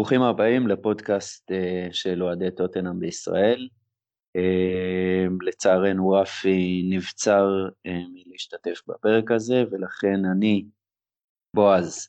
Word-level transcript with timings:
ברוכים 0.00 0.22
הבאים 0.22 0.68
לפודקאסט 0.68 1.50
uh, 1.50 1.92
של 1.92 2.22
אוהדי 2.22 2.50
טוטנאם 2.50 3.00
בישראל. 3.00 3.68
Uh, 4.38 5.30
לצערנו 5.46 6.10
רפי 6.10 6.82
נבצר 6.90 7.46
uh, 7.68 7.90
מלהשתתף 8.12 8.82
בפרק 8.88 9.30
הזה, 9.30 9.64
ולכן 9.70 10.24
אני, 10.24 10.64
בועז, 11.56 12.08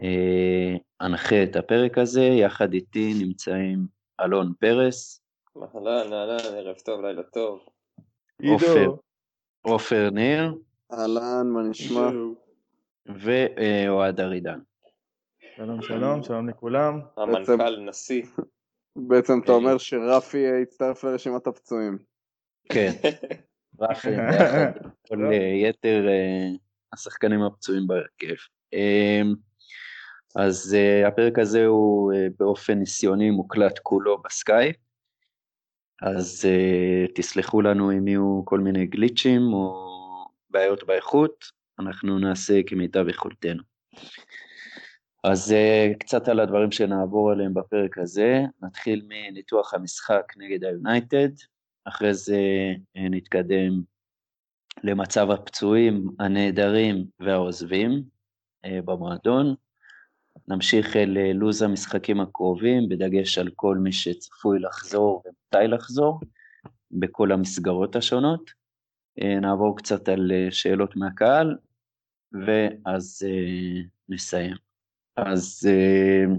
uh, 0.00 0.78
אנחה 1.00 1.42
את 1.42 1.56
הפרק 1.56 1.98
הזה, 1.98 2.22
יחד 2.22 2.72
איתי 2.72 3.14
נמצאים 3.22 3.86
אלון 4.20 4.52
פרס. 4.60 5.22
אהלן, 5.56 6.12
אהלן, 6.12 6.54
ערב 6.56 6.76
טוב, 6.76 7.00
לילה 7.04 7.22
טוב. 7.22 7.66
עופר, 8.46 8.94
עופר 9.62 10.10
ניר. 10.10 10.54
אהלן, 10.92 11.46
מה 11.46 11.62
נשמע? 11.62 12.10
ואוהד 13.06 14.20
ארידן. 14.20 14.58
שלום 15.56 15.82
שלום, 15.82 16.22
שלום 16.22 16.48
לכולם. 16.48 17.00
המנכ"ל, 17.16 17.80
נשיא. 17.80 18.22
בעצם 18.96 19.40
אתה 19.44 19.52
אומר 19.52 19.78
שרפי 19.78 20.38
יצטרף 20.62 21.04
לרשימת 21.04 21.46
הפצועים. 21.46 21.98
כן, 22.72 22.92
רפי 23.80 24.08
כל 25.08 25.30
יתר 25.68 26.08
אה, 26.08 26.48
השחקנים 26.92 27.42
הפצועים 27.42 27.86
בהרכב. 27.86 28.34
אמ, 28.72 29.34
אז 30.36 30.74
אה, 30.74 31.08
הפרק 31.08 31.38
הזה 31.38 31.66
הוא 31.66 32.12
אה, 32.12 32.26
באופן 32.38 32.78
ניסיוני 32.78 33.30
מוקלט 33.30 33.78
כולו 33.82 34.22
בסקייפ, 34.22 34.76
אז 36.02 36.48
תסלחו 37.14 37.62
לנו 37.62 37.92
אם 37.92 38.08
יהיו 38.08 38.42
כל 38.44 38.60
מיני 38.60 38.86
גליצ'ים 38.86 39.42
או 39.52 39.88
בעיות 40.50 40.86
באיכות, 40.86 41.44
אנחנו 41.78 42.18
נעשה 42.18 42.60
כמיטב 42.66 43.08
יכולתנו. 43.08 43.62
אז 45.24 45.52
uh, 45.52 45.98
קצת 45.98 46.28
על 46.28 46.40
הדברים 46.40 46.72
שנעבור 46.72 47.30
עליהם 47.30 47.54
בפרק 47.54 47.98
הזה, 47.98 48.42
נתחיל 48.62 49.06
מניתוח 49.08 49.74
המשחק 49.74 50.32
נגד 50.36 50.64
היונייטד, 50.64 51.28
אחרי 51.84 52.14
זה 52.14 52.38
uh, 52.98 53.00
נתקדם 53.10 53.82
למצב 54.82 55.30
הפצועים, 55.30 56.10
הנעדרים 56.18 57.06
והעוזבים 57.20 58.02
uh, 58.66 58.68
במועדון, 58.84 59.54
נמשיך 60.48 60.96
אל 60.96 61.16
לו"ז 61.34 61.62
המשחקים 61.62 62.20
הקרובים, 62.20 62.88
בדגש 62.88 63.38
על 63.38 63.50
כל 63.56 63.76
מי 63.76 63.92
שצפוי 63.92 64.58
לחזור 64.58 65.22
ומתי 65.26 65.66
לחזור, 65.68 66.20
בכל 66.90 67.32
המסגרות 67.32 67.96
השונות. 67.96 68.50
נעבור 69.40 69.76
קצת 69.76 70.08
על 70.08 70.30
שאלות 70.50 70.96
מהקהל, 70.96 71.56
ואז 72.32 73.22
נסיים. 74.08 74.63
אז 75.16 75.68
uh, 75.68 76.38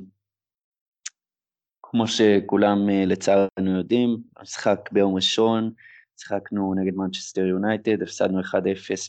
כמו 1.83 2.07
שכולם 2.07 2.89
uh, 2.89 3.05
לצערנו 3.07 3.77
יודעים, 3.77 4.17
המשחק 4.37 4.89
ביום 4.91 5.15
ראשון, 5.15 5.71
שיחקנו 6.17 6.73
נגד 6.73 6.95
מנצ'סטר 6.95 7.45
יונייטד, 7.45 8.01
הפסדנו 8.01 8.41
1-0 8.41 8.45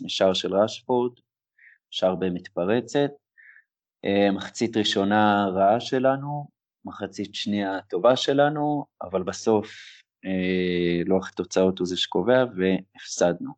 משער 0.04 0.34
של 0.34 0.56
ראשפורד, 0.56 1.12
שער 1.90 2.14
במתפרצת. 2.14 3.10
Uh, 4.06 4.32
מחצית 4.32 4.76
ראשונה 4.76 5.46
רעה 5.54 5.80
שלנו, 5.80 6.48
מחצית 6.84 7.34
שנייה 7.34 7.80
טובה 7.88 8.16
שלנו, 8.16 8.84
אבל 9.02 9.22
בסוף 9.22 9.68
uh, 10.26 11.08
לוח 11.08 11.28
התוצאות 11.28 11.78
הוא 11.78 11.86
זה 11.86 11.96
שקובע 11.96 12.44
והפסדנו. 12.56 13.52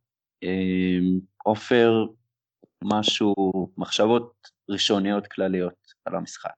עופר, 1.44 2.04
uh, 2.04 2.12
משהו, 2.84 3.34
מחשבות 3.76 4.57
ראשוניות 4.68 5.26
כלליות. 5.26 5.88
על 6.04 6.14
המשחק. 6.14 6.50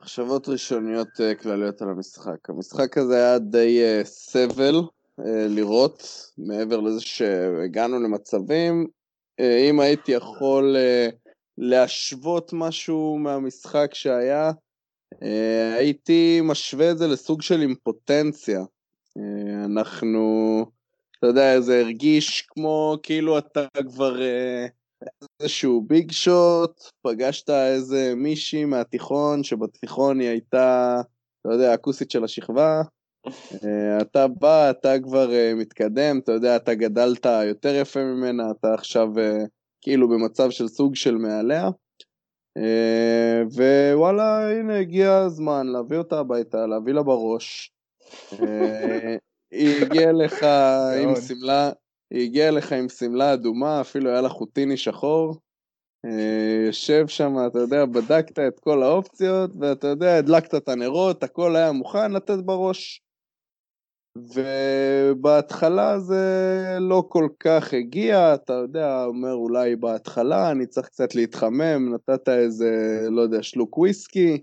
מחשבות 0.00 0.48
ראשוניות 0.48 1.08
uh, 1.08 1.42
כלליות 1.42 1.82
על 1.82 1.88
המשחק. 1.88 2.50
המשחק 2.50 2.98
הזה 2.98 3.16
היה 3.16 3.38
די 3.38 3.80
uh, 3.82 4.04
סבל 4.04 4.74
uh, 4.80 5.24
לראות, 5.48 6.30
מעבר 6.38 6.80
לזה 6.80 7.00
שהגענו 7.00 7.98
למצבים. 8.00 8.86
אם 9.70 9.80
הייתי 9.80 10.12
יכול 10.12 10.76
להשוות 11.58 12.52
משהו 12.52 13.18
מהמשחק 13.18 13.90
שהיה, 13.94 14.52
הייתי 15.78 16.40
משווה 16.42 16.90
את 16.90 16.98
זה 16.98 17.06
לסוג 17.06 17.42
של 17.42 17.60
אימפוטנציה. 17.60 18.60
אנחנו, 19.64 20.66
אתה 21.18 21.26
יודע, 21.26 21.60
זה 21.60 21.80
הרגיש 21.80 22.42
כמו 22.42 22.98
כאילו 23.02 23.38
אתה 23.38 23.66
כבר... 23.92 24.16
איזשהו 25.40 25.82
ביג 25.86 26.12
שוט, 26.12 26.82
פגשת 27.02 27.50
איזה 27.50 28.14
מישהי 28.16 28.64
מהתיכון, 28.64 29.44
שבתיכון 29.44 30.20
היא 30.20 30.28
הייתה, 30.28 31.00
אתה 31.40 31.54
יודע, 31.54 31.72
הכוסית 31.72 32.10
של 32.10 32.24
השכבה, 32.24 32.82
אה, 33.64 34.00
אתה 34.00 34.28
בא, 34.28 34.70
אתה 34.70 35.00
כבר 35.02 35.32
אה, 35.32 35.54
מתקדם, 35.54 36.18
אתה 36.18 36.32
יודע, 36.32 36.56
אתה 36.56 36.74
גדלת 36.74 37.26
יותר 37.48 37.74
יפה 37.74 38.00
ממנה, 38.04 38.50
אתה 38.50 38.74
עכשיו 38.74 39.18
אה, 39.18 39.44
כאילו 39.80 40.08
במצב 40.08 40.50
של 40.50 40.68
סוג 40.68 40.94
של 40.94 41.16
מעליה. 41.16 41.70
ווואלה, 43.54 44.50
הנה 44.50 44.78
הגיע 44.78 45.14
הזמן 45.14 45.66
להביא 45.66 45.98
אותה 45.98 46.18
הביתה, 46.18 46.66
להביא 46.66 46.92
לה 46.92 47.02
בראש. 47.02 47.72
היא 49.50 49.82
הגיעה 49.82 50.12
לך 50.12 50.42
עם 51.02 51.14
שמלה, 51.28 51.70
היא 52.12 52.22
הגיעה 52.22 52.48
אליך 52.48 52.72
עם 52.72 52.88
שמלה 52.88 53.34
אדומה, 53.34 53.80
אפילו 53.80 54.10
היה 54.10 54.20
לה 54.20 54.28
חוטיני 54.28 54.76
שחור. 54.76 55.36
אה, 56.04 56.66
יושב 56.66 57.08
שם, 57.08 57.34
אתה 57.46 57.58
יודע, 57.58 57.84
בדקת 57.84 58.38
את 58.38 58.60
כל 58.60 58.82
האופציות, 58.82 59.50
ואתה 59.60 59.86
יודע, 59.86 60.18
הדלקת 60.18 60.54
את 60.54 60.68
הנרות, 60.68 61.22
הכל 61.22 61.56
היה 61.56 61.72
מוכן 61.72 62.12
לתת 62.12 62.38
בראש. 62.44 63.02
ובהתחלה 64.16 65.98
זה 65.98 66.76
לא 66.80 67.04
כל 67.08 67.28
כך 67.40 67.74
הגיע, 67.74 68.34
אתה 68.34 68.52
יודע, 68.52 69.04
אומר 69.04 69.32
אולי 69.32 69.76
בהתחלה 69.76 70.50
אני 70.50 70.66
צריך 70.66 70.86
קצת 70.86 71.14
להתחמם, 71.14 71.94
נתת 71.94 72.28
איזה, 72.28 73.00
לא 73.10 73.20
יודע, 73.20 73.42
שלוק 73.42 73.78
וויסקי, 73.78 74.42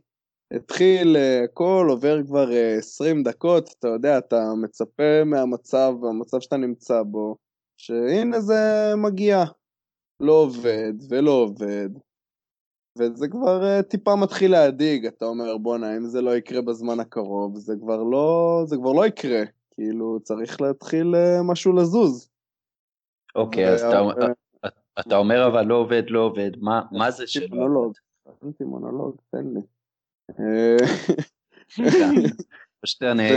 התחיל 0.54 1.18
אה, 1.18 1.44
הכל, 1.44 1.88
עובר 1.90 2.24
כבר 2.24 2.50
20 2.78 3.18
אה, 3.18 3.24
דקות, 3.24 3.70
אתה 3.80 3.88
יודע, 3.88 4.18
אתה 4.18 4.54
מצפה 4.62 5.24
מהמצב, 5.26 5.94
המצב 6.10 6.40
שאתה 6.40 6.58
נמצא 6.58 7.04
בו, 7.04 7.36
שהנה 7.80 8.40
זה 8.40 8.94
מגיע, 8.98 9.44
לא 10.20 10.34
עובד 10.34 10.94
ולא 11.10 11.32
עובד, 11.32 11.90
וזה 12.98 13.28
כבר 13.28 13.64
אה, 13.64 13.84
טיפה 13.84 14.16
מתחיל 14.16 14.52
להדאיג, 14.52 15.06
אתה 15.06 15.26
אומר 15.26 15.58
בואנה 15.58 15.98
אם 15.98 16.06
זה 16.06 16.22
לא 16.22 16.36
יקרה 16.36 16.62
בזמן 16.62 17.00
הקרוב, 17.00 17.58
זה 17.58 17.76
כבר 17.82 18.04
לא, 18.04 18.62
זה 18.66 18.76
כבר 18.76 18.92
לא 18.92 19.08
יקרה, 19.08 19.42
כאילו 19.72 20.20
צריך 20.24 20.62
להתחיל 20.62 21.16
אה, 21.16 21.44
משהו 21.44 21.74
לזוז. 21.74 22.30
אוקיי, 23.36 23.70
אז 23.70 23.84
אתה 25.00 25.18
אומר 25.18 25.48
אבל 25.48 25.66
לא 25.66 25.76
עובד, 25.76 26.04
לא 26.10 26.20
עובד, 26.20 26.52
מה 26.92 27.12
זה 27.12 27.28
שלא 27.28 27.46
עובד? 27.76 27.94
מונולוג, 28.62 29.16
תן 29.32 29.46
לי. 29.54 29.62
פשוט 32.82 33.04
אני 33.04 33.30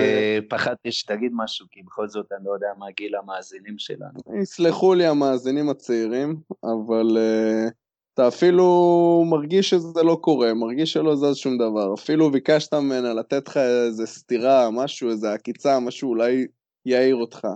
פחדתי 0.49 0.93
שתגיד 0.93 1.33
משהו, 1.35 1.67
כי 1.71 1.83
בכל 1.83 2.09
זאת 2.09 2.33
אני 2.33 2.45
לא 2.45 2.53
יודע 2.53 2.69
מה 2.79 2.87
גיל 2.91 3.17
המאזינים 3.17 3.79
שלנו. 3.79 4.41
יסלחו 4.43 4.95
לי 4.95 5.07
המאזינים 5.07 5.69
הצעירים, 5.71 6.37
אבל 6.65 7.17
uh, 7.17 7.71
אתה 8.15 8.29
אפילו 8.29 9.25
מרגיש 9.31 9.71
שזה 9.71 10.03
לא 10.03 10.19
קורה, 10.21 10.55
מרגיש 10.55 10.93
שלא 10.93 11.17
זז 11.17 11.37
שום 11.37 11.59
דבר. 11.59 11.95
אפילו 11.95 12.31
ביקשת 12.31 12.75
ממנה 12.75 13.15
לתת 13.15 13.49
לך 13.49 13.57
איזה 13.57 14.07
סטירה, 14.07 14.71
משהו, 14.71 15.11
איזה 15.11 15.33
עקיצה, 15.33 15.81
משהו 15.81 16.09
אולי 16.09 16.47
יעיר 16.87 17.17
אותך. 17.17 17.49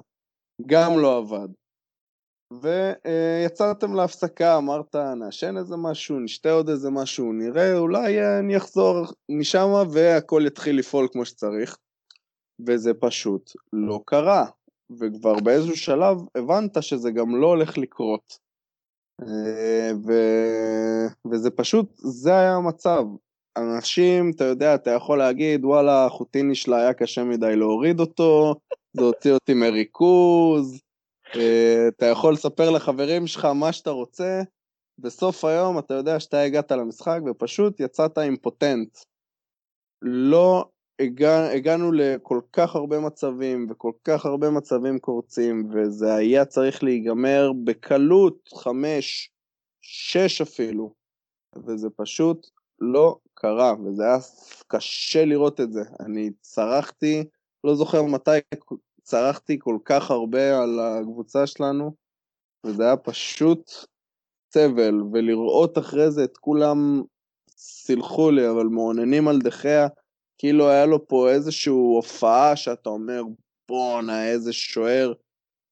גם 0.66 0.99
לא 0.99 1.19
עבד. 1.19 1.49
ויצאתם 2.52 3.93
uh, 3.93 3.96
להפסקה, 3.96 4.56
אמרת, 4.56 4.96
נעשן 4.96 5.56
איזה 5.56 5.76
משהו, 5.76 6.20
נשתה 6.20 6.52
עוד 6.52 6.69
איזה 6.69 6.90
משהו, 6.90 7.32
נראה, 7.32 7.78
אולי 7.78 8.20
uh, 8.20 8.40
אני 8.40 8.56
אחזור 8.56 9.06
משם 9.28 9.69
והכל 9.93 10.43
יתחיל 10.46 10.78
לפעול 10.78 11.08
כמו 11.12 11.25
שצריך. 11.25 11.76
וזה 12.67 12.94
פשוט 12.94 13.53
לא 13.73 14.00
קרה, 14.05 14.47
וכבר 15.00 15.41
באיזשהו 15.41 15.76
שלב 15.76 16.19
הבנת 16.35 16.82
שזה 16.82 17.11
גם 17.11 17.37
לא 17.41 17.47
הולך 17.47 17.79
לקרות. 17.79 18.38
אה, 19.23 19.91
ו... 20.06 20.12
וזה 21.31 21.50
פשוט, 21.50 21.87
זה 21.97 22.31
היה 22.31 22.55
המצב. 22.55 23.05
אנשים, 23.56 24.31
אתה 24.37 24.44
יודע, 24.44 24.75
אתה 24.75 24.91
יכול 24.91 25.19
להגיד, 25.19 25.64
וואלה, 25.64 26.08
חוטיני 26.08 26.55
שלה 26.55 26.79
היה 26.79 26.94
קשה 26.94 27.25
מדי 27.25 27.56
להוריד 27.56 28.00
אותו, 28.00 28.55
זה 28.93 29.05
הוציא 29.05 29.32
אותי 29.32 29.55
מריכוז, 29.55 30.81
אה, 31.37 31.88
אתה 31.88 32.06
יכול 32.06 32.32
לספר 32.32 32.70
לחברים 32.70 33.26
שלך 33.26 33.44
מה 33.44 33.73
שאתה 33.73 33.91
רוצה, 33.91 34.43
בסוף 34.99 35.44
היום 35.44 35.79
אתה 35.79 35.94
יודע 35.94 36.20
שאתה 36.20 36.41
הגעת 36.41 36.73
למשחק 36.73 37.20
ופשוט 37.26 37.81
יצאת 37.81 38.19
אימפוטנט. 38.19 38.99
לא 40.03 40.69
הגע, 41.00 41.50
הגענו 41.50 41.93
לכל 41.93 42.40
כך 42.52 42.76
הרבה 42.76 43.00
מצבים 43.00 43.66
וכל 43.70 43.93
כך 44.04 44.26
הרבה 44.26 44.50
מצבים 44.50 44.98
קורצים 44.98 45.70
וזה 45.72 46.14
היה 46.14 46.44
צריך 46.44 46.82
להיגמר 46.82 47.52
בקלות 47.64 48.48
חמש, 48.54 49.31
שש 49.81 50.40
אפילו 50.40 50.94
וזה 51.66 51.88
פשוט 51.96 52.46
לא 52.81 53.19
קרה, 53.34 53.75
וזה 53.84 54.02
היה 54.02 54.19
קשה 54.66 55.25
לראות 55.25 55.60
את 55.60 55.72
זה. 55.72 55.82
אני 56.00 56.31
צרחתי, 56.40 57.25
לא 57.64 57.75
זוכר 57.75 58.02
מתי 58.02 58.38
צרחתי 59.02 59.58
כל 59.58 59.78
כך 59.84 60.10
הרבה 60.10 60.62
על 60.62 60.81
הקבוצה 60.81 61.46
שלנו, 61.46 61.94
וזה 62.66 62.82
היה 62.82 62.96
פשוט 62.96 63.70
סבל, 64.54 65.02
ולראות 65.12 65.78
אחרי 65.78 66.10
זה 66.10 66.25
את 66.25 66.37
כולם, 66.37 67.02
סילחו 67.56 68.31
לי, 68.31 68.50
אבל 68.50 68.66
מעוננים 68.66 69.28
על 69.28 69.38
דחיה, 69.38 69.88
כאילו 70.38 70.68
היה 70.68 70.86
לו 70.86 71.08
פה 71.08 71.30
איזושהי 71.30 71.70
הופעה 71.70 72.56
שאתה 72.56 72.90
אומר, 72.90 73.22
בואנה, 73.68 74.28
איזה 74.28 74.52
שוער. 74.52 75.12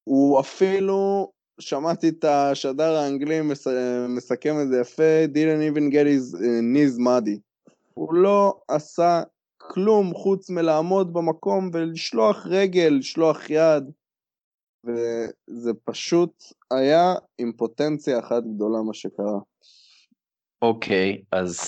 הוא 0.05 0.41
אפילו, 0.41 1.31
שמעתי 1.61 2.09
את 2.09 2.25
השדר 2.25 2.97
האנגלי 2.97 3.41
מסכם 4.09 4.55
את 4.63 4.69
זה 4.69 4.81
יפה, 4.81 5.25
didn't 5.25 5.73
even 5.73 5.93
get 5.93 6.07
his 6.07 6.37
knees 6.43 6.99
muddy. 6.99 7.39
הוא 7.95 8.15
לא 8.15 8.61
עשה 8.69 9.23
כלום 9.57 10.15
חוץ 10.15 10.51
מלעמוד 10.51 11.13
במקום 11.13 11.71
ולשלוח 11.73 12.47
רגל, 12.47 12.97
לשלוח 12.99 13.51
יד, 13.51 13.85
וזה 14.85 15.71
פשוט 15.85 16.45
היה 16.71 17.15
אימפוטנציה 17.39 18.19
אחת 18.19 18.43
גדולה 18.55 18.83
מה 18.83 18.95
שקרה. 18.95 19.39
אוקיי, 20.65 21.23
okay, 21.23 21.27
אז 21.33 21.59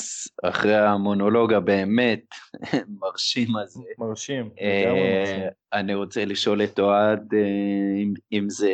אחרי 0.42 0.76
המונולוג 0.76 1.52
הבאמת 1.52 2.24
מרשים 3.00 3.56
הזה, 3.56 3.80
מרשים, 3.98 4.50
אה, 4.60 5.48
אני 5.72 5.94
רוצה 5.94 6.24
לשאול 6.24 6.64
את 6.64 6.78
אוהד 6.78 7.34
אה, 7.34 8.02
אם, 8.02 8.14
אם 8.32 8.50
זה, 8.50 8.72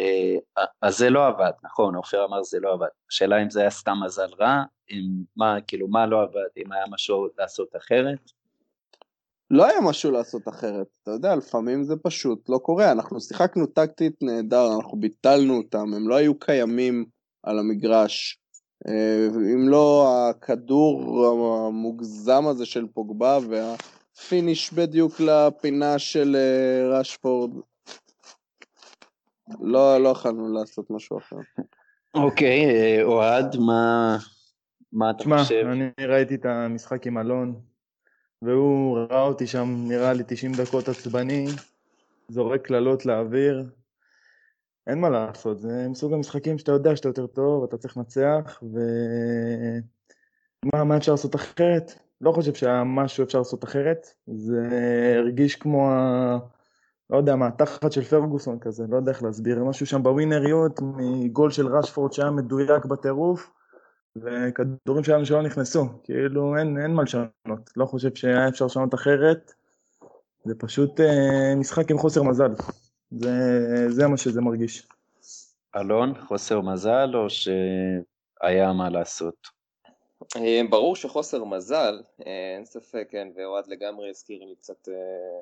אז 0.82 0.98
זה 0.98 1.10
לא 1.10 1.26
עבד, 1.26 1.50
נכון, 1.64 1.94
עופר 1.94 2.24
אמר 2.24 2.42
זה 2.42 2.60
לא 2.60 2.72
עבד, 2.72 2.86
השאלה 3.10 3.42
אם 3.42 3.50
זה 3.50 3.60
היה 3.60 3.70
סתם 3.70 3.96
מזל 4.04 4.28
רע, 4.40 4.62
אם, 4.90 5.02
מה, 5.36 5.56
כאילו 5.66 5.88
מה 5.88 6.06
לא 6.06 6.22
עבד, 6.22 6.48
אם 6.56 6.72
היה 6.72 6.84
משהו 6.90 7.28
לעשות 7.38 7.76
אחרת? 7.76 8.30
לא 9.50 9.66
היה 9.66 9.80
משהו 9.80 10.10
לעשות 10.10 10.48
אחרת, 10.48 10.86
אתה 11.02 11.10
יודע, 11.10 11.36
לפעמים 11.36 11.84
זה 11.84 11.94
פשוט 12.02 12.48
לא 12.48 12.58
קורה, 12.58 12.92
אנחנו 12.92 13.20
שיחקנו 13.20 13.66
טקטית 13.66 14.22
נהדר, 14.22 14.66
אנחנו 14.76 15.00
ביטלנו 15.00 15.56
אותם, 15.56 15.94
הם 15.94 16.08
לא 16.08 16.14
היו 16.14 16.38
קיימים 16.38 17.04
על 17.42 17.58
המגרש. 17.58 18.41
אה, 18.88 19.26
אם 19.54 19.68
לא 19.68 20.14
הכדור 20.30 21.26
המוגזם 21.66 22.46
הזה 22.46 22.66
של 22.66 22.86
פוגבה 22.94 23.38
והפיניש 23.48 24.72
בדיוק 24.72 25.20
לפינה 25.20 25.98
של 25.98 26.36
אה, 26.36 26.98
רשפורד, 26.98 27.50
לא, 29.60 29.98
לא 29.98 30.08
יכולנו 30.08 30.52
לעשות 30.52 30.90
משהו 30.90 31.18
אחר. 31.18 31.36
אוקיי, 32.14 32.64
אה, 32.64 33.02
אוהד, 33.02 33.56
מה, 33.56 34.16
מה 34.92 35.10
אתה 35.10 35.18
תשמע, 35.18 35.42
חושב? 35.42 35.66
אני 35.72 36.06
ראיתי 36.06 36.34
את 36.34 36.46
המשחק 36.46 37.06
עם 37.06 37.18
אלון, 37.18 37.60
והוא 38.42 38.98
ראה 38.98 39.22
אותי 39.22 39.46
שם, 39.46 39.84
נראה 39.88 40.12
לי 40.12 40.22
90 40.26 40.52
דקות 40.52 40.88
עצבני, 40.88 41.46
זורק 42.28 42.66
קללות 42.66 43.06
לאוויר, 43.06 43.64
אין 44.86 45.00
מה 45.00 45.10
לעשות, 45.10 45.60
זה 45.60 45.86
מסוג 45.88 46.12
המשחקים 46.12 46.58
שאתה 46.58 46.72
יודע 46.72 46.96
שאתה 46.96 47.08
יותר 47.08 47.26
טוב, 47.26 47.64
אתה 47.64 47.76
צריך 47.76 47.96
לנצח, 47.96 48.62
ומה 50.62 50.84
מה 50.84 50.96
אפשר 50.96 51.12
לעשות 51.12 51.34
אחרת? 51.34 51.92
לא 52.20 52.32
חושב 52.32 52.54
שהיה 52.54 52.84
משהו 52.84 53.24
אפשר 53.24 53.38
לעשות 53.38 53.64
אחרת, 53.64 54.06
זה 54.26 54.68
הרגיש 55.18 55.56
כמו 55.56 55.90
ה... 55.90 56.38
לא 57.10 57.16
יודע 57.16 57.36
מה, 57.36 57.46
התחת 57.46 57.92
של 57.92 58.04
פרגוסון 58.04 58.58
כזה, 58.58 58.84
לא 58.88 58.96
יודע 58.96 59.12
איך 59.12 59.22
להסביר, 59.22 59.64
משהו 59.64 59.86
שם 59.86 60.02
בווינריות 60.02 60.80
מגול 60.82 61.50
של 61.50 61.66
רשפורד 61.66 62.12
שהיה 62.12 62.30
מדויק 62.30 62.84
בטירוף, 62.84 63.50
וכדורים 64.16 65.04
שלנו 65.04 65.26
שלא 65.26 65.42
נכנסו, 65.42 65.88
כאילו 66.04 66.56
אין, 66.56 66.78
אין 66.82 66.94
מה 66.94 67.02
לשנות, 67.02 67.70
לא 67.76 67.86
חושב 67.86 68.14
שהיה 68.14 68.48
אפשר 68.48 68.64
לשנות 68.64 68.94
אחרת, 68.94 69.52
זה 70.44 70.54
פשוט 70.54 71.00
אה, 71.00 71.54
משחק 71.56 71.90
עם 71.90 71.98
חוסר 71.98 72.22
מזל. 72.22 72.52
זה, 73.18 73.30
זה 73.88 74.06
מה 74.06 74.16
שזה 74.16 74.40
מרגיש. 74.40 74.86
אלון, 75.76 76.14
חוסר 76.26 76.60
מזל 76.60 77.10
או 77.14 77.26
שהיה 77.30 78.72
מה 78.72 78.90
לעשות? 78.90 79.48
אה, 80.36 80.60
ברור 80.70 80.96
שחוסר 80.96 81.44
מזל, 81.44 82.02
אה, 82.26 82.54
אין 82.54 82.64
ספק, 82.64 83.08
כן, 83.10 83.28
ואוהד 83.34 83.66
לגמרי 83.66 84.10
הזכיר 84.10 84.44
לי 84.44 84.54
קצת 84.56 84.88
אה, 84.88 85.40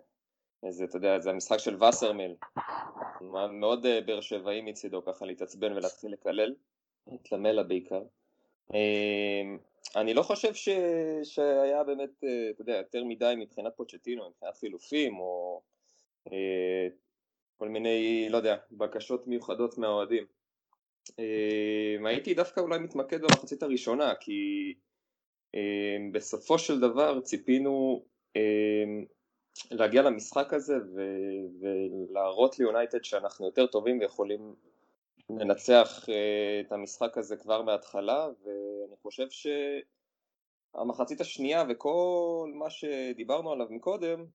איזה, 0.68 0.84
אתה 0.84 0.96
יודע, 0.96 1.18
זה 1.18 1.30
המשחק 1.30 1.58
של 1.58 1.84
וסרמיל, 1.84 2.34
מאוד 3.50 3.86
באר 4.06 4.20
שבעי 4.20 4.60
מצידו 4.60 5.04
ככה 5.04 5.26
להתעצבן 5.26 5.72
ולהתחיל 5.72 6.12
לקלל, 6.12 6.54
את 7.14 7.32
למלה 7.32 7.62
בעיקר. 7.62 8.02
אני 9.96 10.14
לא 10.14 10.22
חושב 10.22 10.54
ש... 10.54 10.68
שהיה 11.22 11.84
באמת, 11.84 12.24
אתה 12.50 12.62
יודע, 12.62 12.72
יותר 12.72 13.04
מדי 13.04 13.34
מבחינת 13.36 13.72
פוצ'טינו, 13.76 14.28
מבחינת 14.28 14.56
חילופים, 14.56 15.18
או 15.18 15.60
כל 17.60 17.68
מיני, 17.68 18.28
לא 18.30 18.36
יודע, 18.36 18.56
בקשות 18.72 19.26
מיוחדות 19.26 19.78
מהאוהדים. 19.78 20.26
אמ, 21.18 22.06
הייתי 22.06 22.34
דווקא 22.34 22.60
אולי 22.60 22.78
מתמקד 22.78 23.22
במחצית 23.22 23.62
הראשונה, 23.62 24.14
כי 24.20 24.74
אמ, 25.54 26.12
בסופו 26.12 26.58
של 26.58 26.80
דבר 26.80 27.20
ציפינו 27.20 28.04
אמ, 28.36 29.04
להגיע 29.70 30.02
למשחק 30.02 30.52
הזה 30.52 30.74
ולהראות 31.60 32.58
ליונייטד 32.58 33.04
שאנחנו 33.04 33.46
יותר 33.46 33.66
טובים 33.66 34.00
ויכולים 34.00 34.54
לנצח 35.30 36.08
אה, 36.08 36.60
את 36.60 36.72
המשחק 36.72 37.18
הזה 37.18 37.36
כבר 37.36 37.62
מההתחלה, 37.62 38.28
ואני 38.44 38.96
חושב 39.02 39.26
שהמחצית 40.74 41.20
השנייה 41.20 41.64
וכל 41.68 42.50
מה 42.54 42.70
שדיברנו 42.70 43.52
עליו 43.52 43.66
מקודם, 43.70 44.26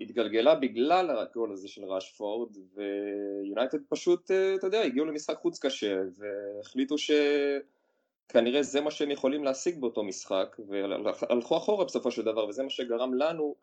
התגלגלה 0.00 0.54
בגלל 0.54 1.10
הגול 1.10 1.52
הזה 1.52 1.68
של 1.68 1.84
ראשפורד 1.84 2.56
ויונייטד 2.74 3.78
פשוט, 3.88 4.30
אה, 4.30 4.54
אתה 4.54 4.66
יודע, 4.66 4.80
הגיעו 4.80 5.06
למשחק 5.06 5.36
חוץ 5.36 5.58
קשה 5.58 6.00
והחליטו 6.16 6.94
שכנראה 6.98 8.62
זה 8.62 8.80
מה 8.80 8.90
שהם 8.90 9.10
יכולים 9.10 9.44
להשיג 9.44 9.80
באותו 9.80 10.02
משחק 10.02 10.56
והלכו 10.68 11.56
אחורה 11.56 11.84
בסופו 11.84 12.10
של 12.10 12.22
דבר 12.22 12.46
וזה 12.46 12.62
מה 12.62 12.70
שגרם 12.70 13.14
לנו 13.14 13.54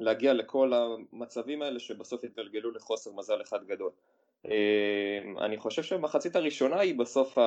להגיע 0.00 0.32
לכל 0.32 0.72
המצבים 0.72 1.62
האלה 1.62 1.78
שבסוף 1.78 2.24
התגלגלו 2.24 2.70
לחוסר 2.70 3.12
מזל 3.12 3.42
אחד 3.42 3.64
גדול. 3.66 3.90
אמ, 4.44 5.38
אני 5.38 5.56
חושב 5.56 5.82
שהמחצית 5.82 6.36
הראשונה 6.36 6.80
היא 6.80 6.98
בסוף 6.98 7.38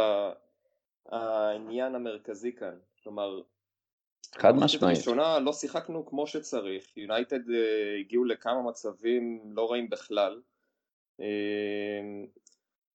העניין 1.05 1.95
המרכזי 1.95 2.55
כאן, 2.55 2.77
כלומר 3.03 3.41
חד 4.33 4.55
משמעית. 4.55 4.97
בראשונה 4.97 5.39
לא 5.39 5.53
שיחקנו 5.53 6.05
כמו 6.05 6.27
שצריך, 6.27 6.97
יונייטד 6.97 7.49
uh, 7.49 7.99
הגיעו 7.99 8.25
לכמה 8.25 8.61
מצבים 8.61 9.41
לא 9.55 9.71
רעים 9.71 9.89
בכלל 9.89 10.41
uh, 11.21 11.23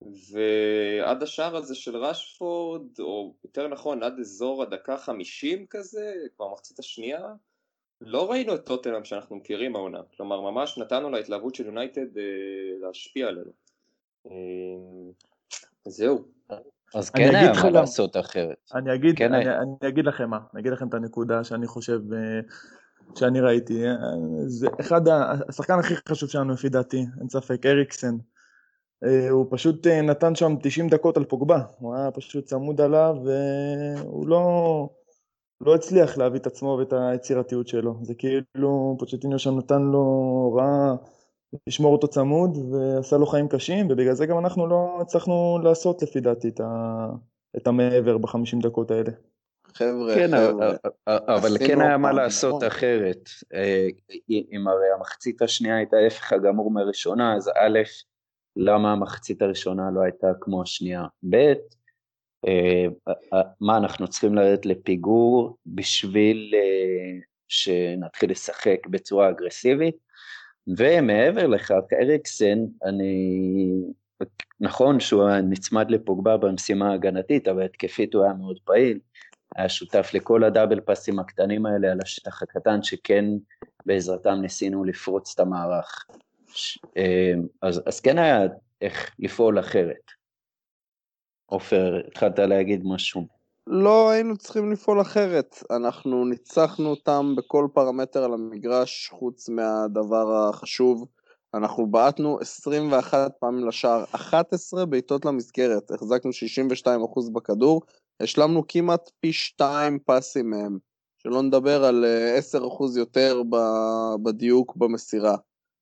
ועד 0.03 1.23
השער 1.23 1.57
הזה 1.57 1.75
של 1.75 1.97
רשפורד, 1.97 3.01
או 3.01 3.35
יותר 3.45 3.69
נכון 3.69 4.03
עד 4.03 4.19
אזור 4.21 4.63
הדקה 4.63 4.97
חמישים 4.97 5.67
כזה, 5.67 6.15
כבר 6.37 6.53
מחצית 6.53 6.79
השנייה, 6.79 7.29
לא 8.01 8.31
ראינו 8.31 8.55
את 8.55 8.67
טוטנאם 8.67 9.05
שאנחנו 9.05 9.37
מכירים 9.37 9.77
העונה, 9.77 10.01
כלומר 10.17 10.41
ממש 10.41 10.79
נתנו 10.79 11.11
להתלהבות 11.11 11.55
של 11.55 11.67
יונייטד 11.67 12.17
uh, 12.17 12.21
להשפיע 12.81 13.29
עלינו. 13.29 13.53
Uh, 14.27 14.31
זהו. 15.87 16.40
אז 16.95 17.11
כן 17.11 17.35
היה 17.35 17.53
מה 17.53 17.71
לעשות 17.71 18.17
אחרת. 18.17 18.71
אני 18.75 18.95
אגיד, 18.95 19.19
כן 19.19 19.35
אני, 19.35 19.49
אני 19.49 19.89
אגיד 19.89 20.05
לכם 20.05 20.31
מה, 20.31 20.39
אני 20.53 20.61
אגיד 20.61 20.73
לכם 20.73 20.89
את 20.89 20.95
הנקודה 20.95 21.45
שאני 21.45 21.67
חושב, 21.67 22.01
אה, 22.13 22.41
שאני 23.15 23.41
ראיתי. 23.41 23.87
אה, 23.87 23.95
זה 24.47 24.69
אחד, 24.81 25.01
השחקן 25.49 25.79
הכי 25.79 25.95
חשוב 26.09 26.29
שלנו 26.29 26.53
לפי 26.53 26.69
דעתי, 26.69 27.07
אין 27.21 27.29
ספק, 27.29 27.67
אריקסן. 27.67 28.17
אה, 29.05 29.31
הוא 29.31 29.47
פשוט 29.51 29.87
נתן 29.87 30.35
שם 30.35 30.55
90 30.63 30.89
דקות 30.89 31.17
על 31.17 31.25
פוגבה, 31.25 31.63
הוא 31.79 31.95
היה 31.95 32.11
פשוט 32.11 32.45
צמוד 32.45 32.81
עליו 32.81 33.17
והוא 33.25 34.29
לא, 34.29 34.89
לא 35.61 35.75
הצליח 35.75 36.19
להביא 36.19 36.41
את 36.41 36.47
עצמו 36.47 36.77
ואת 36.79 36.93
היצירתיות 36.93 37.69
שלו. 37.69 37.99
זה 38.03 38.15
כאילו 38.15 38.97
פוצ'טיניו 38.99 39.39
שם 39.39 39.59
נתן 39.59 39.83
לו 39.83 39.99
הוראה 40.45 40.95
לשמור 41.67 41.93
אותו 41.93 42.09
צמוד 42.09 42.59
ועשה 42.73 43.17
לו 43.17 43.27
חיים 43.27 43.49
קשים 43.49 43.87
ובגלל 43.91 44.15
זה 44.15 44.27
גם 44.27 44.39
אנחנו 44.39 44.67
לא 44.67 44.99
הצלחנו 45.01 45.59
לעשות 45.65 46.03
לפי 46.03 46.21
דעתי 46.21 46.49
את, 46.49 46.61
ה... 46.61 47.07
את 47.57 47.67
המעבר 47.67 48.19
בחמישים 48.19 48.61
דקות 48.61 48.91
האלה. 48.91 49.11
חבר'ה, 49.75 50.15
כן, 50.15 50.31
חבר'ה. 50.37 50.71
אבל 51.07 51.59
כן 51.67 51.81
היה 51.81 51.99
מה 51.99 52.13
לעשות 52.13 52.55
נכון. 52.55 52.67
אחרת. 52.67 53.29
אה, 53.55 53.89
אם 54.31 54.69
הרי 54.69 54.87
המחצית 54.97 55.43
השנייה 55.43 55.77
הייתה 55.77 55.97
ההפך 55.97 56.33
הגמור 56.33 56.71
מהראשונה, 56.71 57.37
אז 57.37 57.49
א', 57.49 57.79
למה 58.57 58.93
המחצית 58.93 59.43
הראשונה 59.43 59.91
לא 59.95 60.01
הייתה 60.01 60.27
כמו 60.41 60.63
השנייה? 60.63 61.05
ב', 61.31 61.53
אה, 62.47 62.87
מה 63.61 63.77
אנחנו 63.77 64.09
צריכים 64.09 64.35
לרדת 64.35 64.67
לפיגור 64.67 65.57
בשביל 65.67 66.55
אה, 66.55 67.21
שנתחיל 67.49 68.31
לשחק 68.31 68.87
בצורה 68.87 69.31
אגרסיבית? 69.31 69.97
ומעבר 70.77 71.47
לכך, 71.47 71.75
אריקסן, 72.03 72.59
אני... 72.85 73.83
נכון 74.61 75.01
שהוא 75.01 75.29
נצמד 75.43 75.91
לפוגבה 75.91 76.37
במשימה 76.37 76.91
ההגנתית, 76.91 77.49
אבל 77.49 77.65
התקפית 77.65 78.15
הוא 78.15 78.25
היה 78.25 78.33
מאוד 78.33 78.59
פעיל, 78.65 78.99
היה 79.57 79.69
שותף 79.69 80.11
לכל 80.15 80.45
הדאבל 80.45 80.81
פאסים 80.81 81.19
הקטנים 81.19 81.67
האלה 81.67 81.93
על 81.93 81.99
השטח 82.03 82.43
הקטן, 82.43 82.83
שכן 82.83 83.25
בעזרתם 83.87 84.39
ניסינו 84.41 84.85
לפרוץ 84.85 85.35
את 85.35 85.41
המערך. 85.41 86.07
אה, 86.97 87.33
אז, 87.63 87.83
אז 87.87 88.01
כן 88.01 88.19
היה 88.19 88.47
איך 88.81 89.15
לפעול 89.19 89.61
אחרת. 89.61 90.11
עופר, 91.47 92.03
התחלת 92.07 92.39
להגיד 92.39 92.83
משהו. 92.85 93.40
לא 93.73 94.11
היינו 94.11 94.37
צריכים 94.37 94.73
לפעול 94.73 95.01
אחרת, 95.01 95.63
אנחנו 95.71 96.25
ניצחנו 96.25 96.89
אותם 96.91 97.35
בכל 97.37 97.69
פרמטר 97.73 98.25
על 98.25 98.35
המגרש, 98.35 99.09
חוץ 99.13 99.49
מהדבר 99.49 100.49
החשוב, 100.49 101.07
אנחנו 101.55 101.87
בעטנו 101.87 102.41
21 102.41 103.33
פעמים 103.41 103.69
לשער, 103.69 104.05
11 104.13 104.87
בעיטות 104.87 105.25
למסגרת, 105.25 105.91
החזקנו 105.91 106.31
62% 106.87 107.33
בכדור, 107.33 107.83
השלמנו 108.21 108.63
כמעט 108.69 109.11
פי 109.21 109.33
2 109.33 109.99
פסים 110.07 110.51
מהם, 110.51 110.79
שלא 111.19 111.43
נדבר 111.43 111.85
על 111.85 112.05
10% 112.39 112.57
אה, 112.59 112.99
יותר 112.99 113.43
בדיוק 114.23 114.77
במסירה. 114.77 115.37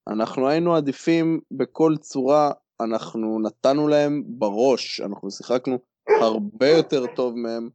אנחנו 0.09 0.49
היינו 0.49 0.77
עדיפים 0.77 1.41
בכל 1.51 1.97
צורה, 2.01 2.51
אנחנו 2.81 3.41
נתנו 3.41 3.89
להם 3.89 4.23
בראש, 4.27 5.01
אנחנו 5.01 5.31
שיחקנו 5.31 5.79
הרבה 6.21 6.69
יותר 6.69 7.07
טוב 7.07 7.35
מהם, 7.37 7.69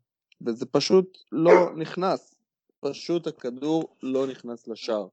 וזה 0.46 0.66
פשוט 0.66 1.18
לא 1.32 1.76
נכנס. 1.76 2.36
פשוט 2.80 3.28
הכדור 3.28 3.96
לא 4.04 4.28
נכנס 4.28 4.68
לשער. 4.68 5.08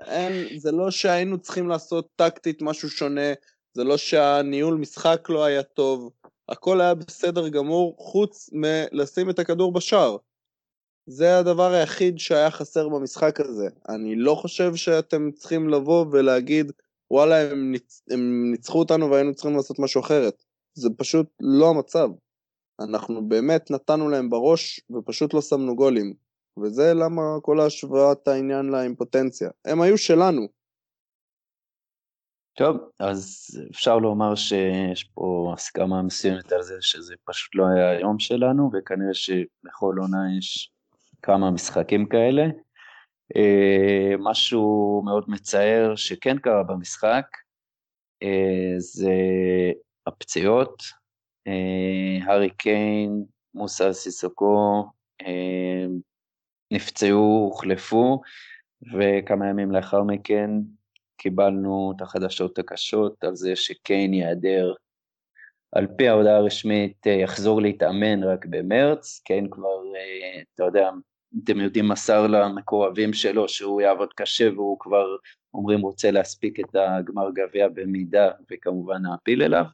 אין, 0.00 0.58
זה 0.58 0.72
לא 0.72 0.90
שהיינו 0.90 1.38
צריכים 1.38 1.68
לעשות 1.68 2.08
טקטית 2.16 2.62
משהו 2.62 2.90
שונה, 2.90 3.32
זה 3.74 3.84
לא 3.84 3.96
שהניהול 3.96 4.74
משחק 4.74 5.28
לא 5.28 5.44
היה 5.44 5.62
טוב, 5.62 6.10
הכל 6.48 6.80
היה 6.80 6.94
בסדר 6.94 7.48
גמור, 7.48 7.96
חוץ 7.98 8.50
מלשים 8.52 9.30
את 9.30 9.38
הכדור 9.38 9.72
בשער. 9.72 10.16
זה 11.06 11.38
הדבר 11.38 11.72
היחיד 11.72 12.18
שהיה 12.18 12.50
חסר 12.50 12.88
במשחק 12.88 13.40
הזה. 13.40 13.68
אני 13.88 14.16
לא 14.16 14.34
חושב 14.34 14.74
שאתם 14.76 15.30
צריכים 15.30 15.68
לבוא 15.68 16.06
ולהגיד, 16.12 16.72
וואלה, 17.10 17.50
הם, 17.50 17.72
ניצ... 17.72 18.02
הם 18.10 18.50
ניצחו 18.50 18.78
אותנו 18.78 19.10
והיינו 19.10 19.34
צריכים 19.34 19.56
לעשות 19.56 19.78
משהו 19.78 20.00
אחרת. 20.00 20.44
זה 20.74 20.88
פשוט 20.96 21.26
לא 21.40 21.70
המצב. 21.70 22.08
אנחנו 22.80 23.28
באמת 23.28 23.70
נתנו 23.70 24.08
להם 24.08 24.30
בראש 24.30 24.80
ופשוט 24.90 25.34
לא 25.34 25.40
שמנו 25.40 25.76
גולים. 25.76 26.14
וזה 26.62 26.94
למה 26.94 27.22
כל 27.42 27.60
השוואת 27.60 28.28
העניין 28.28 28.66
לאימפוטנציה. 28.66 29.50
הם 29.64 29.80
היו 29.80 29.98
שלנו. 29.98 30.48
טוב, 32.56 32.76
אז 32.98 33.46
אפשר 33.70 33.98
לומר 33.98 34.34
שיש 34.34 35.04
פה 35.04 35.52
הסכמה 35.54 36.02
מסוימת 36.02 36.52
על 36.52 36.62
זה 36.62 36.74
שזה 36.80 37.14
פשוט 37.24 37.54
לא 37.54 37.64
היה 37.66 37.90
היום 37.90 38.18
שלנו, 38.18 38.70
וכנראה 38.72 39.14
שבכל 39.14 39.94
עונה 40.00 40.38
יש 40.38 40.72
כמה 41.22 41.50
משחקים 41.50 42.06
כאלה. 42.08 42.42
אה, 43.36 44.14
משהו 44.18 45.02
מאוד 45.04 45.24
מצער 45.28 45.96
שכן 45.96 46.38
קרה 46.38 46.62
במשחק, 46.62 47.26
אה, 48.22 48.74
זה 48.78 49.12
הפציעות. 50.06 50.99
אה, 51.46 52.18
הארי 52.24 52.50
קיין, 52.50 53.24
מוסא 53.54 53.92
סיסוקו, 53.92 54.84
נפצעו, 56.70 57.48
הוחלפו, 57.50 58.20
וכמה 58.92 59.48
ימים 59.48 59.72
לאחר 59.72 60.02
מכן 60.02 60.50
קיבלנו 61.16 61.92
את 61.96 62.02
החדשות 62.02 62.58
הקשות 62.58 63.24
על 63.24 63.34
זה 63.36 63.56
שקיין 63.56 64.14
ייעדר. 64.14 64.74
על 65.72 65.86
פי 65.96 66.08
ההודעה 66.08 66.36
הרשמית 66.36 67.06
יחזור 67.06 67.62
להתאמן 67.62 68.22
רק 68.24 68.46
במרץ, 68.46 69.20
קיין 69.24 69.50
כבר, 69.50 69.82
אתה 70.54 70.64
יודע, 70.64 70.90
אתם 71.44 71.60
יודעים, 71.60 71.88
מסר 71.88 72.26
למקורבים 72.26 73.12
שלו 73.12 73.48
שהוא 73.48 73.80
יעבוד 73.80 74.12
קשה 74.16 74.48
והוא 74.54 74.76
כבר, 74.80 75.06
אומרים, 75.54 75.80
רוצה 75.80 76.10
להספיק 76.10 76.60
את 76.60 76.74
הגמר 76.74 77.30
גביע 77.34 77.68
במידה 77.68 78.30
וכמובן 78.50 79.02
נעפיל 79.02 79.42
אליו. 79.42 79.64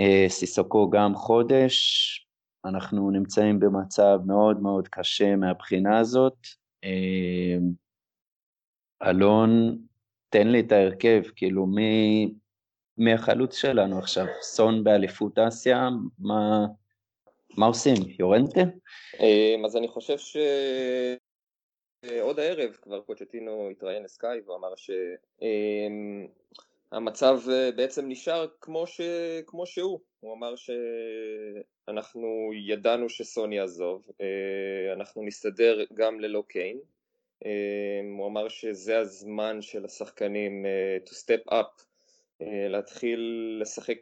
אה, 0.00 0.24
סיסוקו 0.28 0.90
גם 0.90 1.14
חודש, 1.14 1.76
אנחנו 2.64 3.10
נמצאים 3.10 3.60
במצב 3.60 4.18
מאוד 4.26 4.62
מאוד 4.62 4.88
קשה 4.88 5.36
מהבחינה 5.36 5.98
הזאת. 5.98 6.36
אה, 6.84 7.56
אלון, 9.02 9.78
תן 10.28 10.48
לי 10.48 10.60
את 10.60 10.72
ההרכב, 10.72 11.22
כאילו 11.36 11.66
מי, 11.66 12.30
מי 12.98 13.12
החלוץ 13.12 13.56
שלנו 13.56 13.98
עכשיו? 13.98 14.26
סון 14.42 14.84
באליפות 14.84 15.38
אסיה? 15.38 15.88
מה, 16.18 16.66
מה 17.56 17.66
עושים? 17.66 17.94
יורנטה? 18.18 18.60
אמ, 19.20 19.64
אז 19.64 19.76
אני 19.76 19.88
חושב 19.88 20.16
שעוד 20.18 21.18
הערב 22.38 22.76
כבר 22.82 23.02
פוצ'טינו 23.02 23.68
התראיין 23.70 24.02
לסקאי 24.02 24.40
והוא 24.44 24.56
אמר 24.56 24.76
שהמצב 26.90 27.38
אמ, 27.46 27.52
אה, 27.52 27.72
בעצם 27.72 28.08
נשאר 28.08 28.46
כמו, 28.60 28.86
ש... 28.86 29.00
כמו 29.46 29.66
שהוא. 29.66 30.00
הוא 30.20 30.34
אמר 30.34 30.54
שאנחנו 30.56 32.50
ידענו 32.54 33.08
שסון 33.08 33.52
יעזוב, 33.52 34.06
אה, 34.20 34.92
אנחנו 34.92 35.22
נסתדר 35.22 35.84
גם 35.94 36.20
ללא 36.20 36.44
קיין. 36.48 36.78
אמ, 37.44 38.16
הוא 38.16 38.26
אמר 38.26 38.48
שזה 38.48 38.98
הזמן 38.98 39.62
של 39.62 39.84
השחקנים 39.84 40.66
אה, 40.66 40.96
to 41.06 41.12
step 41.12 41.52
up, 41.52 41.82
להתחיל 42.70 43.20
לשחק 43.60 43.98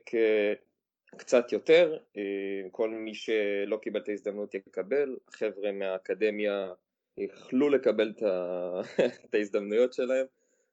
קצת 1.16 1.52
יותר, 1.52 1.98
אה, 2.16 2.22
כל 2.70 2.90
מי 2.90 3.14
שלא 3.14 3.76
קיבל 3.76 4.00
את 4.00 4.08
ההזדמנות 4.08 4.54
יקבל, 4.54 5.16
חבר'ה 5.30 5.72
מהאקדמיה 5.72 6.72
יכלו 7.18 7.68
לקבל 7.70 8.12
את 8.16 8.22
ההזדמנויות 9.34 9.92
שלהם, 9.92 10.26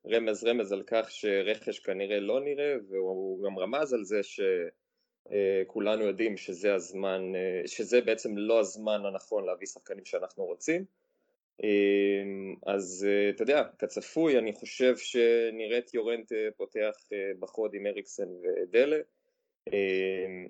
רמז 0.07 0.43
רמז 0.43 0.71
על 0.71 0.83
כך 0.87 1.11
שרכש 1.11 1.79
כנראה 1.79 2.19
לא 2.19 2.39
נראה, 2.39 2.75
והוא 2.89 3.43
גם 3.45 3.59
רמז 3.59 3.93
על 3.93 4.03
זה 4.03 4.21
שכולנו 4.23 6.03
יודעים 6.03 6.37
שזה 6.37 6.73
הזמן, 6.73 7.35
אה, 7.35 7.67
שזה 7.67 8.01
בעצם 8.01 8.37
לא 8.37 8.59
הזמן 8.59 9.05
הנכון 9.05 9.45
להביא 9.45 9.67
שחקנים 9.67 10.05
שאנחנו 10.05 10.45
רוצים. 10.45 10.85
אה, 11.63 12.23
אז 12.73 13.07
אתה 13.29 13.43
יודע, 13.43 13.63
כצפוי, 13.79 14.37
אני 14.37 14.53
חושב 14.53 14.97
שנראה 14.97 15.77
את 15.77 15.93
יורנט 15.93 16.31
פותח 16.57 16.95
בחוד 17.39 17.73
עם 17.73 17.87
אריקסן 17.87 18.27
ודלה. 18.43 18.97
אמ, 19.67 20.47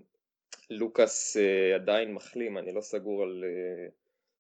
לוקאס 0.69 1.37
אה, 1.37 1.75
עדיין 1.75 2.13
מחלים, 2.13 2.57
אני 2.57 2.71
לא 2.71 2.81
סגור 2.81 3.23
על 3.23 3.43
אה, 3.43 3.87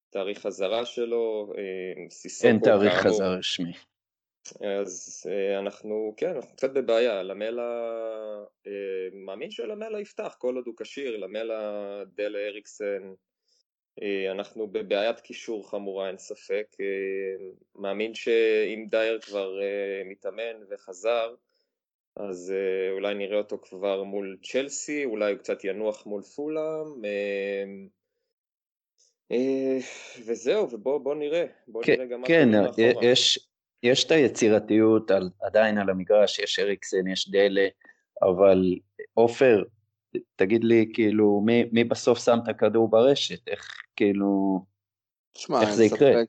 תאריך 0.09 0.39
חזרה 0.39 0.85
שלו, 0.85 1.53
אמ, 1.57 2.07
אין 2.43 2.59
תאריך 2.59 2.93
חזרה 2.93 3.35
רשמי. 3.35 3.73
אז 4.61 5.25
אה, 5.31 5.59
אנחנו, 5.59 6.13
כן, 6.17 6.35
אנחנו 6.35 6.55
קצת 6.55 6.71
בבעיה, 6.73 7.23
למלה, 7.23 7.91
מאמין 9.13 9.51
שלמלה 9.51 9.99
יפתח 9.99 10.35
כל 10.37 10.55
עוד 10.55 10.67
הוא 10.67 10.75
כשיר, 10.77 11.17
למלה, 11.17 12.03
דלה 12.15 12.39
אריקסן, 12.39 13.13
אנחנו 14.31 14.67
בבעיית 14.67 15.19
קישור 15.19 15.69
חמורה 15.69 16.07
אין 16.07 16.17
ספק, 16.17 16.67
מאמין 17.75 18.13
שאם 18.13 18.85
דייר 18.89 19.19
כבר 19.21 19.59
מתאמן 20.05 20.63
וחזר, 20.69 21.35
אז 22.15 22.53
אה, 22.55 22.91
אולי 22.91 23.13
נראה 23.13 23.37
אותו 23.37 23.57
כבר 23.57 24.03
מול 24.03 24.37
צ'לסי, 24.43 25.05
אולי 25.05 25.31
הוא 25.31 25.39
קצת 25.39 25.63
ינוח 25.63 26.05
מול 26.05 26.21
פולאם, 26.21 27.05
אה, 27.05 27.63
אה, 29.31 29.77
וזהו, 30.25 30.69
ובואו 30.71 31.13
נראה, 31.13 31.45
בואו 31.67 31.83
כן, 31.83 31.93
נראה 31.93 32.05
גם 32.05 32.21
מה 32.21 32.27
כן, 32.27 32.49
יש, 33.01 33.50
יש 33.83 34.03
את 34.03 34.11
היצירתיות 34.11 35.11
על, 35.11 35.29
עדיין 35.41 35.77
על 35.77 35.89
המגרש, 35.89 36.39
יש 36.39 36.59
אריקסן, 36.59 37.07
יש 37.07 37.31
דלה, 37.31 37.67
אבל 38.21 38.75
עופר, 39.13 39.63
תגיד 40.35 40.63
לי, 40.63 40.91
כאילו, 40.93 41.41
מי, 41.45 41.63
מי 41.71 41.83
בסוף 41.83 42.19
שם 42.19 42.37
את 42.43 42.47
הכדור 42.47 42.89
ברשת? 42.89 43.47
איך, 43.47 43.67
כאילו, 43.95 44.61
שמה, 45.37 45.61
איך 45.61 45.73
זה 45.73 45.87
ספק, 45.87 45.95
יקרה? 45.95 46.21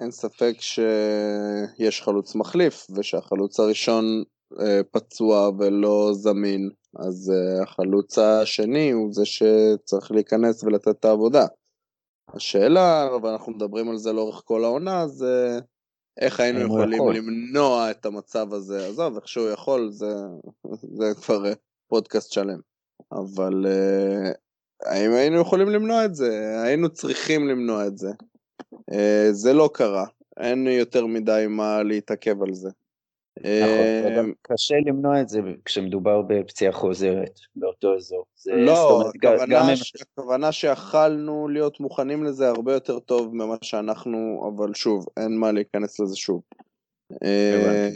אין 0.00 0.10
ספק 0.10 0.54
שיש 0.60 2.02
חלוץ 2.02 2.34
מחליף, 2.34 2.86
ושהחלוץ 2.96 3.60
הראשון 3.60 4.04
אה, 4.60 4.80
פצוע 4.90 5.50
ולא 5.58 6.10
זמין, 6.12 6.70
אז 6.98 7.32
אה, 7.34 7.62
החלוץ 7.62 8.18
השני 8.18 8.90
הוא 8.90 9.12
זה 9.12 9.24
שצריך 9.24 10.10
להיכנס 10.10 10.64
ולתת 10.64 10.88
את 10.88 11.04
העבודה. 11.04 11.46
השאלה, 12.34 13.08
ואנחנו 13.22 13.52
מדברים 13.52 13.90
על 13.90 13.96
זה 13.96 14.12
לאורך 14.12 14.42
כל 14.44 14.64
העונה, 14.64 15.08
זה 15.08 15.60
איך 16.20 16.40
היינו 16.40 16.60
יכולים 16.60 16.98
יכול. 16.98 17.16
למנוע 17.16 17.90
את 17.90 18.06
המצב 18.06 18.54
הזה. 18.54 18.86
עזוב, 18.86 19.16
איך 19.16 19.28
שהוא 19.28 19.48
יכול, 19.48 19.90
זה, 19.90 20.14
זה 20.72 21.04
כבר 21.22 21.46
אה, 21.46 21.52
פודקאסט 21.88 22.32
שלם. 22.32 22.60
אבל 23.12 23.66
האם 24.82 25.12
היינו 25.12 25.40
יכולים 25.40 25.68
למנוע 25.68 26.04
את 26.04 26.14
זה? 26.14 26.62
היינו 26.62 26.88
צריכים 26.88 27.48
למנוע 27.48 27.86
את 27.86 27.98
זה. 27.98 28.10
זה 29.30 29.52
לא 29.52 29.70
קרה. 29.74 30.06
אין 30.36 30.66
יותר 30.66 31.06
מדי 31.06 31.46
מה 31.48 31.82
להתעכב 31.82 32.42
על 32.42 32.54
זה. 32.54 32.70
נכון, 33.40 34.18
אמ, 34.18 34.32
קשה 34.42 34.74
למנוע 34.86 35.20
את 35.20 35.28
זה 35.28 35.40
כשמדובר 35.64 36.22
בפציעה 36.22 36.72
חוזרת 36.72 37.40
באותו 37.56 37.96
אזור. 37.96 38.24
לא, 38.46 39.10
הכוונה, 40.12 40.52
שיכלנו 40.52 41.48
להיות 41.48 41.80
מוכנים 41.80 42.24
לזה 42.24 42.48
הרבה 42.48 42.72
יותר 42.72 42.98
טוב 42.98 43.34
ממה 43.34 43.56
שאנחנו, 43.62 44.50
אבל 44.54 44.74
שוב, 44.74 45.06
אין 45.16 45.36
מה 45.36 45.52
להיכנס 45.52 46.00
לזה 46.00 46.16
שוב. 46.16 46.42
אה, 47.24 47.88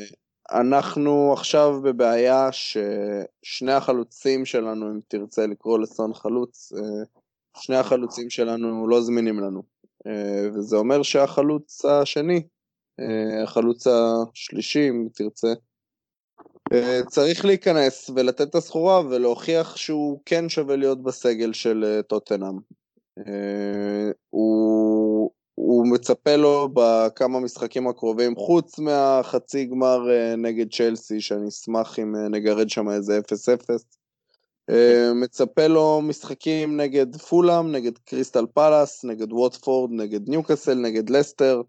אנחנו 0.50 1.32
עכשיו 1.32 1.80
בבעיה 1.82 2.48
ששני 2.52 3.72
החלוצים 3.72 4.44
שלנו, 4.44 4.90
אם 4.90 5.00
תרצה 5.08 5.46
לקרוא 5.46 5.78
לסון 5.78 6.14
חלוץ, 6.14 6.72
אה, 6.72 7.04
שני 7.56 7.76
החלוצים 7.76 8.30
שלנו 8.30 8.88
לא 8.88 9.00
זמינים 9.00 9.40
לנו. 9.40 9.62
אה, 10.06 10.48
וזה 10.54 10.76
אומר 10.76 11.02
שהחלוץ 11.02 11.84
השני, 11.84 12.42
החלוץ 13.42 13.86
השלישי, 13.86 14.88
אם 14.88 15.08
תרצה, 15.14 15.52
צריך 17.08 17.44
להיכנס 17.44 18.10
ולתת 18.14 18.40
את 18.40 18.54
הסחורה 18.54 19.00
ולהוכיח 19.00 19.76
שהוא 19.76 20.20
כן 20.24 20.48
שווה 20.48 20.76
להיות 20.76 21.02
בסגל 21.02 21.52
של 21.52 22.00
טוטנאם. 22.08 22.58
הוא 24.30 25.30
הוא 25.54 25.86
מצפה 25.86 26.36
לו 26.36 26.68
בכמה 26.74 27.40
משחקים 27.40 27.88
הקרובים, 27.88 28.36
חוץ 28.36 28.78
מהחצי 28.78 29.64
גמר 29.64 30.10
אה, 30.10 30.36
נגד 30.36 30.72
צ'לסי, 30.72 31.20
שאני 31.20 31.48
אשמח 31.48 31.98
אם 31.98 32.16
אה, 32.16 32.28
נגרד 32.28 32.70
שם 32.70 32.90
איזה 32.90 33.20
0-0. 33.20 33.22
אה, 34.70 35.12
מצפה 35.14 35.66
לו 35.66 36.00
משחקים 36.02 36.80
נגד 36.80 37.16
פולאם, 37.16 37.72
נגד 37.72 37.98
קריסטל 37.98 38.46
פאלאס, 38.54 39.04
נגד 39.04 39.32
ווטפורד, 39.32 39.90
נגד 39.92 40.28
ניוקאסל, 40.28 40.74
נגד 40.74 41.10
לסטר. 41.10 41.62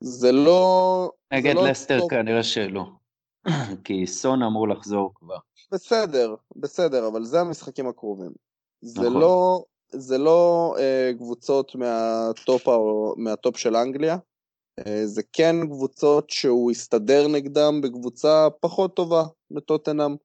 זה 0.00 0.32
לא... 0.32 1.10
נגד 1.32 1.54
זה 1.54 1.54
לא 1.54 1.68
לסטר 1.68 1.98
לא... 1.98 2.06
כנראה 2.10 2.42
שלא. 2.42 2.84
כי 3.84 4.06
סון 4.06 4.42
אמור 4.42 4.68
לחזור 4.68 5.12
כבר. 5.14 5.38
בסדר, 5.72 6.34
בסדר, 6.56 7.08
אבל 7.08 7.24
זה 7.24 7.40
המשחקים 7.40 7.88
הקרובים. 7.88 8.32
זה 8.80 9.00
נכון. 9.00 9.20
לא... 9.20 9.64
זה 9.88 10.18
לא 10.18 10.74
אה, 10.78 11.10
קבוצות 11.16 11.74
מהטופ, 11.74 12.68
מהטופ 13.16 13.56
של 13.56 13.76
אנגליה, 13.76 14.16
אה, 14.78 15.06
זה 15.06 15.22
כן 15.32 15.56
קבוצות 15.66 16.30
שהוא 16.30 16.70
הסתדר 16.70 17.28
נגדם 17.28 17.80
בקבוצה 17.80 18.48
פחות 18.60 18.96
טובה 18.96 19.24
בטוטנאם, 19.50 20.16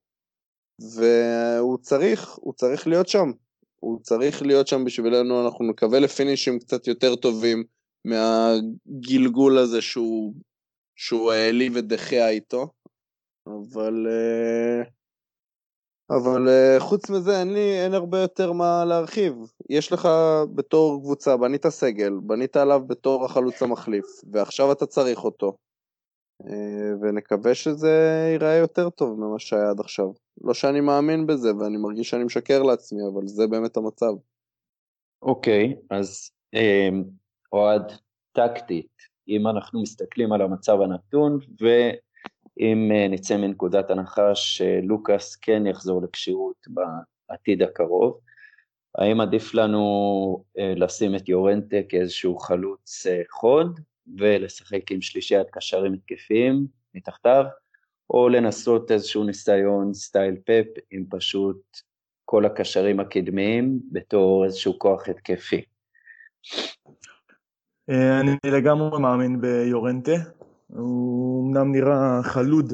והוא 0.80 1.78
צריך, 1.78 2.36
הוא 2.36 2.54
צריך 2.54 2.88
להיות 2.88 3.08
שם. 3.08 3.32
הוא 3.80 4.00
צריך 4.02 4.42
להיות 4.42 4.68
שם 4.68 4.86
בשבילנו, 4.86 5.46
אנחנו 5.46 5.66
נקווה 5.66 6.00
לפינישים 6.00 6.60
קצת 6.60 6.88
יותר 6.88 7.16
טובים 7.16 7.64
מהגלגול 8.06 9.58
הזה 9.58 9.82
שהוא, 9.82 10.34
שהוא 10.96 11.32
העליב 11.32 11.78
את 11.78 11.88
דחיה 11.88 12.30
איתו, 12.30 12.68
אבל... 13.48 14.08
אה, 14.08 14.84
אבל 16.18 16.48
uh, 16.48 16.80
חוץ 16.80 17.10
מזה 17.10 17.40
אין 17.40 17.54
לי, 17.54 17.84
אין 17.84 17.94
הרבה 17.94 18.22
יותר 18.22 18.52
מה 18.52 18.86
להרחיב. 18.86 19.34
יש 19.70 19.92
לך 19.92 20.08
בתור 20.56 21.02
קבוצה, 21.02 21.38
בנית 21.38 21.68
סגל, 21.68 22.14
בנית 22.24 22.58
עליו 22.58 22.82
בתור 22.88 23.26
החלוץ 23.26 23.62
המחליף, 23.62 24.06
ועכשיו 24.32 24.72
אתה 24.72 24.86
צריך 24.86 25.24
אותו. 25.24 25.58
Uh, 26.44 26.48
ונקווה 27.02 27.56
שזה 27.56 28.28
ייראה 28.32 28.56
יותר 28.56 28.90
טוב 28.90 29.20
ממה 29.20 29.40
שהיה 29.40 29.70
עד 29.70 29.80
עכשיו. 29.80 30.06
לא 30.44 30.54
שאני 30.54 30.82
מאמין 30.82 31.28
בזה, 31.28 31.56
ואני 31.56 31.78
מרגיש 31.78 32.10
שאני 32.10 32.24
משקר 32.24 32.64
לעצמי, 32.64 33.02
אבל 33.14 33.28
זה 33.28 33.48
באמת 33.48 33.78
המצב. 33.78 34.14
אוקיי, 35.22 35.74
okay, 35.74 35.96
אז 35.98 36.32
אוהד, 37.54 37.92
טקטית, 38.32 38.98
אם 39.28 39.48
אנחנו 39.48 39.82
מסתכלים 39.82 40.34
על 40.34 40.42
המצב 40.42 40.82
הנתון, 40.82 41.40
ו... 41.62 41.68
אם 42.60 42.92
אה, 42.92 43.08
נצא 43.08 43.38
מנקודת 43.38 43.90
הנחה 43.90 44.36
שלוקאס 44.36 45.36
כן 45.36 45.68
יחזור 45.68 46.02
לכשירות 46.02 46.68
בעתיד 46.68 47.62
הקרוב, 47.62 48.20
האם 48.98 49.22
עדיף 49.22 49.54
לנו 49.54 50.44
אה, 50.60 50.74
לשים 50.76 51.16
את 51.16 51.30
יורנטה 51.30 51.76
כאיזשהו 51.90 52.38
חלוץ 52.38 53.08
אה, 53.08 53.22
חוד 53.32 53.80
ולשחק 54.18 54.92
עם 54.92 55.02
שלישיית 55.02 55.48
קשרים 55.50 55.94
התקפיים 55.94 56.66
מתחתיו, 56.94 57.46
או 58.10 58.30
לנסות 58.30 58.92
איזשהו 58.92 59.24
ניסיון 59.24 59.94
סטייל 59.94 60.36
פאפ 60.46 60.66
עם 60.92 61.06
פשוט 61.10 61.62
כל 62.26 62.46
הקשרים 62.46 63.00
הקדמיים 63.00 63.80
בתור 63.92 64.46
איזשהו 64.46 64.80
כוח 64.80 65.10
התקפי. 65.10 65.62
אני 67.92 68.36
לגמרי 68.46 69.00
מאמין 69.00 69.42
ביורנטה, 69.42 70.12
הוא 70.68 71.48
אמנם 71.48 71.72
נראה 71.72 72.24
חלוד 72.24 72.74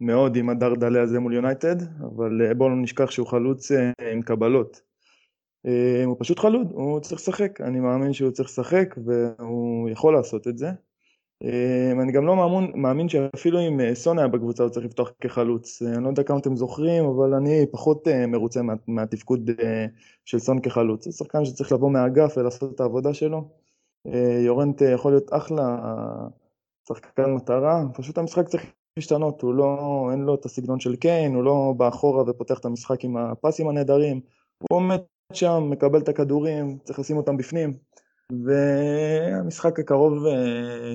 מאוד 0.00 0.36
עם 0.36 0.48
הדרדלה 0.48 1.02
הזה 1.02 1.20
מול 1.20 1.34
יונייטד, 1.34 1.76
אבל 2.00 2.42
אה, 2.46 2.54
בואו 2.54 2.68
לא 2.68 2.76
נשכח 2.76 3.10
שהוא 3.10 3.26
חלוץ 3.26 3.72
אה, 3.72 3.90
עם 4.12 4.22
קבלות. 4.22 4.80
אה, 5.66 6.04
הוא 6.04 6.16
פשוט 6.18 6.38
חלוד, 6.38 6.68
הוא 6.72 7.00
צריך 7.00 7.20
לשחק, 7.20 7.60
אני 7.60 7.80
מאמין 7.80 8.12
שהוא 8.12 8.30
צריך 8.30 8.48
לשחק 8.48 8.94
והוא 9.04 9.88
יכול 9.88 10.14
לעשות 10.14 10.48
את 10.48 10.58
זה. 10.58 10.70
אני 12.02 12.12
גם 12.12 12.26
לא 12.26 12.36
מאמין, 12.36 12.72
מאמין 12.74 13.08
שאפילו 13.08 13.60
אם 13.60 13.94
סון 13.94 14.18
היה 14.18 14.28
בקבוצה 14.28 14.62
הוא 14.62 14.70
צריך 14.70 14.86
לפתוח 14.86 15.12
כחלוץ. 15.20 15.82
אני 15.82 16.04
לא 16.04 16.08
יודע 16.08 16.22
כמה 16.22 16.38
אתם 16.38 16.56
זוכרים, 16.56 17.04
אבל 17.04 17.34
אני 17.34 17.66
פחות 17.70 18.08
מרוצה 18.28 18.62
מה, 18.62 18.74
מהתפקוד 18.88 19.50
של 20.24 20.38
סון 20.38 20.60
כחלוץ. 20.60 21.04
זה 21.04 21.12
שחקן 21.12 21.44
שצריך 21.44 21.72
לבוא 21.72 21.90
מהאגף 21.90 22.34
ולעשות 22.36 22.74
את 22.74 22.80
העבודה 22.80 23.14
שלו. 23.14 23.48
יורנט 24.44 24.82
יכול 24.82 25.12
להיות 25.12 25.30
אחלה 25.32 25.76
שחקן 26.88 27.34
מטרה, 27.34 27.82
פשוט 27.94 28.18
המשחק 28.18 28.48
צריך 28.48 28.64
להשתנות, 28.96 29.42
הוא 29.42 29.54
לא, 29.54 30.08
אין 30.12 30.20
לו 30.20 30.34
את 30.34 30.44
הסגנון 30.44 30.80
של 30.80 30.96
קיין, 30.96 31.34
הוא 31.34 31.44
לא 31.44 31.74
בא 31.76 31.88
אחורה 31.88 32.24
ופותח 32.26 32.58
את 32.58 32.64
המשחק 32.64 33.04
עם 33.04 33.16
הפסים 33.16 33.68
הנהדרים, 33.68 34.20
הוא 34.58 34.78
עומד 34.78 35.00
שם, 35.32 35.70
מקבל 35.70 36.00
את 36.00 36.08
הכדורים, 36.08 36.78
צריך 36.84 36.98
לשים 36.98 37.16
אותם 37.16 37.36
בפנים, 37.36 37.78
והמשחק 38.44 39.78
הקרוב, 39.78 40.26
אה, 40.26 40.94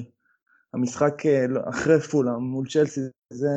המשחק 0.74 1.26
אה, 1.26 1.48
לא, 1.48 1.62
אחרי 1.70 2.00
פולה 2.00 2.38
מול 2.38 2.68
צ'לסי, 2.70 3.02
זה, 3.34 3.48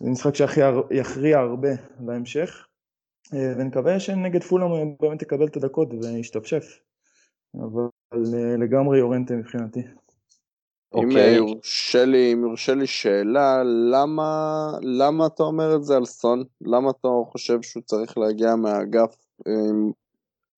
זה 0.00 0.10
משחק 0.10 0.34
שיכריע 0.34 1.38
הרבה 1.38 1.68
להמשך, 2.06 2.66
אה, 3.34 3.52
ונקווה 3.58 4.00
שנגד 4.00 4.42
פולה 4.42 4.64
הוא 4.64 4.96
באמת 5.00 5.22
יקבל 5.22 5.46
את 5.46 5.56
הדקות 5.56 5.88
וישתפשף, 5.92 6.64
אבל 7.54 7.82
לגמרי 8.58 8.98
יורנטה 8.98 9.34
מבחינתי. 9.34 9.80
אם 10.96 11.08
אוקיי. 11.08 11.34
יורשה 11.34 12.04
לי, 12.04 12.32
אם 12.32 12.42
יורשה 12.42 12.74
לי 12.74 12.86
שאלה, 12.86 13.62
למה, 13.64 14.72
למה 14.82 15.26
אתה 15.26 15.42
אומר 15.42 15.76
את 15.76 15.84
זה 15.84 15.96
על 15.96 16.04
סון? 16.04 16.44
למה 16.60 16.90
אתה 16.90 17.08
חושב 17.32 17.62
שהוא 17.62 17.82
צריך 17.82 18.18
להגיע 18.18 18.56
מהאגף 18.56 19.16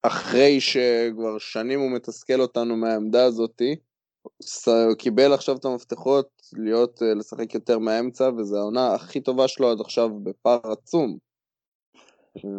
אחרי 0.02 0.60
שכבר 0.60 1.38
שנים 1.38 1.80
הוא 1.80 1.90
מתסכל 1.90 2.40
אותנו 2.40 2.76
מהעמדה 2.76 3.24
הזאתי? 3.24 3.76
הוא 4.66 4.94
קיבל 4.98 5.32
עכשיו 5.32 5.56
את 5.56 5.64
המפתחות 5.64 6.28
להיות, 6.52 7.02
אה, 7.02 7.14
לשחק 7.14 7.54
יותר 7.54 7.78
מהאמצע, 7.78 8.30
וזו 8.38 8.56
העונה 8.56 8.94
הכי 8.94 9.20
טובה 9.20 9.48
שלו 9.48 9.70
עד 9.70 9.80
עכשיו 9.80 10.10
בפער 10.22 10.72
עצום. 10.72 11.18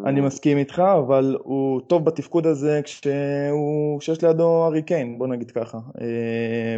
אני 0.05 0.21
מסכים 0.21 0.57
איתך, 0.57 0.79
אבל 0.79 1.37
הוא 1.43 1.81
טוב 1.81 2.05
בתפקוד 2.05 2.47
הזה 2.47 2.81
כשהוא, 2.83 3.99
כשיש 3.99 4.23
לידו 4.23 4.65
ארי 4.65 4.81
קיין, 4.81 5.17
בוא 5.17 5.27
נגיד 5.27 5.51
ככה. 5.51 5.77
אה, 6.01 6.77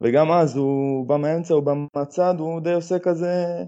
וגם 0.00 0.32
אז 0.32 0.56
הוא 0.56 1.06
בא 1.06 1.16
מהאמצע, 1.16 1.54
הוא 1.54 1.62
בא 1.62 1.72
מהצד, 1.96 2.34
הוא 2.38 2.60
די 2.60 2.72
עושה 2.72 2.98
כזה 2.98 3.64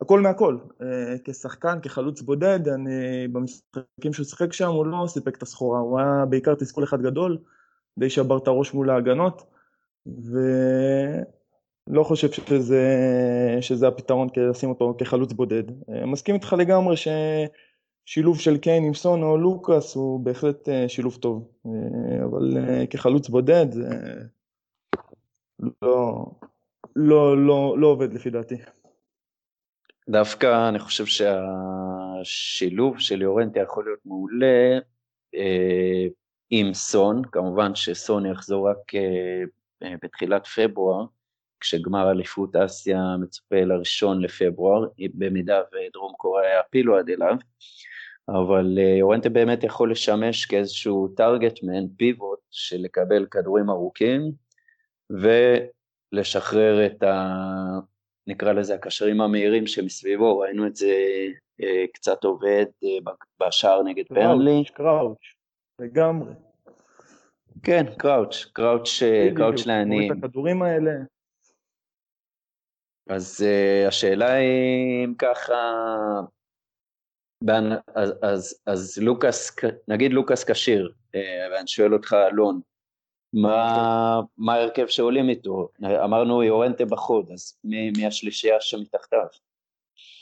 הכל 0.00 0.20
מהכל. 0.20 0.56
אה, 0.82 1.14
כשחקן, 1.24 1.78
כחלוץ 1.82 2.22
בודד, 2.22 2.68
אני, 2.68 3.28
במשחקים 3.28 4.12
שהוא 4.12 4.26
שיחק 4.26 4.52
שם 4.52 4.68
הוא 4.68 4.86
לא 4.86 5.04
סיפק 5.06 5.36
את 5.36 5.42
הסחורה, 5.42 5.80
הוא 5.80 5.98
היה 5.98 6.24
בעיקר 6.28 6.54
תסכול 6.54 6.84
אחד 6.84 7.02
גדול, 7.02 7.38
די 7.98 8.10
שבר 8.10 8.38
את 8.38 8.48
הראש 8.48 8.74
מול 8.74 8.90
ההגנות, 8.90 9.42
ולא 10.06 12.02
חושב 12.02 12.32
שזה, 12.32 12.84
שזה 13.60 13.88
הפתרון 13.88 14.28
לשים 14.36 14.68
אותו 14.68 14.94
כחלוץ 14.98 15.32
בודד. 15.32 15.64
אה, 15.90 16.06
מסכים 16.06 16.34
איתך 16.34 16.56
לגמרי 16.58 16.96
ששילוב 18.08 18.40
של 18.40 18.58
קיין 18.58 18.84
עם 18.84 18.94
סון 18.94 19.22
או 19.22 19.38
לוקאס 19.38 19.94
הוא 19.94 20.20
בהחלט 20.20 20.68
אה, 20.68 20.88
שילוב 20.88 21.16
טוב, 21.16 21.48
אבל 22.24 22.56
כחלוץ 22.90 23.28
בודד 23.28 23.66
לא, 25.82 26.26
לא, 26.96 27.46
לא, 27.46 27.78
לא 27.78 27.86
עובד 27.86 28.12
לפי 28.12 28.30
דעתי. 28.30 28.56
דווקא 30.08 30.68
אני 30.68 30.78
חושב 30.78 31.04
שהשילוב 31.06 32.98
של 32.98 33.22
יורנטי 33.22 33.58
יכול 33.58 33.84
להיות 33.84 34.00
מעולה 34.04 34.78
אה, 35.34 36.06
עם 36.50 36.74
סון, 36.74 37.22
כמובן 37.32 37.74
שסון 37.74 38.26
יחזור 38.26 38.70
רק 38.70 38.94
אה, 38.94 39.42
אה, 39.82 39.94
בתחילת 40.02 40.46
פברואר, 40.46 41.04
כשגמר 41.60 42.10
אליפות 42.10 42.56
אסיה 42.56 43.16
מצופה 43.20 43.60
לראשון 43.60 44.22
לפברואר, 44.22 44.88
במידה 45.14 45.60
ודרום 45.60 46.12
קוריאה 46.16 46.60
יפילו 46.60 46.98
עד 46.98 47.10
אליו, 47.10 47.36
אבל 48.28 48.78
אה, 48.78 48.96
יורנטה 48.98 49.28
באמת 49.28 49.64
יכול 49.64 49.90
לשמש 49.90 50.46
כאיזשהו 50.46 51.08
טארגט 51.08 51.62
מעין 51.62 51.88
פיבוט 51.96 52.38
של 52.50 52.76
לקבל 52.80 53.26
כדורים 53.30 53.70
ארוכים, 53.70 54.32
ולשחרר 55.10 56.86
את 56.86 57.04
נקרא 58.26 58.52
לזה 58.52 58.74
הקשרים 58.74 59.20
המהירים 59.20 59.66
שמסביבו, 59.66 60.38
ראינו 60.38 60.66
את 60.66 60.76
זה 60.76 60.92
אה, 61.62 61.84
קצת 61.94 62.24
עובד 62.24 62.66
אה, 62.84 63.12
בשער 63.40 63.82
נגד 63.82 64.04
פרנלי. 64.08 64.64
קראוץ', 64.74 65.18
לגמרי. 65.78 66.32
כן, 67.62 67.84
קראוץ', 67.98 68.44
קראוץ', 68.52 69.02
קראוץ' 69.36 69.66
לעניים. 69.66 70.12
את 70.12 70.18
הכדורים 70.18 70.62
האלה. 70.62 70.92
אז 73.10 73.46
השאלה 73.88 74.32
היא 74.32 75.04
אם 75.04 75.14
ככה, 75.18 75.54
אז, 77.94 78.10
אז, 78.22 78.60
אז 78.66 78.98
לוקאס, 79.02 79.56
נגיד 79.88 80.12
לוקאס 80.12 80.44
כשיר, 80.44 80.92
uh, 81.16 81.18
ואני 81.52 81.66
שואל 81.66 81.94
אותך 81.94 82.16
אלון, 82.32 82.60
מה, 83.32 84.20
ההרכב 84.48 84.86
שעולים 84.86 85.28
איתו? 85.28 85.68
אמרנו 86.04 86.42
יורנטה 86.42 86.84
בחוד, 86.84 87.30
אז 87.32 87.58
מי, 87.64 87.90
מי 87.90 88.06
השלישייה 88.06 88.60
שמתחתיו? 88.60 89.26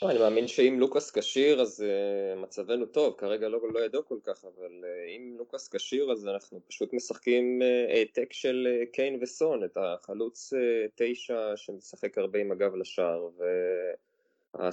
לא, 0.01 0.09
אני 0.11 0.19
מאמין 0.19 0.47
שאם 0.47 0.75
לוקאס 0.79 1.11
כשיר 1.11 1.61
אז 1.61 1.83
uh, 1.83 2.39
מצבנו 2.39 2.85
טוב, 2.85 3.15
כרגע 3.17 3.49
לא, 3.49 3.59
לא 3.73 3.79
ידעו 3.79 4.05
כל 4.05 4.17
כך, 4.23 4.45
אבל 4.45 4.83
uh, 4.83 5.09
אם 5.15 5.35
לוקאס 5.37 5.67
כשיר 5.67 6.11
אז 6.11 6.27
אנחנו 6.27 6.59
פשוט 6.67 6.93
משחקים 6.93 7.61
uh, 7.61 7.93
העתק 7.93 8.33
של 8.33 8.67
uh, 8.67 8.93
קיין 8.93 9.19
וסון, 9.21 9.63
את 9.63 9.77
החלוץ 9.77 10.53
uh, 10.53 10.57
תשע 10.95 11.53
שמשחק 11.55 12.17
הרבה 12.17 12.39
עם 12.39 12.51
הגב 12.51 12.75
לשער, 12.75 13.29
והסילון 13.37 14.06
uh, 14.55 14.71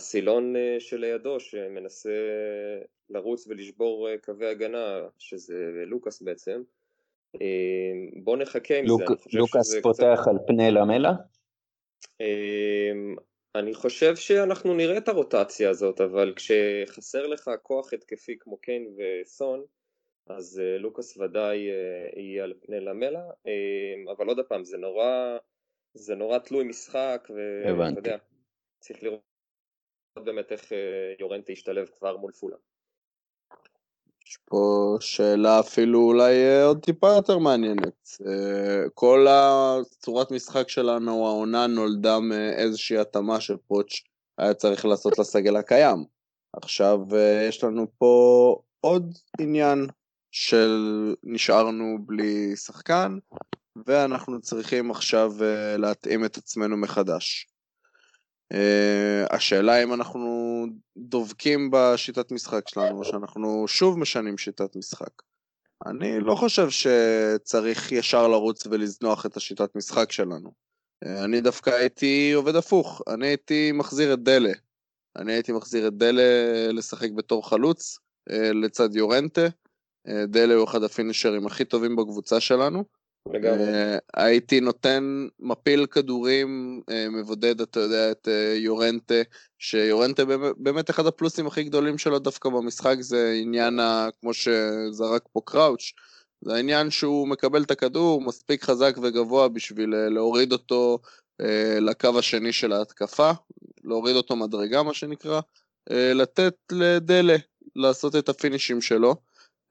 שלידו 0.78 1.40
שמנסה 1.40 2.10
לרוץ 3.10 3.46
ולשבור 3.46 4.08
uh, 4.08 4.24
קווי 4.24 4.46
הגנה, 4.46 5.08
שזה 5.18 5.82
לוקאס 5.87 6.22
בעצם, 6.22 6.62
uh, 7.37 7.40
בוא 8.24 8.37
נחכה 8.37 8.78
עם 8.78 8.84
לוק, 8.87 9.02
זה. 9.08 9.38
לוקאס 9.38 9.74
פותח 9.82 10.18
קצת... 10.20 10.30
על 10.30 10.37
פני 10.46 10.70
למלה? 10.70 11.10
אני 13.54 13.74
חושב 13.74 14.16
שאנחנו 14.16 14.74
נראה 14.74 14.98
את 14.98 15.08
הרוטציה 15.08 15.70
הזאת, 15.70 16.00
אבל 16.00 16.32
כשחסר 16.37 17.26
לך 17.26 17.50
כוח 17.62 17.92
התקפי 17.92 18.37
כמו 18.40 18.56
קיין 18.56 18.96
וסון, 18.96 19.64
אז 20.26 20.62
לוקאס 20.78 21.16
ודאי 21.16 21.56
יהיה 22.16 22.44
על 22.44 22.54
פני 22.60 22.80
למלה, 22.80 23.24
אבל 24.16 24.26
עוד 24.26 24.40
פעם, 24.48 24.64
זה 24.64 24.78
נורא, 24.78 25.37
זה 25.94 26.14
נורא 26.14 26.38
תלוי 26.38 26.64
משחק, 26.64 27.28
ואתה 27.76 27.98
יודע, 27.98 28.16
צריך 28.80 29.02
לראות 29.02 29.34
באמת 30.18 30.53
איך 30.53 30.62
uh, 30.62 31.20
יורנטה 31.20 31.53
ישתלב 31.53 31.87
כבר 31.98 32.16
מול 32.16 32.33
פולה. 32.33 32.57
יש 34.27 34.38
פה 34.44 34.96
שאלה 35.00 35.61
אפילו 35.61 36.00
אולי 36.00 36.62
עוד 36.62 36.83
טיפה 36.83 37.09
יותר 37.09 37.38
מעניינת. 37.38 38.09
כל 38.94 39.27
הצורת 39.31 40.31
משחק 40.31 40.68
שלנו, 40.68 41.27
העונה 41.27 41.66
נולדה 41.66 42.20
מאיזושהי 42.20 42.98
התאמה 42.98 43.40
של 43.40 43.57
פוטש 43.57 44.05
היה 44.38 44.55
צריך 44.55 44.85
לעשות 44.85 45.18
לסגל 45.18 45.57
הקיים. 45.57 46.05
עכשיו 46.53 46.98
יש 47.48 47.64
לנו 47.64 47.87
פה 47.98 48.57
עוד 48.81 49.14
עניין 49.40 49.87
של 50.31 50.70
נשארנו 51.22 51.98
בלי 52.07 52.57
שחקן, 52.57 53.18
ואנחנו 53.87 54.40
צריכים 54.40 54.90
עכשיו 54.90 55.33
להתאים 55.79 56.24
את 56.24 56.37
עצמנו 56.37 56.77
מחדש. 56.77 57.46
Uh, 58.52 58.57
השאלה 59.30 59.83
אם 59.83 59.94
אנחנו 59.94 60.64
דובקים 60.96 61.70
בשיטת 61.72 62.33
משחק 62.33 62.68
שלנו, 62.68 62.98
או 62.98 63.04
שאנחנו 63.04 63.68
שוב 63.68 63.98
משנים 63.98 64.38
שיטת 64.38 64.76
משחק. 64.76 65.22
אני 65.87 66.20
לא 66.20 66.35
חושב 66.35 66.68
שצריך 66.70 67.92
ישר 67.92 68.28
לרוץ 68.28 68.66
ולזנוח 68.66 69.26
את 69.26 69.37
השיטת 69.37 69.76
משחק 69.76 70.12
שלנו. 70.12 70.52
Uh, 71.04 71.09
אני 71.24 71.40
דווקא 71.40 71.70
הייתי 71.70 72.33
עובד 72.33 72.57
הפוך, 72.57 73.02
אני 73.09 73.26
הייתי 73.26 73.72
מחזיר 73.72 74.14
את 74.14 74.22
דלה. 74.22 74.52
אני 75.16 75.33
הייתי 75.33 75.52
מחזיר 75.52 75.88
את 75.88 75.94
דלה 75.94 76.22
לשחק 76.72 77.11
בתור 77.11 77.48
חלוץ 77.48 77.98
uh, 78.30 78.33
לצד 78.35 78.96
יורנטה. 78.96 79.46
דלה 80.28 80.54
הוא 80.54 80.64
אחד 80.64 80.83
הפינישרים 80.83 81.46
הכי 81.46 81.64
טובים 81.64 81.96
בקבוצה 81.96 82.40
שלנו. 82.40 82.85
לגמרי. 83.32 83.64
Uh, 83.64 84.00
הייתי 84.14 84.60
נותן 84.60 85.26
מפיל 85.40 85.87
כדורים, 85.87 86.80
uh, 86.90 86.92
מבודד, 87.10 87.60
אתה 87.60 87.80
יודע, 87.80 88.10
את 88.10 88.28
uh, 88.28 88.58
יורנטה, 88.58 89.14
שיורנטה 89.58 90.22
באמת, 90.56 90.90
אחד 90.90 91.06
הפלוסים 91.06 91.46
הכי 91.46 91.62
גדולים 91.64 91.98
שלו 91.98 92.18
דווקא 92.18 92.48
במשחק 92.48 92.96
זה 93.00 93.38
עניין, 93.42 93.80
ה, 93.80 94.08
כמו 94.20 94.34
שזרק 94.34 95.22
פה 95.32 95.40
קראוץ', 95.44 95.92
זה 96.40 96.54
העניין 96.54 96.90
שהוא 96.90 97.28
מקבל 97.28 97.62
את 97.62 97.70
הכדור 97.70 98.20
מספיק 98.20 98.64
חזק 98.64 98.96
וגבוה 99.02 99.48
בשביל 99.48 99.94
להוריד 100.08 100.52
אותו 100.52 100.98
לקו 101.80 102.18
השני 102.18 102.52
של 102.52 102.72
ההתקפה, 102.72 103.30
להוריד 103.84 104.16
אותו 104.16 104.37
מדרגה 104.37 104.82
מה 104.82 104.94
שנקרא, 104.94 105.40
לתת 105.90 106.54
לדלה 106.72 107.37
לעשות 107.76 108.16
את 108.16 108.28
הפינישים 108.28 108.80
שלו. 108.80 109.16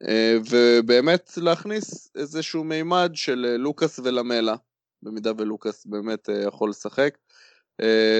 אה, 0.02 0.36
ובאמת 0.50 1.30
להכניס 1.36 2.10
איזשהו 2.14 2.64
מימד 2.64 3.10
של 3.14 3.46
אה, 3.48 3.56
לוקאס 3.56 3.98
ולמלה, 3.98 4.54
במידה 5.02 5.32
ולוקאס 5.38 5.86
באמת 5.86 6.30
אה, 6.30 6.42
יכול 6.42 6.70
לשחק. 6.70 7.18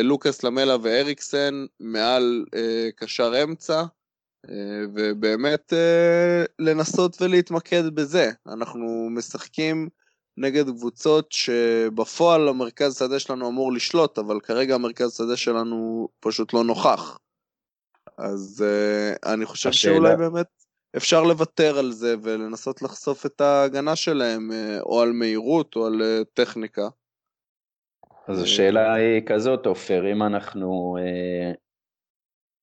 לוקאס, 0.02 0.42
למלה 0.42 0.76
ואריקסן 0.82 1.64
מעל 1.80 2.44
קשר 2.96 3.42
אמצע, 3.42 3.84
ובאמת 4.94 5.72
לנסות 6.58 7.22
ולהתמקד 7.22 7.88
בזה. 7.94 8.30
אנחנו 8.46 9.08
משחקים 9.10 9.88
נגד 10.37 10.64
קבוצות 10.70 11.32
שבפועל 11.32 12.48
המרכז 12.48 12.98
שדה 12.98 13.18
שלנו 13.18 13.48
אמור 13.48 13.72
לשלוט, 13.72 14.18
אבל 14.18 14.40
כרגע 14.40 14.74
המרכז 14.74 15.16
שדה 15.16 15.37
שלנו 15.37 16.08
פשוט 16.20 16.52
לא 16.52 16.64
נוכח. 16.64 17.18
אז 18.18 18.64
אני 19.26 19.46
חושב 19.46 19.68
השאלה... 19.68 19.94
שאולי 19.94 20.16
באמת 20.16 20.63
אפשר 20.96 21.22
לוותר 21.22 21.78
על 21.78 21.92
זה 21.92 22.14
ולנסות 22.22 22.83
לחשוף 22.83 23.26
את 23.26 23.40
ההגנה 23.40 23.96
שלהם, 23.96 24.52
אה, 24.52 24.80
או 24.80 25.02
על 25.02 25.12
מהירות 25.12 25.76
או 25.76 25.87
על 25.87 26.02
אה, 26.02 26.24
טכניקה. 26.35 26.88
אז 28.28 28.42
השאלה 28.42 28.94
היא 28.94 29.22
כזאת, 29.26 29.66
עופר, 29.66 30.12
אם 30.12 30.22
אנחנו 30.22 30.96
אה, 31.00 31.52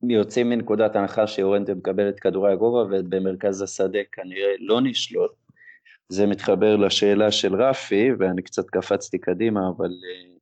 יוצאים 0.10 0.50
מנקודת 0.50 0.96
הנחה 0.96 1.28
שיורנטה 1.28 1.74
מקבל 1.74 2.10
את 2.10 2.20
כדורי 2.20 2.52
הגובה 2.52 2.80
ובמרכז 2.80 3.62
השדה 3.62 4.00
כנראה 4.12 4.54
לא 4.60 4.82
נשלוט, 4.82 5.32
זה 6.10 6.28
מתחבר 6.28 6.76
לשאלה 6.76 7.32
של 7.32 7.56
רפי, 7.56 8.10
ואני 8.20 8.42
קצת 8.42 8.70
קפצתי 8.70 9.20
קדימה, 9.20 9.62
אבל 9.78 9.90
אה, 9.90 10.34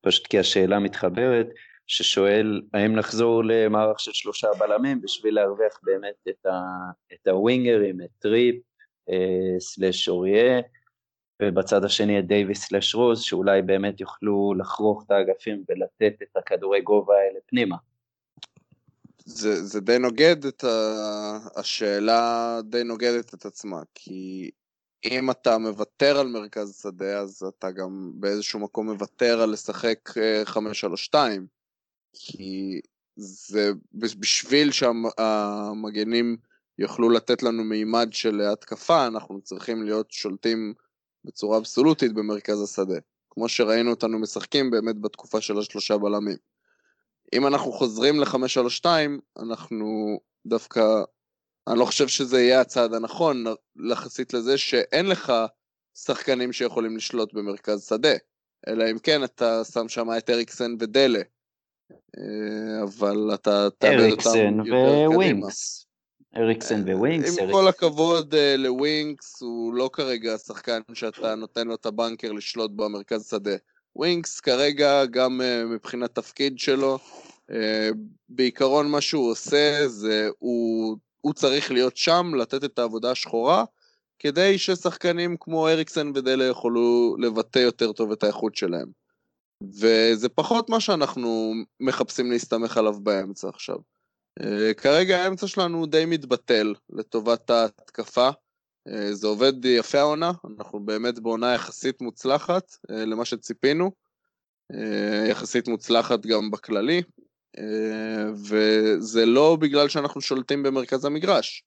פשוט 0.00 0.26
כי 0.26 0.38
השאלה 0.38 0.78
מתחברת, 0.78 1.46
ששואל 1.90 2.62
האם 2.74 2.96
נחזור 2.96 3.44
למערך 3.44 4.00
של 4.00 4.12
שלושה 4.12 4.48
בלמים 4.58 5.00
בשביל 5.00 5.34
להרוויח 5.34 5.80
באמת 5.82 6.14
את, 6.28 6.46
ה, 6.46 6.60
את 7.12 7.26
הווינגרים, 7.26 8.00
את 8.00 8.10
טריפ, 8.18 8.56
אה, 9.10 9.60
slash 9.60 10.08
אוריה, 10.08 10.60
ובצד 11.42 11.84
השני 11.84 12.18
את 12.18 12.26
דייוויס 12.26 12.64
slash 12.64 12.94
רוז, 12.94 13.22
שאולי 13.22 13.62
באמת 13.62 14.00
יוכלו 14.00 14.54
לחרוך 14.58 15.04
את 15.06 15.10
האגפים 15.10 15.64
ולתת 15.68 16.22
את 16.22 16.36
הכדורי 16.36 16.80
גובה 16.80 17.14
האלה 17.14 17.38
פנימה. 17.46 17.76
זה, 19.24 19.64
זה 19.64 19.80
די 19.80 19.98
נוגד 19.98 20.44
את 20.44 20.64
ה... 20.64 21.38
השאלה 21.56 22.58
די 22.64 22.84
נוגדת 22.84 23.34
את 23.34 23.44
עצמה, 23.44 23.82
כי 23.94 24.50
אם 25.04 25.30
אתה 25.30 25.58
מוותר 25.58 26.18
על 26.18 26.26
מרכז 26.26 26.80
שדה, 26.82 27.18
אז 27.18 27.42
אתה 27.58 27.70
גם 27.70 28.12
באיזשהו 28.14 28.60
מקום 28.60 28.90
מוותר 28.90 29.40
על 29.40 29.50
לשחק 29.50 30.10
5-3-2. 31.14 31.14
כי 32.12 32.80
זה 33.16 33.72
בשביל 33.94 34.72
שהמגנים 34.72 36.36
יוכלו 36.78 37.10
לתת 37.10 37.42
לנו 37.42 37.64
מימד 37.64 38.08
של 38.12 38.40
התקפה, 38.40 39.06
אנחנו 39.06 39.40
צריכים 39.40 39.82
להיות 39.82 40.10
שולטים 40.10 40.74
בצורה 41.24 41.58
אבסולוטית 41.58 42.12
במרכז 42.12 42.62
השדה. 42.62 42.98
כמו 43.30 43.48
שראינו 43.48 43.90
אותנו 43.90 44.18
משחקים 44.18 44.70
באמת 44.70 45.00
בתקופה 45.00 45.40
של 45.40 45.58
השלושה 45.58 45.98
בלמים. 45.98 46.36
אם 47.32 47.46
אנחנו 47.46 47.72
חוזרים 47.72 48.20
ל-532, 48.20 48.86
אנחנו 49.38 50.20
דווקא, 50.46 50.82
אני 51.68 51.78
לא 51.78 51.84
חושב 51.84 52.08
שזה 52.08 52.40
יהיה 52.40 52.60
הצעד 52.60 52.94
הנכון, 52.94 53.44
יחסית 53.90 54.34
לזה 54.34 54.58
שאין 54.58 55.06
לך 55.06 55.32
שחקנים 55.94 56.52
שיכולים 56.52 56.96
לשלוט 56.96 57.32
במרכז 57.32 57.86
שדה, 57.88 58.14
אלא 58.68 58.90
אם 58.90 58.98
כן 58.98 59.24
אתה 59.24 59.64
שם 59.64 59.88
שם 59.88 60.08
את 60.18 60.30
אריקסן 60.30 60.74
ודלה, 60.80 61.20
אבל 62.82 63.30
אתה 63.34 63.68
תאבד 63.78 64.10
אותם 64.10 64.64
יותר 64.64 65.10
ווינקס. 65.14 65.86
אריקסן 66.36 66.88
אה, 66.88 66.96
ווינקס. 66.96 67.38
עם 67.38 67.52
כל 67.52 67.68
הכבוד 67.68 68.34
אה, 68.34 68.56
לווינקס, 68.56 69.42
הוא 69.42 69.74
לא 69.74 69.90
כרגע 69.92 70.34
השחקן 70.34 70.80
שאתה 70.94 71.34
נותן 71.34 71.66
לו 71.66 71.74
את 71.74 71.86
הבנקר 71.86 72.32
לשלוט 72.32 72.70
במרכז 72.70 73.28
שדה. 73.30 73.56
ווינקס 73.96 74.40
כרגע, 74.40 75.04
גם 75.04 75.40
מבחינת 75.66 76.14
תפקיד 76.14 76.58
שלו, 76.58 76.98
בעיקרון 78.28 78.90
מה 78.90 79.00
שהוא 79.00 79.30
עושה 79.30 79.88
זה 79.88 80.28
הוא, 80.38 80.96
הוא 81.20 81.32
צריך 81.32 81.72
להיות 81.72 81.96
שם, 81.96 82.32
לתת 82.34 82.64
את 82.64 82.78
העבודה 82.78 83.10
השחורה, 83.10 83.64
כדי 84.18 84.58
ששחקנים 84.58 85.36
כמו 85.40 85.68
אריקסן 85.68 86.12
ודלה 86.14 86.44
יוכלו 86.44 87.16
לבטא 87.18 87.58
יותר 87.58 87.92
טוב 87.92 88.12
את 88.12 88.22
האיכות 88.22 88.54
שלהם. 88.54 88.99
וזה 89.62 90.28
פחות 90.28 90.70
מה 90.70 90.80
שאנחנו 90.80 91.52
מחפשים 91.80 92.30
להסתמך 92.30 92.76
עליו 92.76 93.00
באמצע 93.00 93.48
עכשיו. 93.48 93.76
אה, 94.42 94.74
כרגע 94.74 95.22
האמצע 95.22 95.46
שלנו 95.46 95.86
די 95.86 96.04
מתבטל 96.06 96.74
לטובת 96.90 97.50
ההתקפה. 97.50 98.28
אה, 98.88 99.14
זה 99.14 99.26
עובד 99.26 99.64
יפה 99.64 99.98
העונה, 99.98 100.32
אנחנו 100.58 100.80
באמת 100.80 101.18
בעונה 101.18 101.54
יחסית 101.54 102.00
מוצלחת 102.00 102.76
אה, 102.90 103.04
למה 103.04 103.24
שציפינו, 103.24 103.90
יחסית 105.30 105.68
מוצלחת 105.68 106.26
גם 106.26 106.50
בכללי, 106.50 107.02
וזה 108.34 109.26
לא 109.26 109.56
בגלל 109.60 109.88
שאנחנו 109.88 110.20
שולטים 110.20 110.62
במרכז 110.62 111.04
המגרש. 111.04 111.64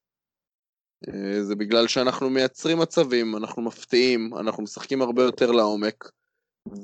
זה 1.41 1.55
בגלל 1.55 1.87
שאנחנו 1.87 2.29
מייצרים 2.29 2.79
מצבים, 2.79 3.37
אנחנו 3.37 3.61
מפתיעים, 3.61 4.37
אנחנו 4.37 4.63
משחקים 4.63 5.01
הרבה 5.01 5.23
יותר 5.23 5.51
לעומק, 5.51 6.09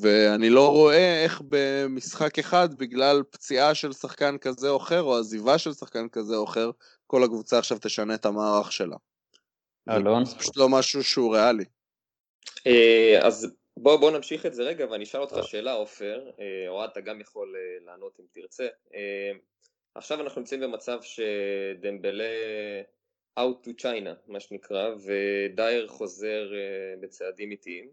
ואני 0.02 0.50
לא 0.50 0.70
רואה 0.72 1.24
איך 1.24 1.42
במשחק 1.50 2.40
אחד, 2.40 2.70
בגלל 2.78 3.24
פציעה 3.30 3.76
של 3.76 3.94
שחקן 3.94 4.38
כזה 4.38 4.70
או 4.70 4.78
אחר, 4.78 5.02
או 5.02 5.18
עזיבה 5.18 5.58
של 5.58 5.74
שחקן 5.74 6.10
כזה 6.10 6.36
או 6.36 6.44
אחר, 6.44 6.72
כל 7.08 7.24
הקבוצה 7.24 7.60
עכשיו 7.60 7.78
תשנה 7.82 8.16
את 8.16 8.26
המערך 8.26 8.72
שלה. 8.72 8.96
אלון? 9.90 10.26
זה 10.26 10.36
פשוט 10.36 10.58
לא 10.58 10.70
משהו 10.70 11.04
שהוא 11.04 11.36
ריאלי. 11.36 11.66
אה, 12.68 13.20
אז 13.28 13.56
בוא, 13.78 13.98
בוא 13.98 14.12
נמשיך 14.12 14.46
את 14.46 14.54
זה 14.54 14.64
רגע, 14.64 14.86
ואני 14.92 15.04
אשאל 15.04 15.22
אותך 15.22 15.36
שאלה, 15.44 15.74
עופר, 15.74 16.30
אה, 16.40 16.70
או 16.70 16.86
אתה 16.86 17.02
גם 17.02 17.22
יכול 17.22 17.56
אה, 17.56 17.86
לענות 17.86 18.20
אם 18.20 18.26
תרצה. 18.32 18.68
עכשיו 19.96 20.22
אנחנו 20.22 20.42
נמצאים 20.42 20.62
במצב 20.62 21.00
שדמבלה 21.02 22.34
out 23.40 23.68
to 23.68 23.70
China, 23.82 24.10
מה 24.28 24.40
שנקרא, 24.40 24.90
ודייר 25.06 25.88
חוזר 25.88 26.52
בצעדים 27.02 27.52
איטיים. 27.52 27.90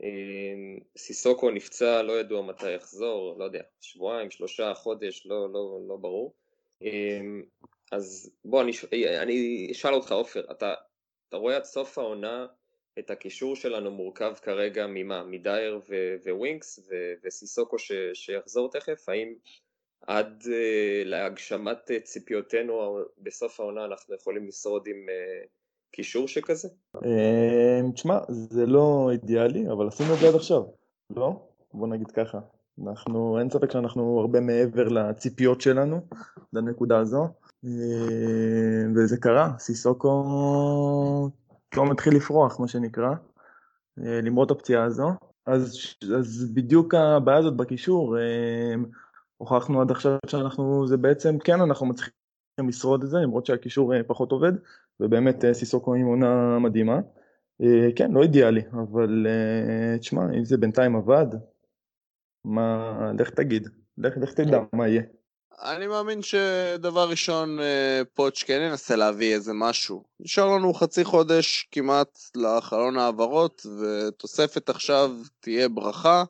אמ, 0.00 0.78
סיסוקו 0.96 1.50
נפצע, 1.50 2.02
לא 2.02 2.20
ידוע 2.20 2.42
מתי 2.42 2.70
יחזור, 2.70 3.38
לא 3.38 3.44
יודע, 3.44 3.62
שבועיים, 3.80 4.30
שלושה, 4.30 4.74
חודש, 4.74 5.26
לא, 5.26 5.52
לא, 5.52 5.80
לא 5.88 5.96
ברור. 5.96 6.34
אמ, 6.82 7.42
אז 7.92 8.30
בוא, 8.44 8.62
אני, 8.62 8.72
אני 9.18 9.68
אשאל 9.72 9.94
אותך, 9.94 10.12
עופר, 10.12 10.50
אתה, 10.50 10.74
אתה 11.28 11.36
רואה 11.36 11.56
עד 11.56 11.64
סוף 11.64 11.98
העונה 11.98 12.46
את 12.98 13.10
הקישור 13.10 13.56
שלנו 13.56 13.90
מורכב 13.90 14.34
כרגע 14.42 14.86
ממה? 14.86 15.24
מדייר 15.24 15.80
ווינקס 16.30 16.90
וסיסוקו 17.24 17.78
ש, 17.78 17.92
שיחזור 18.14 18.70
תכף? 18.70 19.08
האם 19.08 19.34
עד 20.00 20.44
להגשמת 21.04 21.90
ציפיותינו 22.02 22.98
בסוף 23.18 23.60
העונה 23.60 23.84
אנחנו 23.84 24.14
יכולים 24.14 24.48
לשרוד 24.48 24.86
עם... 24.86 25.06
קישור 25.92 26.28
שכזה? 26.28 26.68
אמ, 27.04 27.92
תשמע, 27.92 28.18
זה 28.28 28.66
לא 28.66 29.08
אידיאלי, 29.12 29.70
אבל 29.72 29.88
עשינו 29.88 30.14
את 30.14 30.18
זה 30.18 30.28
עד 30.28 30.34
עכשיו, 30.34 30.62
לא? 31.16 31.46
בוא 31.74 31.88
נגיד 31.88 32.10
ככה. 32.10 32.38
אנחנו, 32.86 33.38
אין 33.38 33.50
ספק 33.50 33.70
שאנחנו 33.70 34.20
הרבה 34.20 34.40
מעבר 34.40 34.88
לציפיות 34.88 35.60
שלנו, 35.60 36.00
לנקודה 36.52 36.98
הזו, 36.98 37.28
אמ, 37.64 38.92
וזה 38.96 39.16
קרה, 39.16 39.52
סיסוקו 39.58 40.10
לא 41.76 41.90
מתחיל 41.90 42.16
לפרוח, 42.16 42.60
מה 42.60 42.68
שנקרא, 42.68 43.10
אה, 43.98 44.20
למרות 44.22 44.50
הפציעה 44.50 44.84
הזו. 44.84 45.10
אז, 45.46 45.78
אז 46.16 46.50
בדיוק 46.54 46.94
הבעיה 46.94 47.38
הזאת 47.38 47.56
בקישור, 47.56 48.16
אמ, 48.18 48.84
הוכחנו 49.36 49.80
עד 49.80 49.90
עכשיו 49.90 50.18
שאנחנו, 50.26 50.86
זה 50.86 50.96
בעצם, 50.96 51.38
כן, 51.38 51.60
אנחנו 51.60 51.86
מצליחים 51.86 52.12
לשרוד 52.68 53.02
את 53.02 53.10
זה, 53.10 53.18
למרות 53.18 53.46
שהקישור 53.46 53.94
אה, 53.94 54.02
פחות 54.06 54.32
עובד, 54.32 54.52
ובאמת 55.00 55.44
אה, 55.44 55.54
סיסוקו 55.54 55.94
עם 55.94 56.06
עונה 56.06 56.58
מדהימה. 56.58 56.98
אה, 57.62 57.88
כן, 57.96 58.12
לא 58.12 58.22
אידיאלי, 58.22 58.62
אבל 58.72 59.26
תשמע, 60.00 60.22
אם 60.38 60.44
זה 60.44 60.56
בינתיים 60.56 60.96
עבד, 60.96 61.26
מה, 62.44 62.92
לך 63.18 63.30
תגיד, 63.30 63.68
לך, 63.98 64.16
לך 64.16 64.32
תדע 64.32 64.58
מה 64.72 64.88
יהיה. 64.88 65.02
אני 65.62 65.86
מאמין 65.86 66.22
שדבר 66.22 67.10
ראשון 67.10 67.58
פוטש 68.14 68.42
כן 68.42 68.60
ינסה 68.68 68.96
להביא 68.96 69.34
איזה 69.34 69.52
משהו. 69.54 70.04
נשאר 70.20 70.56
לנו 70.56 70.74
חצי 70.74 71.04
חודש 71.04 71.68
כמעט 71.70 72.18
לחלון 72.36 72.98
העברות, 72.98 73.66
ותוספת 73.80 74.68
עכשיו 74.68 75.10
תהיה 75.40 75.68
ברכה. 75.68 76.24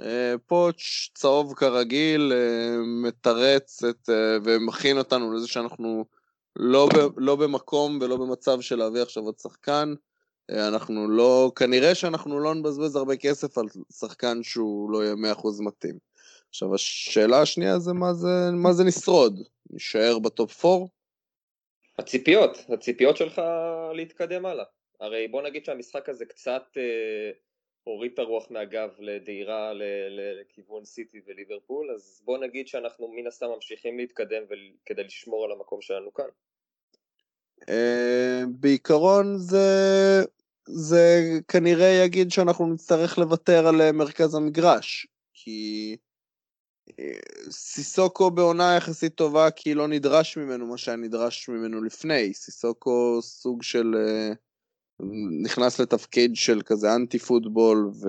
אה, 0.00 0.34
פוטש 0.46 1.10
צהוב 1.14 1.54
כרגיל, 1.54 2.32
אה, 2.32 2.76
מתרץ 3.02 3.84
את, 3.84 4.10
אה, 4.10 4.36
ומכין 4.44 4.98
אותנו 4.98 5.32
לזה 5.32 5.48
שאנחנו 5.48 6.04
לא, 6.56 6.88
ב, 6.94 6.98
לא 7.16 7.36
במקום 7.36 7.98
ולא 8.00 8.16
במצב 8.16 8.60
של 8.60 8.76
להביא 8.76 9.02
עכשיו 9.02 9.22
עוד 9.22 9.38
שחקן. 9.38 9.94
אנחנו 10.50 11.08
לא, 11.08 11.52
כנראה 11.56 11.94
שאנחנו 11.94 12.40
לא 12.40 12.54
נבזבז 12.54 12.96
הרבה 12.96 13.16
כסף 13.16 13.58
על 13.58 13.66
שחקן 13.92 14.42
שהוא 14.42 14.90
לא 14.90 15.04
יהיה 15.04 15.34
100% 15.34 15.48
מתאים. 15.60 15.98
עכשיו 16.48 16.74
השאלה 16.74 17.42
השנייה 17.42 17.78
זה 17.78 17.92
מה 17.92 18.14
זה, 18.14 18.50
מה 18.52 18.72
זה 18.72 18.84
נשרוד? 18.84 19.40
נשאר 19.70 20.18
בטופ 20.18 20.64
4? 20.64 20.86
הציפיות, 21.98 22.58
הציפיות 22.68 23.16
שלך 23.16 23.42
להתקדם 23.94 24.46
הלאה. 24.46 24.64
הרי 25.00 25.28
בוא 25.28 25.42
נגיד 25.42 25.64
שהמשחק 25.64 26.08
הזה 26.08 26.24
קצת 26.24 26.62
אה, 26.76 27.30
הוריד 27.84 28.12
את 28.12 28.18
הרוח 28.18 28.50
מהגב 28.50 28.90
לדהירה 28.98 29.72
לכיוון 30.40 30.84
סיטי 30.84 31.20
וליברפול, 31.26 31.90
אז 31.90 32.22
בוא 32.24 32.38
נגיד 32.38 32.68
שאנחנו 32.68 33.08
מן 33.08 33.26
הסתם 33.26 33.46
ממשיכים 33.46 33.98
להתקדם 33.98 34.42
כדי 34.86 35.04
לשמור 35.04 35.44
על 35.44 35.52
המקום 35.52 35.80
שלנו 35.80 36.14
כאן. 36.14 36.24
אה, 37.68 38.42
בעיקרון 38.60 39.38
זה, 39.38 39.68
זה 40.66 41.20
כנראה 41.48 42.04
יגיד 42.04 42.30
שאנחנו 42.30 42.72
נצטרך 42.72 43.18
לוותר 43.18 43.66
על 43.66 43.80
אה, 43.80 43.92
מרכז 43.92 44.34
המגרש, 44.34 45.06
כי 45.32 45.96
אה, 46.98 47.18
סיסוקו 47.50 48.30
בעונה 48.30 48.76
יחסית 48.76 49.14
טובה 49.14 49.50
כי 49.50 49.74
לא 49.74 49.88
נדרש 49.88 50.36
ממנו 50.36 50.66
מה 50.66 50.78
שהיה 50.78 50.96
נדרש 50.96 51.48
ממנו 51.48 51.84
לפני, 51.84 52.34
סיסוקו 52.34 53.18
סוג 53.22 53.62
של... 53.62 53.94
נכנס 55.42 55.80
לתפקיד 55.80 56.36
של 56.36 56.62
כזה 56.62 56.94
אנטי 56.94 57.18
פוטבול 57.18 57.90
ו... 58.02 58.08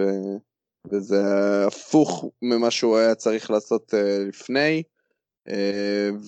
וזה 0.92 1.24
הפוך 1.68 2.26
ממה 2.42 2.72
שהוא 2.72 2.98
היה 2.98 3.16
צריך 3.16 3.52
לעשות 3.52 3.94
uh, 3.94 4.28
לפני. 4.28 4.84
אה, 5.50 5.52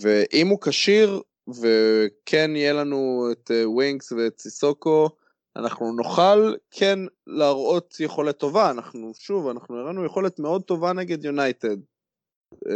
ואם 0.02 0.48
הוא 0.48 0.62
כשיר 0.62 1.22
וכן 1.50 2.56
יהיה 2.56 2.74
לנו 2.74 3.30
את 3.32 3.52
ווינקס 3.65 4.13
אה, 4.13 4.15
ואת 4.15 4.39
סיסוקו 4.39 5.10
אנחנו 5.56 5.91
נוכל 5.91 6.54
כן 6.72 7.00
להראות 7.28 8.00
יכולת 8.00 8.38
טובה. 8.38 8.72
אנחנו 8.72 9.12
שוב 9.20 9.48
אנחנו 9.48 9.78
הראינו 9.78 10.06
יכולת 10.06 10.39
מאוד 10.39 10.63
טובה 10.63 10.93
נגד 10.93 11.26
יונייטד. 11.26 11.78
אה, 12.56 12.69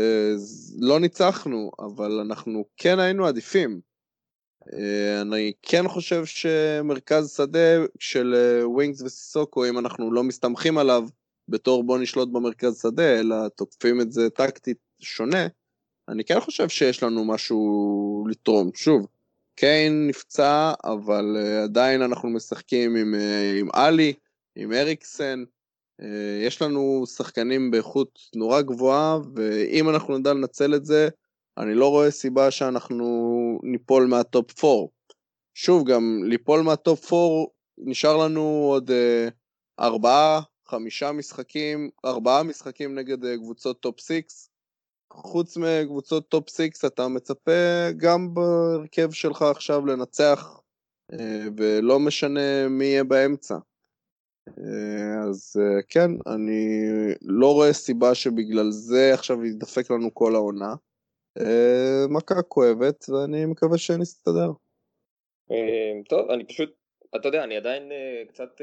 לא 0.80 1.00
ניצחנו 1.00 1.72
אבל 1.80 2.12
אנחנו 2.12 2.66
כן 2.78 3.00
היינו 3.00 3.26
עדיפים. 3.26 3.72
אה, 3.72 3.91
אני 5.22 5.54
כן 5.62 5.88
חושב 5.88 6.26
שמרכז 6.26 7.36
שדה 7.36 7.86
של 8.00 8.36
ווינקס 8.64 9.02
אה, 9.02 9.06
וסיסוקו, 9.06 9.66
אם 9.66 9.78
אנחנו 9.78 10.12
לא 10.12 10.24
מסתמכים 10.24 10.78
עליו 10.78 11.08
בתור 11.48 11.84
בוא 11.84 11.98
נשלוט 11.98 12.30
במרכז 12.30 12.82
שדה, 12.82 13.20
אלא 13.20 13.36
תוקפים 13.48 14.02
את 14.02 14.12
זה 14.12 14.30
טקטית 14.30 14.78
שונה, 15.00 15.48
אני 16.10 16.24
כן 16.24 16.40
חושב 16.40 16.70
שיש 16.70 17.04
לנו 17.04 17.26
משהו 17.26 18.26
לתרום. 18.30 18.70
שוב, 18.74 19.08
קיין 19.56 20.08
נפצע, 20.08 20.74
אבל 20.84 21.38
אה, 21.38 21.64
עדיין 21.64 22.02
אנחנו 22.02 22.30
משחקים 22.30 22.96
עם, 22.96 23.16
עם 23.60 23.70
עלי, 23.74 24.14
עם 24.56 24.74
אריקסן, 24.74 25.44
יש 26.46 26.62
לנו 26.62 27.04
שחקנים 27.08 27.72
באיכות 27.72 28.20
נורא 28.36 28.62
גבוהה, 28.62 29.20
ואם 29.36 29.90
אנחנו 29.90 30.18
נדע 30.18 30.34
לנצל 30.34 30.76
את 30.76 30.86
זה, 30.86 31.10
אני 31.58 31.74
לא 31.74 31.90
רואה 31.90 32.12
סיבה 32.12 32.52
שאנחנו 32.52 33.60
ניפול 33.64 34.08
מהטופ 34.08 34.66
4. 34.66 34.88
שוב, 35.54 35.90
גם 35.90 36.24
ליפול 36.24 36.62
מהטופ 36.62 37.14
4, 37.14 37.26
נשאר 37.78 38.18
לנו 38.18 38.42
עוד 38.42 38.92
אה, 38.92 39.28
ארבעה, 39.80 40.42
חמישה 40.68 41.12
משחקים, 41.12 41.90
ארבעה 42.06 42.44
משחקים 42.44 42.96
נגד 42.96 43.26
אה, 43.26 43.38
קבוצות 43.38 43.80
טופ 43.80 44.00
6. 44.00 44.22
חוץ 45.14 45.58
מקבוצות 45.58 46.30
טופ 46.30 46.50
6, 46.50 46.86
אתה 46.86 47.08
מצפה 47.08 47.92
גם 47.98 48.34
בהרכב 48.34 49.12
שלך 49.12 49.42
עכשיו 49.42 49.86
לנצח, 49.86 50.60
אה, 51.14 51.46
ולא 51.58 52.00
משנה 52.00 52.68
מי 52.70 52.86
יהיה 52.86 53.04
באמצע. 53.04 53.58
אה, 54.50 55.30
אז 55.30 55.56
כן, 55.90 56.12
אני 56.28 56.80
לא 57.22 57.54
רואה 57.54 57.74
סיבה 57.74 58.16
שבגלל 58.16 58.72
זה 58.72 59.14
עכשיו 59.14 59.46
ידפק 59.46 59.92
לנו 59.92 60.14
כל 60.14 60.36
העונה. 60.36 60.76
אה, 61.40 62.08
מכה 62.10 62.42
כואבת, 62.42 63.06
ואני 63.10 63.46
מקווה 63.46 63.78
שנסתדר. 63.78 64.50
אה, 65.52 65.92
טוב, 66.10 66.30
אני 66.32 66.46
פשוט, 66.46 66.76
אתה 67.16 67.28
יודע, 67.28 67.44
אני 67.44 67.58
עדיין 67.58 67.92
אה, 67.92 68.24
קצת 68.28 68.62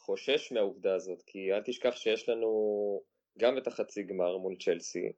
חושש 0.00 0.52
מהעובדה 0.52 0.94
הזאת, 0.94 1.22
כי 1.26 1.52
אל 1.52 1.62
תשכח 1.64 1.96
שיש 1.96 2.28
לנו 2.28 3.00
גם 3.38 3.58
את 3.58 3.66
החצי 3.66 4.02
גמר 4.02 4.36
מול 4.36 4.56
צ'לסי, 4.64 5.12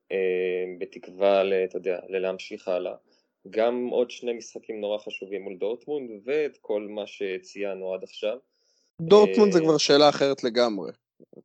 בתקווה, 0.79 1.43
אתה 1.65 1.77
יודע, 1.77 2.01
ללהמשיך 2.09 2.69
הלאה, 2.69 2.95
גם 3.51 3.89
עוד 3.89 4.11
שני 4.11 4.33
משחקים 4.33 4.81
נורא 4.81 4.99
חשובים 4.99 5.43
מול 5.43 5.57
דורטמונד, 5.57 6.11
ואת 6.25 6.59
כל 6.61 6.87
מה 6.91 7.07
שציינו 7.07 7.95
עד 7.95 8.03
עכשיו. 8.03 8.39
דורטמונד 9.01 9.53
זה 9.53 9.61
כבר 9.61 9.79
שאלה 9.79 10.09
אחרת 10.09 10.45
לגמרי. 10.45 10.93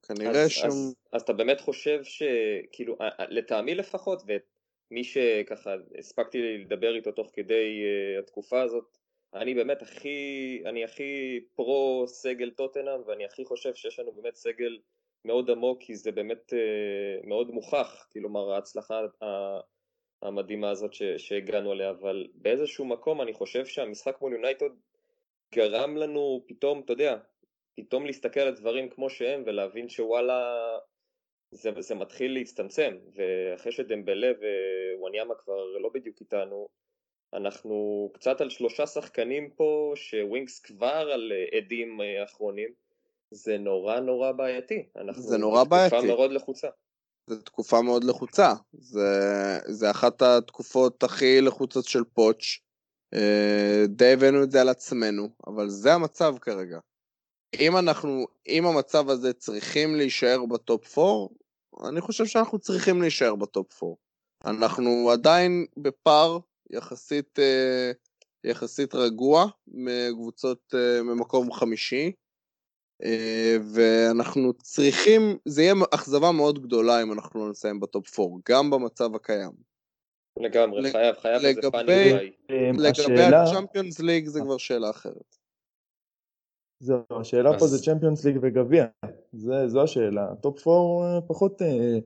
כנראה 0.04 0.44
אז, 0.44 0.52
שם... 0.52 0.68
אז, 0.68 0.96
אז 1.14 1.22
אתה 1.22 1.34
באמת 1.34 1.62
חושב 1.62 2.00
שכאילו, 2.04 2.98
לטעמי 3.30 3.76
לפחות, 3.76 4.24
ומי 4.94 5.04
שככה 5.04 5.76
הספקתי 6.00 6.58
לדבר 6.58 6.96
איתו 6.96 7.12
תוך 7.12 7.30
כדי 7.34 7.84
uh, 7.84 8.20
התקופה 8.20 8.62
הזאת, 8.62 8.98
אני 9.34 9.54
באמת 9.54 9.82
הכי, 9.82 10.62
אני 10.66 10.84
הכי 10.84 11.40
פרו 11.56 12.04
סגל 12.08 12.52
טוטנאם 12.52 13.02
ואני 13.08 13.26
הכי 13.26 13.46
חושב 13.46 13.76
שיש 13.76 14.00
לנו 14.00 14.12
באמת 14.12 14.36
סגל 14.36 14.80
מאוד 15.26 15.50
עמוק 15.50 15.82
כי 15.82 15.96
זה 15.96 16.12
באמת 16.12 16.54
uh, 16.54 17.28
מאוד 17.28 17.52
מוכח, 17.52 18.08
כלומר 18.14 18.52
ההצלחה 18.52 19.02
המדהימה 20.22 20.70
הזאת 20.70 20.94
שהגענו 21.18 21.74
אליה, 21.74 21.90
אבל 21.90 22.28
באיזשהו 22.34 22.86
מקום 22.86 23.22
אני 23.22 23.34
חושב 23.34 23.66
שהמשחק 23.66 24.22
מול 24.22 24.34
יונייטד 24.34 24.70
גרם 25.56 25.98
לנו 25.98 26.44
פתאום, 26.48 26.82
אתה 26.86 26.94
יודע, 26.94 27.18
פתאום 27.76 28.06
להסתכל 28.06 28.40
על 28.40 28.56
דברים 28.56 28.90
כמו 28.90 29.10
שהם 29.10 29.44
ולהבין 29.46 29.90
שוואלה 29.90 30.58
זה, 31.54 31.72
זה 31.80 31.96
מתחיל 31.96 32.34
להצטמצם 32.34 32.98
ואחרי 33.16 33.72
שדמבלה 33.72 34.32
ווואניאמה 34.98 35.34
כבר 35.36 35.66
לא 35.82 35.89
בדיוק 35.94 36.22
איתנו 36.22 36.68
אנחנו 37.34 38.10
קצת 38.13 38.42
על 38.42 38.50
שלושה 38.50 38.88
שחקנים 38.88 39.50
פה 39.50 39.94
שווינקס 39.96 40.60
כבר 40.60 41.10
על 41.13 41.32
עדים 41.58 42.00
אחרונים 42.24 42.70
זה 43.32 43.58
נורא 43.58 44.00
נורא 44.00 44.32
בעייתי 44.32 44.89
זה 45.16 45.38
נורא 45.38 45.63
בעייתי. 45.63 45.96
תקופה 45.96 46.08
מאוד 46.08 46.32
לחוצה. 46.32 46.68
זו 47.28 47.42
תקופה 47.42 47.82
מאוד 47.82 48.04
לחוצה. 48.04 48.54
זה, 48.74 49.10
זה 49.66 49.92
אחת 49.92 50.22
התקופות 50.22 51.04
הכי 51.04 51.42
לחוצות 51.42 51.86
של 51.86 52.04
פוטש. 52.04 52.60
אה, 53.13 53.84
די 53.88 54.13
הבאנו 54.13 54.44
את 54.44 54.52
זה 54.52 54.62
על 54.62 54.70
עצמנו, 54.70 55.30
אבל 55.48 55.70
זה 55.70 55.94
המצב 55.94 56.36
כרגע. 56.42 56.80
אם 57.60 57.78
אנחנו, 57.78 58.26
אם 58.48 58.66
המצב 58.66 59.10
הזה 59.10 59.34
צריכים 59.34 59.96
להישאר 59.96 60.46
בטופ 60.46 60.98
4, 60.98 61.28
אני 61.90 62.02
חושב 62.02 62.26
שאנחנו 62.26 62.60
צריכים 62.60 63.02
להישאר 63.02 63.36
בטופ 63.36 63.84
4. 63.84 63.96
אנחנו 64.46 65.10
עדיין 65.12 65.66
בפער 65.78 66.38
יחסית, 66.70 67.40
אה, 67.40 67.92
יחסית 68.44 68.96
רגוע 68.96 69.46
מקבוצות 69.68 70.74
אה, 70.76 71.04
ממקום 71.04 71.52
חמישי, 71.52 72.12
אה, 73.04 73.58
ואנחנו 73.74 74.54
צריכים, 74.54 75.38
זה 75.46 75.62
יהיה 75.62 75.74
אכזבה 75.94 76.32
מאוד 76.32 76.64
גדולה 76.64 77.02
אם 77.02 77.14
אנחנו 77.14 77.46
לא 77.46 77.52
נסיים 77.52 77.80
בטופ 77.80 78.20
4, 78.20 78.32
גם 78.50 78.70
במצב 78.70 79.16
הקיים. 79.16 79.52
לגמרי, 80.40 80.82
לג... 80.82 80.92
חייב, 80.92 81.16
חייב 81.16 81.42
לגבי, 81.42 81.48
איזה 81.48 81.72
פאני 81.72 82.12
אולי. 82.12 82.32
לגבי 82.78 83.24
הצ'מפיונס 83.24 84.00
ליג 84.00 84.28
זה 84.28 84.42
כבר 84.42 84.58
שאלה 84.58 84.90
אחרת. 84.90 85.38
זהו, 86.84 87.04
השאלה 87.19 87.50
אז... 87.50 87.60
פה 87.60 87.67
זה 87.67 87.84
צ'מפיונס 87.86 88.26
ליג 88.26 88.38
וגביע, 88.41 88.86
זו 89.67 89.84
השאלה. 89.84 90.28
טופ 90.41 90.67
4 90.67 91.28
פחות 91.28 91.62
אה, 91.62 91.98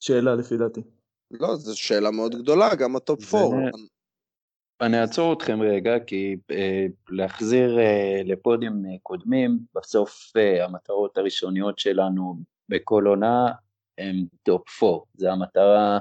שאלה 0.00 0.34
לפי 0.34 0.56
דעתי. 0.56 0.82
לא, 1.30 1.56
זו 1.56 1.78
שאלה 1.78 2.10
מאוד 2.10 2.34
גדולה, 2.34 2.74
גם 2.74 2.96
הטופ 2.96 3.34
4. 3.34 3.56
אני 4.80 5.00
אעצור 5.00 5.32
אתכם 5.32 5.62
רגע, 5.62 5.98
כי 6.06 6.36
אה, 6.50 6.86
להחזיר 7.08 7.78
אה, 7.78 8.20
לפודיום 8.24 8.86
אה, 8.86 8.90
קודמים, 9.02 9.58
בסוף 9.74 10.32
אה, 10.36 10.64
המטרות 10.64 11.18
הראשוניות 11.18 11.78
שלנו 11.78 12.36
בכל 12.68 13.06
עונה 13.06 13.46
הם 13.98 14.24
טופ 14.42 14.82
4, 14.82 14.98
זו 15.14 15.28
המטרה 15.28 15.98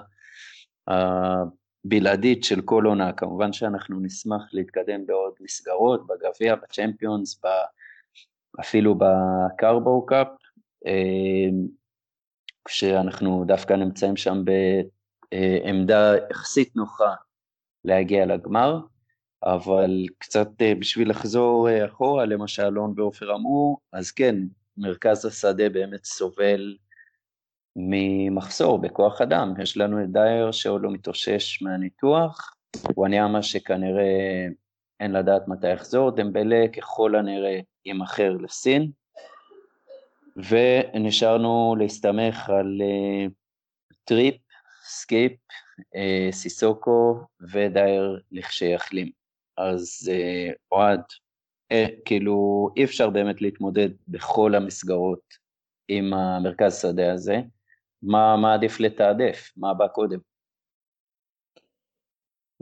הבלעדית 0.88 2.44
של 2.44 2.62
כל 2.62 2.86
עונה, 2.86 3.14
כמובן 3.14 3.54
שאנחנו 3.54 4.00
נשמח 4.00 4.42
להתקדם 4.54 5.06
בעוד 5.06 5.34
מסגרות, 5.42 6.08
בגביע, 6.08 6.56
בצ'מפיונס, 6.56 7.42
אפילו 8.60 8.96
בקרבו 8.96 10.06
קאפ, 10.06 10.28
אה, 10.88 11.50
כשאנחנו 12.66 13.44
דווקא 13.48 13.74
נמצאים 13.74 14.18
שם 14.18 14.44
בעמדה 15.32 16.14
יחסית 16.32 16.76
נוחה 16.76 17.14
להגיע 17.86 18.26
לגמר, 18.26 18.80
אבל 19.44 20.06
קצת 20.18 20.50
אה, 20.62 20.76
בשביל 20.76 21.10
לחזור 21.10 21.70
אה, 21.70 21.86
אחורה 21.86 22.26
למה 22.26 22.48
שאלון 22.48 22.94
ועופר 22.98 23.36
אמרו, 23.36 23.78
אז 23.94 24.12
כן, 24.12 24.36
מרכז 24.78 25.26
השדה 25.26 25.70
באמת 25.70 26.04
סובל 26.04 26.78
ממחסור 27.76 28.82
בכוח 28.82 29.22
אדם. 29.22 29.54
יש 29.62 29.78
לנו 29.78 30.04
את 30.04 30.12
דייר 30.12 30.52
שעוד 30.52 30.82
לא 30.82 30.92
מתאושש 30.92 31.62
מהניתוח, 31.62 32.56
וואניאמה 32.98 33.44
שכנראה 33.44 34.48
אין 35.00 35.12
לדעת 35.12 35.48
מתי 35.48 35.70
יחזור, 35.70 36.12
דמבלה 36.12 36.66
ככל 36.78 37.16
הנראה 37.16 37.60
יימכר 37.86 38.32
לסין, 38.32 38.92
ונשארנו 40.36 41.76
להסתמך 41.80 42.50
על 42.50 42.82
אה, 42.82 43.32
טריפ, 44.04 44.36
סקיפ, 44.84 45.32
אה, 45.80 46.32
סיסוקו 46.32 47.20
ודייר 47.52 48.22
לכשיחלים. 48.32 49.12
אז 49.58 50.12
אה, 50.12 50.56
אוהד, 50.72 51.02
uh, 51.74 51.92
כאילו 52.06 52.70
אי 52.78 52.84
אפשר 52.84 53.10
באמת 53.10 53.42
להתמודד 53.42 53.90
בכל 54.08 54.56
המסגרות 54.56 55.44
עם 55.88 56.14
המרכז 56.14 56.82
שדה 56.82 57.14
הזה, 57.14 57.42
מה, 58.02 58.38
מה 58.38 58.54
עדיף 58.54 58.80
לתעדף? 58.80 59.52
מה 59.58 59.74
בא 59.74 59.88
קודם? 59.88 60.33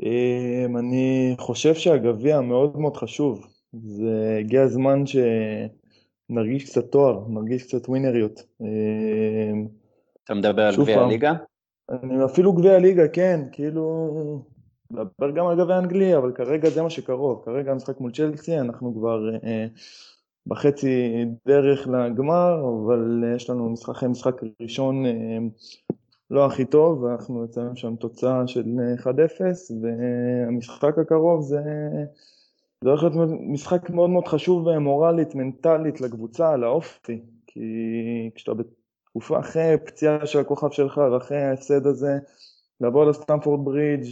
אמ, 0.01 0.77
אני 0.77 1.35
חושב 1.39 1.73
שהגביע 1.73 2.41
מאוד 2.41 2.79
מאוד 2.79 2.97
חשוב. 2.97 3.47
זה 3.73 4.37
הגיע 4.39 4.61
הזמן 4.61 5.03
שנרגיש 5.05 6.69
קצת 6.69 6.91
תואר, 6.91 7.23
נרגיש 7.29 7.63
קצת 7.63 7.89
ווינריות. 7.89 8.43
אמ, 8.61 9.67
אתה 10.23 10.33
מדבר 10.33 10.61
על 10.61 10.75
גביע 10.75 11.01
הליגה? 11.01 11.33
אני 11.91 12.25
אפילו 12.25 12.53
גביע 12.53 12.73
הליגה, 12.73 13.07
כן, 13.07 13.41
כאילו... 13.51 14.09
מדבר 14.91 15.31
גם 15.31 15.47
על 15.47 15.63
גביע 15.63 15.75
האנגלי, 15.75 16.17
אבל 16.17 16.31
כרגע 16.31 16.69
זה 16.69 16.81
מה 16.81 16.89
שקרוב. 16.89 17.41
כרגע 17.45 17.71
המשחק 17.71 17.99
מול 17.99 18.11
צ'לסי, 18.11 18.59
אנחנו 18.59 18.93
כבר 18.95 19.35
אה, 19.43 19.65
בחצי 20.47 21.25
דרך 21.47 21.87
לגמר, 21.87 22.61
אבל 22.85 23.23
יש 23.35 23.49
לנו 23.49 23.69
משחק, 23.69 24.03
משחק 24.03 24.41
ראשון 24.61 25.05
אה, 25.05 25.37
לא 26.31 26.45
הכי 26.45 26.65
טוב, 26.65 27.03
ואנחנו 27.03 27.45
יצאנו 27.45 27.75
שם 27.75 27.95
תוצאה 27.95 28.47
של 28.47 28.63
1-0, 29.03 29.07
והמשחק 29.81 30.97
הקרוב 30.97 31.41
זה, 31.41 31.61
זה 32.83 32.89
הולך 32.89 33.03
להיות 33.03 33.29
משחק 33.41 33.89
מאוד 33.89 34.09
מאוד 34.09 34.27
חשוב 34.27 34.77
מורלית, 34.77 35.35
מנטלית 35.35 36.01
לקבוצה, 36.01 36.57
לאופי, 36.57 37.21
כי 37.47 37.59
כשאתה 38.35 38.51
בתקופה 38.53 39.39
אחרי 39.39 39.75
פציעה 39.85 40.25
של 40.25 40.39
הכוכב 40.39 40.71
שלך, 40.71 41.01
ואחרי 41.13 41.37
ההפסד 41.37 41.87
הזה, 41.87 42.17
לבוא 42.81 43.05
לסטמפורד 43.05 43.65
ברידג', 43.65 44.07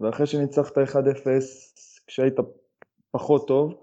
ואחרי 0.00 0.26
שניצחת 0.26 0.78
1-0 0.78 0.78
כשהיית 2.06 2.36
פחות 3.10 3.48
טוב, 3.48 3.74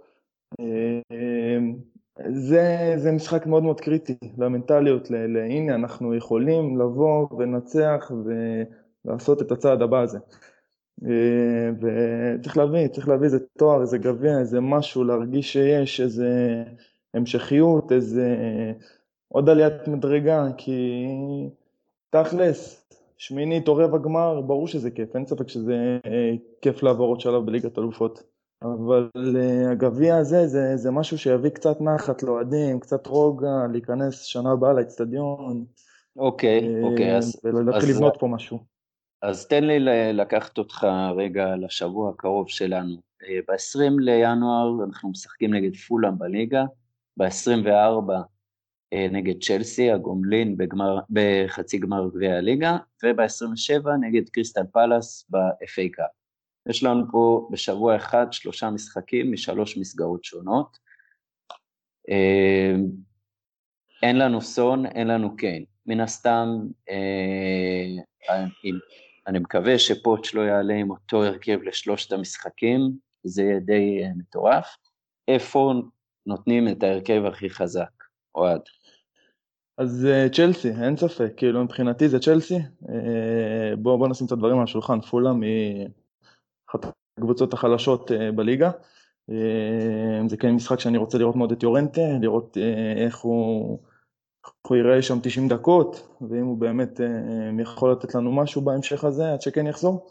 זה, 2.30 2.94
זה 2.98 3.12
משחק 3.12 3.46
מאוד 3.46 3.64
מאוד 3.64 3.82
קריטי 3.82 4.18
למנטליות, 4.38 5.12
להנה 5.12 5.76
אנחנו 5.76 6.16
יכולים 6.16 6.80
לבוא 6.80 7.28
ולנצח 7.38 8.12
ולעשות 9.06 9.42
את 9.42 9.52
הצעד 9.52 9.82
הבא 9.82 10.02
הזה. 10.02 10.20
אה, 11.04 11.70
וצריך 11.82 12.58
להביא, 12.58 12.88
צריך 12.88 13.08
להביא 13.08 13.26
איזה 13.26 13.40
תואר, 13.58 13.82
איזה 13.82 13.98
גביע, 13.98 14.40
איזה 14.40 14.62
משהו, 14.62 15.04
להרגיש 15.04 15.54
שיש 15.54 16.02
איזה 16.02 16.64
המשכיות, 17.14 17.92
איזה 17.92 18.36
עוד 19.28 19.50
עליית 19.50 19.88
מדרגה, 19.88 20.48
כי 20.58 21.06
תכלס, 22.10 22.90
שמינית 23.18 23.68
או 23.68 23.76
רבע 23.76 23.98
גמר, 23.98 24.42
ברור 24.42 24.68
שזה 24.68 24.92
כיף, 24.92 25.16
אין 25.16 25.26
ספק 25.26 25.48
שזה 25.48 26.00
אה, 26.06 26.32
כיף 26.62 26.84
לעבור 26.84 27.08
עוד 27.08 27.20
שלב 27.20 27.46
בליגת 27.46 27.78
אלופות. 27.78 28.33
אבל 28.64 29.10
uh, 29.16 29.72
הגביע 29.72 30.18
הזה 30.18 30.48
זה, 30.48 30.78
זה 30.78 30.92
משהו 30.92 31.18
שיביא 31.18 31.50
קצת 31.50 31.82
נחת 31.82 32.24
לאוהדים, 32.24 32.80
קצת 32.80 33.08
רוגע, 33.08 33.68
להיכנס 33.72 34.24
שנה 34.24 34.52
הבאה 34.52 34.74
לאצטדיון. 34.74 35.66
אוקיי, 36.18 36.60
okay, 36.60 36.86
אוקיי, 36.86 37.14
okay, 37.14 37.18
אז... 37.18 37.42
ולהתחיל 37.44 37.90
לבנות 37.90 38.16
פה 38.20 38.28
משהו. 38.28 38.60
אז 39.22 39.48
תן 39.48 39.64
לי 39.64 39.80
לקחת 40.14 40.58
אותך 40.58 40.88
רגע 41.16 41.56
לשבוע 41.56 42.10
הקרוב 42.10 42.50
שלנו. 42.50 42.96
אה, 43.24 43.40
ב-20 43.48 44.00
לינואר 44.00 44.84
אנחנו 44.84 45.10
משחקים 45.10 45.54
נגד 45.54 45.76
פולאם 45.76 46.18
בליגה, 46.18 46.64
ב-24 47.18 48.12
אה, 48.94 49.08
נגד 49.12 49.44
צ'לסי, 49.44 49.92
הגומלין 49.92 50.58
בגמר, 50.58 51.00
בחצי 51.10 51.78
גמר 51.78 52.10
גביע 52.14 52.36
הליגה, 52.36 52.78
וב-27 53.04 53.90
נגד 54.02 54.30
קריסטל 54.30 54.64
פלאס 54.74 55.26
ב-FA 55.30 55.90
קאפ. 55.92 56.23
יש 56.70 56.84
לנו 56.84 57.06
פה 57.12 57.48
בשבוע 57.52 57.96
אחד 57.96 58.34
שלושה 58.34 58.70
משחקים 58.70 59.32
משלוש 59.32 59.78
מסגרות 59.78 60.24
שונות. 60.24 60.78
אה, 62.10 62.76
אין 64.04 64.18
לנו 64.18 64.42
סון, 64.42 64.86
אין 64.86 65.08
לנו 65.08 65.36
קיין. 65.36 65.66
מן 65.86 66.00
הסתם, 66.00 66.48
אה, 66.90 68.46
אני 69.28 69.40
מקווה 69.40 69.80
שפוטש 69.80 70.36
לא 70.36 70.42
יעלה 70.42 70.74
עם 70.74 70.92
אותו 70.92 71.24
הרכב 71.24 71.60
לשלושת 71.64 72.12
המשחקים, 72.12 72.92
זה 73.24 73.44
יהיה 73.44 73.60
די 73.60 74.04
אה, 74.04 74.10
מטורף. 74.18 74.78
איפה 75.28 75.74
נותנים 76.26 76.68
את 76.68 76.84
ההרכב 76.84 77.26
הכי 77.26 77.50
חזק, 77.50 78.04
אוהד? 78.36 78.62
אז 79.78 80.08
uh, 80.08 80.30
צ'לסי, 80.34 80.70
אין 80.84 80.98
ספק, 80.98 81.34
כאילו 81.38 81.64
מבחינתי 81.64 82.10
זה 82.10 82.20
צ'לסי. 82.20 82.58
בואו 83.78 83.98
בוא 83.98 84.08
נשים 84.08 84.28
את 84.28 84.32
הדברים 84.32 84.58
על 84.58 84.64
השולחן, 84.64 85.02
פולאם 85.02 85.42
היא 85.42 85.88
אחת 86.76 86.94
הקבוצות 87.18 87.54
החלשות 87.54 88.12
uh, 88.12 88.32
בליגה. 88.36 88.72
Uh, 89.32 89.34
זה 90.28 90.38
כן 90.38 90.52
משחק 90.52 90.80
שאני 90.80 90.98
רוצה 90.98 91.18
לראות 91.18 91.36
מאוד 91.36 91.52
את 91.52 91.64
יורנטה, 91.64 92.02
לראות 92.22 92.58
uh, 92.58 93.00
איך 93.00 93.20
הוא, 93.20 93.80
איך 94.46 94.54
הוא 94.68 94.78
יראה 94.78 95.02
שם 95.02 95.20
90 95.24 95.48
דקות, 95.48 96.18
ואם 96.30 96.46
הוא 96.46 96.58
באמת 96.58 97.00
יכול 97.62 97.92
לתת 97.92 98.16
לנו 98.16 98.32
משהו 98.32 98.62
בהמשך 98.62 99.04
הזה 99.04 99.34
עד 99.34 99.42
שכן 99.42 99.68
יחזור. 99.68 100.08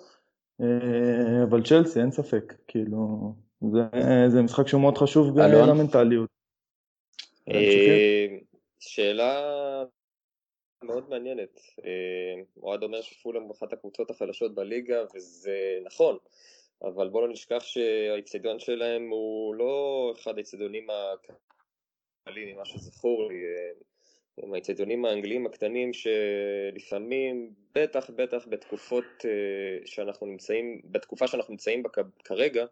אבל 1.43 1.63
צ'לסי, 1.63 2.01
אין 2.01 2.11
ספק, 2.11 2.55
כאילו, 2.69 3.35
זה, 3.73 3.83
זה 4.29 4.43
משחק 4.43 4.69
שהוא 4.69 4.81
מאוד 4.81 4.99
חשוב 4.99 5.39
למנטליות. 5.39 6.29
שאלה 8.81 9.85
מאוד 10.85 11.11
מעניינת. 11.11 11.61
אה, 11.85 12.43
אוהד 12.63 12.83
אומר 12.83 13.01
שפולאם 13.03 13.51
אחת 13.51 13.73
הקבוצות 13.73 14.11
החלשות 14.11 14.55
בליגה, 14.55 15.05
וזה 15.15 15.79
נכון, 15.85 16.19
אבל 16.83 17.09
בואו 17.09 17.27
לא 17.27 17.33
נשכח 17.33 17.63
שהאיצטדיון 17.65 18.59
שלהם 18.59 19.11
הוא 19.11 19.55
לא 19.55 20.13
אחד 20.17 20.35
האיצטדיונים 20.35 20.87
הקלים 20.91 22.55
ממה 22.55 22.65
שזכור 22.65 23.29
לי. 23.29 23.35
אה, 23.35 23.73
הם 24.39 24.53
האיצטדיונים 24.53 25.05
האנגליים 25.05 25.47
הקטנים 25.47 25.91
שלפעמים, 25.93 27.55
בטח 27.75 28.11
בטח 28.11 28.47
בתקופות 28.49 29.25
אה, 29.25 29.87
שאנחנו 29.87 30.27
נמצאים, 30.27 30.81
בתקופה 30.85 31.27
שאנחנו 31.27 31.53
נמצאים 31.53 31.83
בה 31.83 31.89
כרגע, 32.25 32.67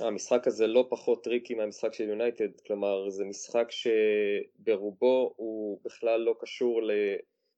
המשחק 0.00 0.46
הזה 0.46 0.66
לא 0.66 0.86
פחות 0.88 1.24
טריקי 1.24 1.54
מהמשחק 1.54 1.94
של 1.94 2.08
יונייטד, 2.08 2.60
כלומר 2.66 3.10
זה 3.10 3.24
משחק 3.24 3.68
שברובו 3.70 5.34
הוא 5.36 5.80
בכלל 5.84 6.20
לא 6.20 6.34
קשור 6.40 6.82
ל... 6.82 6.90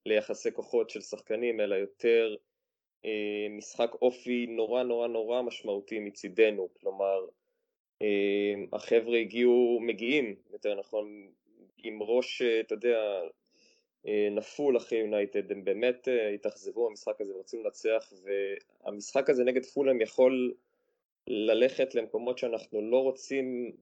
ליחסי 0.07 0.53
כוחות 0.53 0.91
של 0.91 1.01
שחקנים, 1.01 1.61
אלא 1.61 1.75
יותר 1.75 2.35
אה, 3.05 3.47
משחק 3.51 3.91
אופי 4.03 4.47
נורא 4.47 4.83
נורא 4.83 5.09
נורא 5.09 5.43
משמעותי 5.43 5.99
מצידנו, 5.99 6.69
כלומר 6.81 7.27
אה, 8.03 8.55
החבר'ה 8.73 9.19
הגיעו, 9.19 9.79
מגיעים, 9.81 10.37
יותר 10.53 10.75
נכון, 10.75 11.31
עם 11.79 12.03
ראש, 12.03 12.43
אה, 12.43 12.61
אתה 12.61 12.75
יודע, 12.75 13.21
אה, 14.07 14.29
נפול 14.31 14.77
אחרי 14.77 14.99
יונייטד, 14.99 15.53
הם 15.53 15.65
באמת 15.65 16.09
אה, 16.09 16.29
התאכזבו 16.29 16.89
במשחק 16.89 17.21
הזה 17.21 17.37
ורצו 17.37 17.63
לנצח, 17.63 18.13
והמשחק 18.23 19.31
הזה 19.31 19.45
נגד 19.45 19.67
פולאם 19.67 20.01
יכול 20.01 20.55
ללכת 21.29 21.95
למקומות 21.95 22.39
שאנחנו 22.39 22.91
לא 22.91 23.03
רוצים 23.03 23.73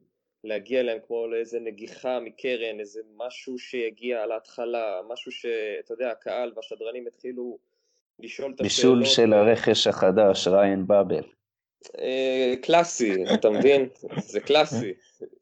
להגיע 0.45 0.81
אליהם 0.81 0.99
כמו 1.07 1.27
לאיזה 1.27 1.61
נגיחה 1.61 2.21
מקרן, 2.21 2.81
איזה 2.81 3.01
משהו 3.17 3.59
שיגיע 3.59 4.23
על 4.23 4.33
ההתחלה, 4.33 5.01
משהו 5.09 5.33
שאתה 5.33 5.95
יודע, 5.95 6.11
הקהל 6.11 6.53
והשדרנים 6.57 7.07
התחילו 7.07 7.59
לשאול 8.19 8.53
את 8.55 8.61
השאלות. 8.61 8.99
בישול 8.99 9.15
של 9.15 9.33
הרכש 9.33 9.87
החדש, 9.87 10.49
ריאן 10.49 10.87
באבל. 10.87 11.25
אה, 11.99 12.55
קלאסי, 12.63 13.13
אתה 13.35 13.51
מבין? 13.51 13.89
זה 14.17 14.41
קלאסי. 14.41 14.95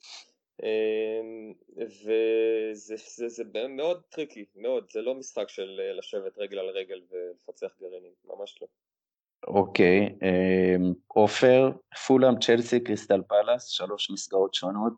אה, 0.62 1.20
וזה 1.76 2.94
זה, 2.96 3.28
זה 3.28 3.44
מאוד 3.68 4.02
טריקי, 4.08 4.44
מאוד, 4.56 4.86
זה 4.92 5.02
לא 5.02 5.14
משחק 5.14 5.48
של 5.48 5.80
לשבת 5.98 6.38
רגל 6.38 6.58
על 6.58 6.68
רגל 6.68 7.00
ולפצח 7.10 7.76
גרעינים, 7.80 8.12
ממש 8.24 8.58
לא. 8.62 8.66
אוקיי, 9.46 10.00
אמ, 10.22 10.92
עופר, 11.08 11.70
פולאם, 12.06 12.38
צ'לסי, 12.40 12.80
קריסטל 12.80 13.22
פלאס, 13.28 13.66
שלוש 13.66 14.10
מסגרות 14.10 14.54
שונות, 14.54 14.92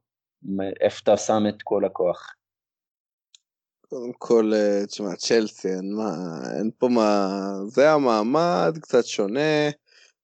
איפה 0.80 1.00
אתה 1.02 1.16
שם 1.16 1.42
את 1.48 1.62
כל 1.62 1.84
הכוח? 1.84 2.34
קודם 3.88 4.12
כל, 4.18 4.52
אה, 4.54 4.86
תשמע, 4.86 5.16
צ'לסי, 5.16 5.68
אין, 5.68 5.92
מה, 5.92 6.10
אין 6.58 6.70
פה 6.78 6.88
מה, 6.88 7.38
זה 7.66 7.92
המעמד, 7.92 8.78
קצת 8.82 9.04
שונה. 9.04 9.70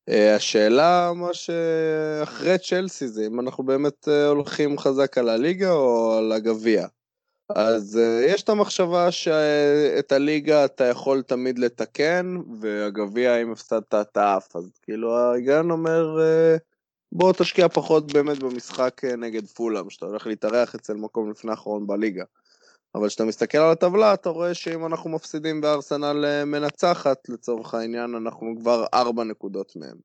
אה, 0.08 0.36
השאלה, 0.36 1.12
מה 1.14 1.34
שאחרי 1.34 2.58
צ'לסי 2.58 3.08
זה 3.08 3.26
אם 3.26 3.40
אנחנו 3.40 3.64
באמת 3.64 4.08
אה, 4.08 4.26
הולכים 4.26 4.78
חזק 4.78 5.18
על 5.18 5.28
הליגה 5.28 5.72
או 5.72 6.14
על 6.18 6.32
הגביע. 6.32 6.86
אז 7.54 7.98
uh, 7.98 8.30
יש 8.30 8.42
את 8.42 8.48
המחשבה 8.48 9.10
שאת 9.10 10.12
הליגה 10.12 10.64
אתה 10.64 10.84
יכול 10.84 11.22
תמיד 11.22 11.58
לתקן, 11.58 12.36
והגביע 12.60 13.42
אם 13.42 13.52
הפסדת 13.52 13.94
אתה 13.94 14.36
עף, 14.36 14.56
אז 14.56 14.70
כאילו 14.82 15.16
ההיגיון 15.16 15.70
אומר 15.70 16.18
uh, 16.18 16.58
בוא 17.12 17.32
תשקיע 17.32 17.68
פחות 17.68 18.12
באמת 18.12 18.38
במשחק 18.38 19.00
uh, 19.04 19.16
נגד 19.16 19.46
פולאם, 19.46 19.90
שאתה 19.90 20.06
הולך 20.06 20.26
להתארח 20.26 20.74
אצל 20.74 20.94
מקום 20.94 21.30
לפני 21.30 21.50
האחרון 21.50 21.86
בליגה. 21.86 22.24
אבל 22.94 23.08
כשאתה 23.08 23.24
מסתכל 23.24 23.58
על 23.58 23.72
הטבלה 23.72 24.14
אתה 24.14 24.28
רואה 24.28 24.54
שאם 24.54 24.86
אנחנו 24.86 25.10
מפסידים 25.10 25.60
בארסנל 25.60 26.44
מנצחת 26.44 27.28
לצורך 27.28 27.74
העניין 27.74 28.14
אנחנו 28.14 28.54
כבר 28.60 28.86
ארבע 28.94 29.24
נקודות 29.24 29.76
מהם. 29.76 29.96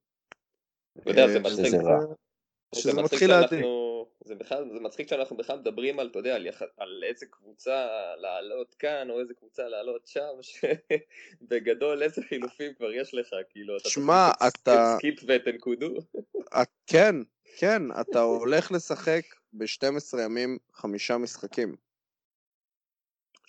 אתה 0.97 1.09
יודע, 1.09 1.27
זה 1.27 1.39
מצחיק. 1.39 1.81
שזה 2.75 2.93
מתחיל 2.93 3.29
להדאיג. 3.29 3.65
זה, 4.23 4.35
בכלל, 4.35 4.69
זה 4.73 4.79
מצחיק 4.79 5.09
שאנחנו 5.09 5.37
בכלל 5.37 5.59
מדברים 5.59 5.99
על, 5.99 6.07
אתה 6.07 6.19
יודע, 6.19 6.35
על, 6.35 6.45
יח... 6.45 6.61
על 6.77 7.03
איזה 7.03 7.25
קבוצה 7.25 7.87
לעלות 8.15 8.75
כאן 8.75 9.09
או 9.09 9.19
איזה 9.19 9.33
קבוצה 9.33 9.63
לעלות 9.63 10.07
שם, 10.07 10.33
שבגדול 10.41 12.03
איזה 12.03 12.21
חילופים 12.21 12.73
כבר 12.73 12.91
יש 12.93 13.13
לך, 13.13 13.29
כאילו, 13.49 13.77
אתה 13.77 13.89
שמה, 13.89 14.31
אתה... 14.47 14.95
סקיפ 14.97 15.19
ואת 15.27 15.49
נקודו. 15.49 15.93
כן, 16.87 17.15
כן, 17.57 17.81
אתה 18.01 18.19
הולך 18.19 18.71
לשחק 18.71 19.21
ב-12 19.53 20.19
ימים 20.25 20.57
חמישה 20.73 21.17
משחקים. 21.17 21.75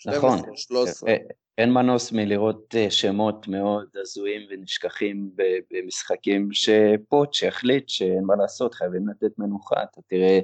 נכון, 0.05 0.55
13. 0.55 1.11
אין 1.57 1.71
מנוס 1.71 2.11
מלראות 2.11 2.75
אה, 2.77 2.91
שמות 2.91 3.47
מאוד 3.47 3.87
הזויים 4.01 4.41
ונשכחים 4.49 5.29
במשחקים 5.71 6.49
שפוטש 6.51 7.43
החליט 7.43 7.89
שאין 7.89 8.23
מה 8.23 8.35
לעשות, 8.35 8.73
חייבים 8.73 9.07
לתת 9.07 9.39
מנוחה, 9.39 9.83
אתה 9.83 10.01
תראה, 10.07 10.39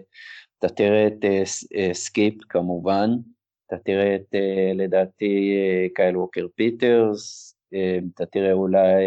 אתה 0.59 0.69
תראה 0.69 1.07
את 1.07 1.25
אה, 1.25 1.43
אה, 1.75 1.93
סקיפ 1.93 2.33
כמובן, 2.49 3.09
אתה 3.67 3.77
תראה 3.77 4.15
את 4.15 4.35
לדעתי 4.75 5.57
קייל 5.95 6.17
ווקר 6.17 6.47
פיטרס, 6.55 7.55
אתה 8.15 8.25
תראה 8.25 8.51
אולי 8.51 9.03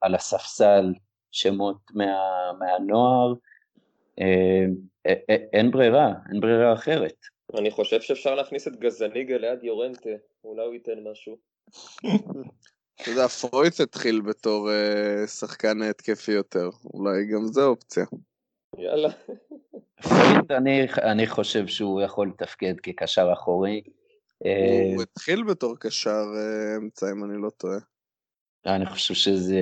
על 0.00 0.14
הספסל 0.14 0.94
שמות 1.32 1.76
מה, 1.94 2.14
מהנוער, 2.58 3.34
אין 5.52 5.70
ברירה, 5.70 6.12
אין 6.32 6.40
ברירה 6.40 6.72
אחרת. 6.72 7.35
אני 7.54 7.70
חושב 7.70 8.00
שאפשר 8.00 8.34
להכניס 8.34 8.68
את 8.68 8.76
גזניגה 8.76 9.36
ליד 9.36 9.64
יורנטה, 9.64 10.10
אולי 10.44 10.64
הוא 10.64 10.74
ייתן 10.74 10.98
משהו. 11.10 11.36
אתה 13.02 13.10
יודע, 13.10 13.28
פויט 13.28 13.80
התחיל 13.80 14.20
בתור 14.20 14.68
אה, 14.70 15.26
שחקן 15.28 15.82
התקפי 15.82 16.32
יותר, 16.32 16.68
אולי 16.94 17.26
גם 17.32 17.46
זה 17.46 17.64
אופציה. 17.64 18.04
יאללה. 18.78 19.08
פויט, 20.02 20.50
אני, 20.50 20.86
אני 21.02 21.26
חושב 21.26 21.66
שהוא 21.66 22.02
יכול 22.02 22.28
לתפקד 22.28 22.74
כקשר 22.82 23.32
אחורי. 23.32 23.82
הוא 24.38 25.00
uh, 25.00 25.02
התחיל 25.02 25.42
בתור 25.42 25.76
קשר 25.76 26.24
uh, 26.24 26.78
אמצע, 26.78 27.06
אם 27.12 27.24
אני 27.24 27.42
לא 27.42 27.50
טועה. 27.50 27.78
אני 28.66 28.86
חושב 28.86 29.14
שזה 29.14 29.60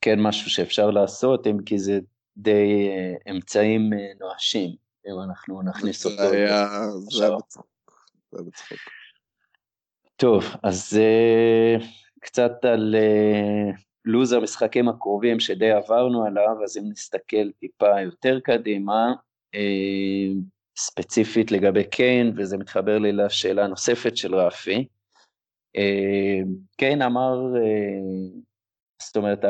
כן 0.00 0.20
משהו 0.20 0.50
שאפשר 0.50 0.90
לעשות, 0.90 1.46
אם 1.46 1.56
כי 1.66 1.78
זה 1.78 1.98
די 2.36 2.90
אמצעים 3.30 3.90
נואשים. 4.20 4.83
אנחנו 5.24 5.62
נכניס 5.62 6.06
אותו. 6.06 6.16
זה 6.16 6.30
היה, 6.30 6.68
זה 7.10 7.26
היה 7.26 7.36
בצחוק. 7.36 7.66
טוב, 10.16 10.44
אז 10.62 10.98
uh, 11.00 11.84
קצת 12.20 12.52
על 12.64 12.94
uh, 12.98 13.80
לו"ז 14.04 14.32
המשחקים 14.32 14.88
הקרובים 14.88 15.40
שדי 15.40 15.70
עברנו 15.70 16.24
עליו, 16.24 16.64
אז 16.64 16.76
אם 16.76 16.82
נסתכל 16.90 17.50
טיפה 17.60 18.00
יותר 18.00 18.40
קדימה, 18.40 19.12
uh, 19.56 20.38
ספציפית 20.78 21.52
לגבי 21.52 21.84
קיין, 21.84 22.34
וזה 22.36 22.58
מתחבר 22.58 22.98
לי 22.98 23.12
לשאלה 23.12 23.64
הנוספת 23.64 24.16
של 24.16 24.34
רפי. 24.34 24.88
קיין 26.76 27.02
אמר, 27.02 27.38
זאת 29.02 29.16
אומרת, 29.16 29.44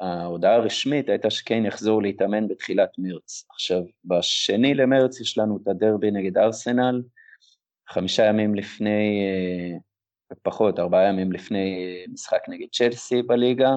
ההודעה 0.00 0.54
הרשמית 0.54 1.08
הייתה 1.08 1.30
שקיין 1.30 1.66
יחזור 1.66 2.02
להתאמן 2.02 2.48
בתחילת 2.48 2.90
מרץ. 2.98 3.44
עכשיו, 3.50 3.82
בשני 4.04 4.74
למרץ 4.74 5.20
יש 5.20 5.38
לנו 5.38 5.58
את 5.62 5.68
הדרבי 5.68 6.10
נגד 6.10 6.38
ארסנל, 6.38 7.02
חמישה 7.88 8.24
ימים 8.24 8.54
לפני, 8.54 9.22
אה, 9.22 10.36
פחות, 10.42 10.78
ארבעה 10.78 11.08
ימים 11.08 11.32
לפני 11.32 12.04
משחק 12.12 12.40
נגד 12.48 12.66
צ'לסי 12.72 13.22
בליגה, 13.22 13.70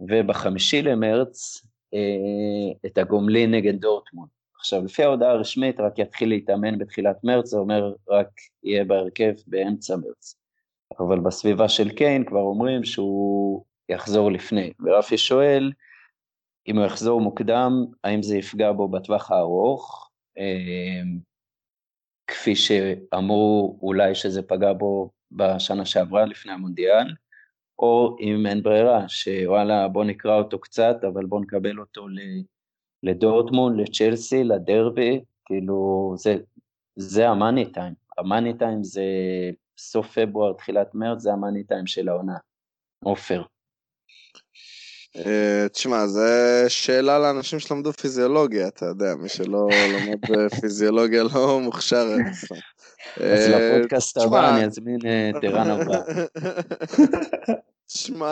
ובחמישי 0.00 0.82
למרץ 0.82 1.62
אה, 1.94 2.72
את 2.86 2.98
הגומלין 2.98 3.54
נגד 3.54 3.80
דורטמונד. 3.80 4.30
עכשיו, 4.58 4.84
לפי 4.84 5.02
ההודעה 5.02 5.30
הרשמית, 5.30 5.80
רק 5.80 5.98
יתחיל 5.98 6.28
להתאמן 6.28 6.78
בתחילת 6.78 7.24
מרץ, 7.24 7.46
זה 7.46 7.58
אומר 7.58 7.94
רק 8.08 8.28
יהיה 8.62 8.84
בהרכב 8.84 9.32
באמצע 9.46 9.96
מרץ. 9.96 10.34
אבל 10.98 11.20
בסביבה 11.20 11.68
של 11.68 11.90
קיין 11.90 12.24
כבר 12.24 12.40
אומרים 12.40 12.84
שהוא 12.84 13.64
יחזור 13.90 14.32
לפני. 14.32 14.72
ורפי 14.80 15.18
שואל, 15.18 15.72
אם 16.68 16.76
הוא 16.76 16.86
יחזור 16.86 17.20
מוקדם, 17.20 17.84
האם 18.04 18.22
זה 18.22 18.36
יפגע 18.36 18.72
בו 18.72 18.88
בטווח 18.88 19.30
הארוך? 19.30 20.10
אמ, 20.36 21.18
כפי 22.26 22.56
שאמרו 22.56 23.78
אולי 23.82 24.14
שזה 24.14 24.42
פגע 24.42 24.72
בו 24.72 25.10
בשנה 25.32 25.84
שעברה 25.84 26.24
לפני 26.24 26.52
המונדיאל, 26.52 27.14
או 27.78 28.16
אם 28.20 28.46
אין 28.46 28.62
ברירה, 28.62 29.08
שוואלה 29.08 29.88
בוא 29.88 30.04
נקרא 30.04 30.38
אותו 30.38 30.58
קצת, 30.58 30.96
אבל 31.12 31.26
בוא 31.26 31.40
נקבל 31.40 31.78
אותו 31.78 32.06
לדורטמונד, 33.02 33.80
לצ'לסי, 33.80 34.44
לדרבי, 34.44 35.20
כאילו 35.44 36.12
זה, 36.16 36.36
זה 36.96 37.28
המאני 37.28 37.72
טיים, 37.72 37.94
המאני 38.18 38.58
טיים 38.58 38.84
זה 38.84 39.04
סוף 39.78 40.18
פברואר, 40.18 40.52
תחילת 40.52 40.94
מרץ, 40.94 41.20
זה 41.20 41.32
המאני 41.32 41.64
טיים 41.64 41.86
של 41.86 42.08
העונה, 42.08 42.36
עופר. 43.04 43.42
אה, 45.16 45.68
תשמע, 45.68 46.06
זו 46.06 46.20
שאלה 46.68 47.18
לאנשים 47.18 47.58
שלמדו 47.58 47.92
פיזיולוגיה, 47.92 48.68
אתה 48.68 48.86
יודע, 48.86 49.14
מי 49.14 49.28
שלא 49.28 49.68
לומד 49.92 50.48
פיזיולוגיה 50.60 51.22
לא 51.22 51.60
מוכשר. 51.60 52.08
אז 53.16 53.20
אה, 53.20 53.76
לפודקאסט 53.76 54.18
הבא 54.18 54.50
אני 54.50 54.66
אזמין 54.66 54.98
את 55.30 55.44
ערן 55.44 55.70
הבא. 55.70 56.00
תשמע, 57.86 58.26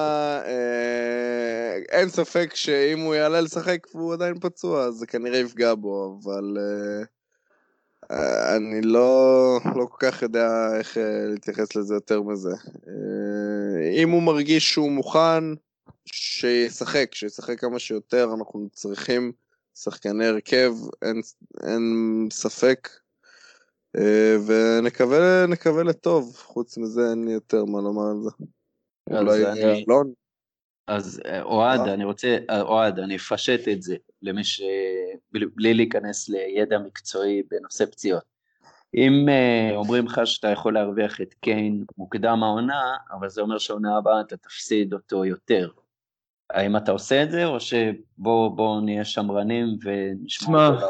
אה, 0.46 1.78
אין 1.92 2.08
ספק 2.08 2.50
שאם 2.54 3.00
הוא 3.00 3.14
יעלה 3.14 3.40
לשחק 3.40 3.86
והוא 3.94 4.12
עדיין 4.12 4.38
פצוע, 4.40 4.84
אז 4.84 4.94
זה 4.94 5.06
כנראה 5.06 5.38
יפגע 5.38 5.74
בו, 5.74 6.18
אבל 6.22 6.56
אני 8.56 8.80
לא, 8.82 9.60
לא 9.76 9.84
כל 9.84 10.06
כך 10.10 10.22
יודע 10.22 10.68
איך 10.78 10.96
להתייחס 11.28 11.76
לזה 11.76 11.94
יותר 11.94 12.22
מזה. 12.22 12.54
אם 14.02 14.10
הוא 14.10 14.22
מרגיש 14.22 14.70
שהוא 14.70 14.90
מוכן, 14.90 15.44
שישחק, 16.06 17.14
שישחק 17.14 17.60
כמה 17.60 17.78
שיותר, 17.78 18.28
אנחנו 18.38 18.68
צריכים 18.72 19.32
שחקני 19.74 20.26
הרכב, 20.26 20.72
אין, 21.02 21.20
אין 21.66 21.82
ספק, 22.30 22.88
אה, 23.96 24.36
ונקווה 24.46 25.82
לטוב, 25.84 26.36
חוץ 26.36 26.78
מזה 26.78 27.10
אין 27.10 27.24
לי 27.24 27.32
יותר 27.32 27.64
מה 27.64 27.80
לומר 27.80 28.10
על 28.10 28.22
זה. 28.22 28.30
אולי 29.10 29.46
אני... 29.46 29.84
אלון? 29.84 30.12
אז 30.86 31.20
אה, 31.26 31.42
אוהד, 31.42 31.80
אה. 31.80 31.94
אני 31.94 32.04
רוצה, 32.04 32.38
אוהד, 32.60 32.98
אני 32.98 33.16
אפשט 33.16 33.68
את 33.72 33.82
זה 33.82 33.96
למי 34.22 34.44
ש... 34.44 34.62
בלי 35.30 35.74
להיכנס 35.74 36.28
לידע 36.28 36.78
מקצועי 36.78 37.42
בנושא 37.50 37.86
פציעות. 37.86 38.37
אם 38.94 39.26
uh, 39.28 39.74
אומרים 39.74 40.06
לך 40.06 40.20
שאתה 40.24 40.48
יכול 40.48 40.74
להרוויח 40.74 41.20
את 41.20 41.34
קיין 41.34 41.84
מוקדם 41.98 42.42
העונה, 42.42 42.96
אבל 43.12 43.28
זה 43.28 43.40
אומר 43.40 43.58
שהעונה 43.58 43.96
הבאה 43.96 44.20
אתה 44.20 44.36
תפסיד 44.36 44.92
אותו 44.92 45.24
יותר. 45.24 45.70
האם 46.50 46.76
אתה 46.76 46.92
עושה 46.92 47.22
את 47.22 47.30
זה, 47.30 47.44
או 47.44 47.60
שבוא 47.60 48.80
נהיה 48.80 49.04
שמרנים 49.04 49.66
ונשמע 49.84 50.68
אותו 50.68 50.86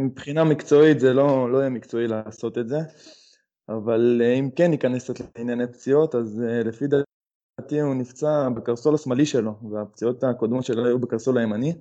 מבחינה 0.00 0.44
מקצועית 0.44 1.00
זה 1.00 1.12
לא, 1.12 1.52
לא 1.52 1.58
יהיה 1.58 1.70
מקצועי 1.70 2.08
לעשות 2.08 2.58
את 2.58 2.68
זה, 2.68 2.78
אבל 3.68 4.22
אה, 4.24 4.34
אם 4.34 4.50
כן 4.56 4.70
ניכנס 4.70 5.10
לענייני 5.38 5.66
פציעות, 5.66 6.14
אז 6.14 6.42
אה, 6.48 6.62
לפי 6.62 6.84
דעתי 6.86 7.80
הוא 7.80 7.94
נפצע 7.94 8.48
בקרסול 8.48 8.94
השמאלי 8.94 9.26
שלו, 9.26 9.54
והפציעות 9.70 10.24
הקודמות 10.24 10.64
שלו 10.64 10.86
היו 10.86 10.98
בקרסול 10.98 11.38
הימני, 11.38 11.72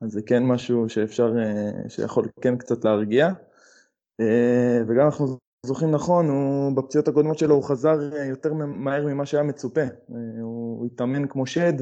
אז 0.00 0.10
זה 0.10 0.20
כן 0.26 0.42
משהו 0.42 0.88
שאפשר, 0.88 1.32
אה, 1.38 1.88
שיכול 1.88 2.28
כן 2.40 2.56
קצת 2.56 2.84
להרגיע. 2.84 3.28
וגם 4.86 5.04
אנחנו 5.06 5.26
זוכרים 5.66 5.90
נכון, 5.90 6.28
הוא 6.28 6.76
בפציעות 6.76 7.08
הקודמות 7.08 7.38
שלו 7.38 7.54
הוא 7.54 7.64
חזר 7.64 7.98
יותר 8.28 8.54
מהר 8.54 9.06
ממה 9.06 9.26
שהיה 9.26 9.42
מצופה. 9.42 9.84
הוא 10.40 10.86
התאמן 10.86 11.26
כמו 11.26 11.46
שד 11.46 11.72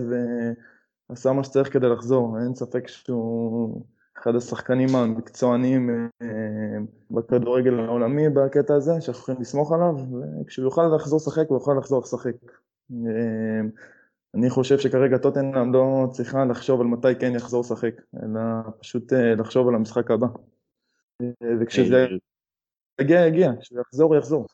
ועשה 1.10 1.32
מה 1.32 1.44
שצריך 1.44 1.72
כדי 1.72 1.88
לחזור. 1.88 2.38
אין 2.38 2.54
ספק 2.54 2.88
שהוא 2.88 3.82
אחד 4.18 4.34
השחקנים 4.34 4.88
המקצוענים 4.96 6.08
אה, 6.22 6.26
בכדורגל 7.10 7.80
העולמי 7.80 8.28
בקטע 8.28 8.74
הזה, 8.74 9.00
שאנחנו 9.00 9.20
יכולים 9.20 9.40
לסמוך 9.40 9.72
עליו, 9.72 9.94
וכשהוא 10.40 10.64
יוכל 10.64 10.82
לחזור 10.96 11.16
לשחק, 11.16 11.48
הוא 11.48 11.56
יוכל 11.56 11.74
לחזור 11.78 12.00
לשחק. 12.02 12.36
אה, 12.92 13.60
אני 14.34 14.50
חושב 14.50 14.78
שכרגע 14.78 15.18
טוטנאם 15.18 15.72
לא 15.72 16.08
צריכה 16.12 16.44
לחשוב 16.44 16.80
על 16.80 16.86
מתי 16.86 17.14
כן 17.20 17.32
יחזור 17.34 17.60
לשחק, 17.60 17.94
אלא 18.22 18.40
פשוט 18.80 19.12
אה, 19.12 19.34
לחשוב 19.34 19.68
על 19.68 19.74
המשחק 19.74 20.10
הבא. 20.10 20.26
וכשזה 21.60 22.06
יגיע, 23.00 23.26
יגיע, 23.26 23.50
כשהוא 23.60 23.80
יחזור, 23.80 24.16
יחזור. 24.16 24.46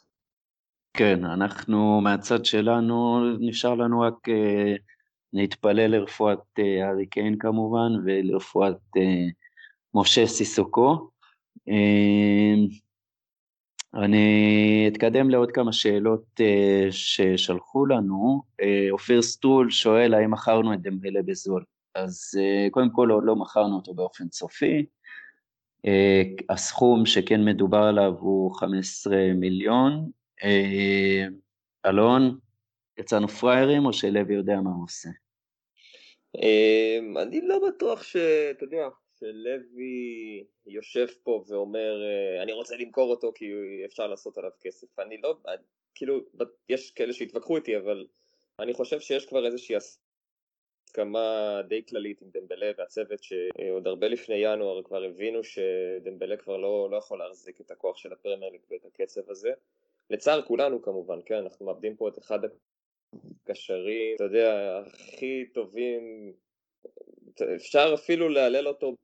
כן, 0.97 1.25
אנחנו 1.25 2.01
מהצד 2.01 2.45
שלנו, 2.45 3.21
נשאר 3.41 3.75
לנו 3.75 4.01
רק 4.01 4.29
uh, 4.29 4.79
להתפלל 5.33 5.87
לרפואת 5.87 6.39
uh, 6.59 6.85
הארי 6.85 7.07
קיין 7.07 7.39
כמובן, 7.39 7.93
ולרפואת 8.05 8.77
uh, 8.99 9.33
מוסא 9.95 10.27
סיסוקו. 10.27 11.09
אני 13.95 14.89
אתקדם 14.93 15.31
לעוד 15.31 15.51
כמה 15.51 15.73
שאלות 15.73 16.41
ששלחו 16.91 17.87
לנו. 17.87 18.43
אופיר 18.91 19.23
סטרול 19.23 19.71
שואל 19.71 20.15
האם 20.15 20.31
מכרנו 20.31 20.75
את 20.75 20.83
דמבלה 20.83 21.23
בזול. 21.23 21.65
אז 21.95 22.39
קודם 22.71 22.91
כל 22.91 23.11
עוד 23.11 23.25
לא 23.27 23.37
מכרנו 23.37 23.77
אותו 23.77 23.95
באופן 23.95 24.25
סופי. 24.33 24.87
Uh, 25.85 26.45
הסכום 26.49 27.07
שכן 27.07 27.45
מדובר 27.45 27.83
עליו 27.83 28.13
הוא 28.19 28.55
15 28.55 29.17
מיליון, 29.35 30.11
אה, 30.45 31.27
אלון, 31.87 32.39
יצאנו 32.99 33.29
פריירים 33.29 33.87
או 33.87 33.93
שלוי 33.93 34.35
יודע 34.35 34.61
מה 34.61 34.71
הוא 34.71 34.85
עושה? 34.85 35.09
אה, 36.43 37.23
אני 37.23 37.41
לא 37.41 37.59
בטוח 37.69 38.03
שאתה 38.03 38.65
יודע, 38.65 38.89
שלוי 39.21 40.45
יושב 40.67 41.07
פה 41.23 41.45
ואומר 41.49 42.03
אה, 42.03 42.43
אני 42.43 42.53
רוצה 42.53 42.77
למכור 42.77 43.11
אותו 43.11 43.33
כי 43.35 43.45
אפשר 43.85 44.07
לעשות 44.07 44.39
עליו 44.39 44.51
כסף. 44.61 44.99
אני 44.99 45.21
לא, 45.23 45.37
כאילו, 45.95 46.21
יש 46.69 46.91
כאלה 46.91 47.13
שהתווכחו 47.13 47.57
איתי 47.57 47.77
אבל 47.77 48.07
אני 48.61 48.75
חושב 48.75 49.01
שיש 49.01 49.27
כבר 49.27 49.47
איזושהי 49.47 49.77
הסכמה 50.95 51.61
די 51.69 51.83
כללית 51.87 52.23
עם 52.23 52.29
דמבלה 52.33 52.71
והצוות 52.79 53.23
שעוד 53.23 53.87
הרבה 53.87 54.09
לפני 54.09 54.35
ינואר 54.35 54.83
כבר 54.83 55.03
הבינו 55.03 55.45
שדמבלה 55.45 56.37
כבר 56.37 56.57
לא, 56.57 56.89
לא 56.91 56.97
יכול 56.97 57.19
להחזיק 57.19 57.61
את 57.61 57.71
הכוח 57.71 57.97
של 57.97 58.13
הפרמייר 58.13 58.53
ליג 58.53 58.61
ואת 58.71 58.85
הקצב 58.85 59.31
הזה. 59.31 59.53
לצער 60.11 60.43
כולנו 60.43 60.83
כמובן, 60.83 61.19
כן, 61.27 61.35
אנחנו 61.35 61.67
מאבדים 61.67 61.97
פה 61.97 62.09
את 62.09 62.19
אחד 62.19 62.39
הקשרים, 63.45 64.17
אתה 64.17 64.25
יודע, 64.25 64.79
הכי 64.87 65.45
טובים, 65.55 66.33
אפשר 67.57 67.95
אפילו 67.95 68.29
להלל 68.29 68.69
אותו 68.69 68.95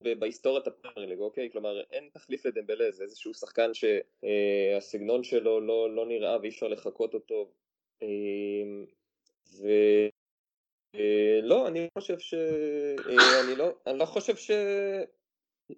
בהיסטוריית 0.00 0.66
הפרמייר 0.66 1.18
אוקיי? 1.18 1.50
כלומר 1.52 1.80
אין 1.80 2.08
תחליף 2.12 2.46
לדמבלה, 2.46 2.90
זה 2.90 3.04
איזשהו 3.04 3.34
שחקן 3.34 3.70
שהסגנון 3.74 5.24
שלו 5.24 5.60
לא, 5.60 5.94
לא 5.94 6.06
נראה 6.06 6.40
ואי 6.40 6.48
אפשר 6.48 6.68
לחקות 6.68 7.14
אותו. 7.14 7.52
אמ, 8.02 8.86
ולא, 10.94 11.68
אני 11.68 11.88
חושב 11.94 12.18
ש... 12.18 12.34
אני 13.44 13.56
לא, 13.56 13.68
אני 13.86 13.98
לא 13.98 14.04
חושב 14.04 14.36
ש... 14.36 14.50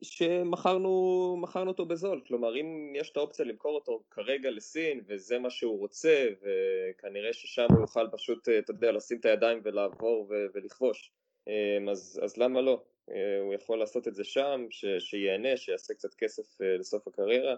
שמכרנו 0.03 1.39
אותו 1.67 1.87
בזול, 1.87 2.21
כלומר 2.27 2.57
אם 2.61 2.93
יש 2.97 3.11
את 3.11 3.17
האופציה 3.17 3.45
למכור 3.45 3.75
אותו 3.75 4.03
כרגע 4.11 4.51
לסין 4.51 5.01
וזה 5.07 5.39
מה 5.39 5.51
שהוא 5.51 5.79
רוצה 5.79 6.27
וכנראה 6.43 7.33
ששם 7.33 7.67
הוא 7.71 7.81
יוכל 7.81 8.09
פשוט, 8.13 8.49
אתה 8.49 8.71
יודע, 8.71 8.93
לשים 8.93 9.19
את 9.19 9.25
הידיים 9.25 9.61
ולעבור 9.65 10.27
ולכבוש 10.55 11.13
אמ, 11.49 11.89
אז, 11.89 12.21
אז 12.23 12.37
למה 12.37 12.61
לא? 12.61 12.83
אה, 13.11 13.41
הוא 13.41 13.55
יכול 13.55 13.79
לעשות 13.79 14.09
את 14.09 14.15
זה 14.15 14.25
שם, 14.25 14.67
ש, 14.71 14.85
שיהנה, 14.99 15.57
שיעשה 15.57 15.95
קצת 15.95 16.15
כסף 16.15 16.61
אה, 16.63 16.77
לסוף 16.77 17.09
הקריירה. 17.09 17.55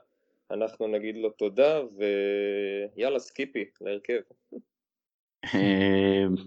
אנחנו 0.51 0.87
נגיד 0.87 1.17
לו 1.17 1.31
תודה 1.31 1.83
ויאללה 2.97 3.19
סקיפי 3.19 3.65
להרכב 3.81 4.21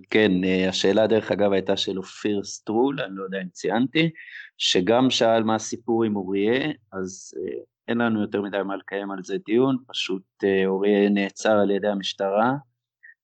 כן, 0.09 0.31
אה, 0.43 0.69
השאלה 0.69 1.07
דרך 1.07 1.31
אגב 1.31 1.51
הייתה 1.51 1.77
של 1.77 1.97
אופיר 1.97 2.43
סטרול, 2.43 3.01
אני 3.01 3.15
לא 3.15 3.23
יודע 3.23 3.41
אם 3.41 3.49
ציינתי, 3.49 4.09
שגם 4.57 5.09
שאל 5.09 5.43
מה 5.43 5.55
הסיפור 5.55 6.03
עם 6.03 6.15
אוריה, 6.15 6.71
אז 6.91 7.33
אה, 7.37 7.59
אין 7.87 7.97
לנו 7.97 8.21
יותר 8.21 8.41
מדי 8.41 8.57
מה 8.65 8.75
לקיים 8.75 9.11
על 9.11 9.23
זה 9.23 9.37
דיון, 9.45 9.77
פשוט 9.87 10.23
אה, 10.43 10.65
אוריה 10.65 11.09
נעצר 11.09 11.51
על 11.51 11.71
ידי 11.71 11.87
המשטרה 11.87 12.53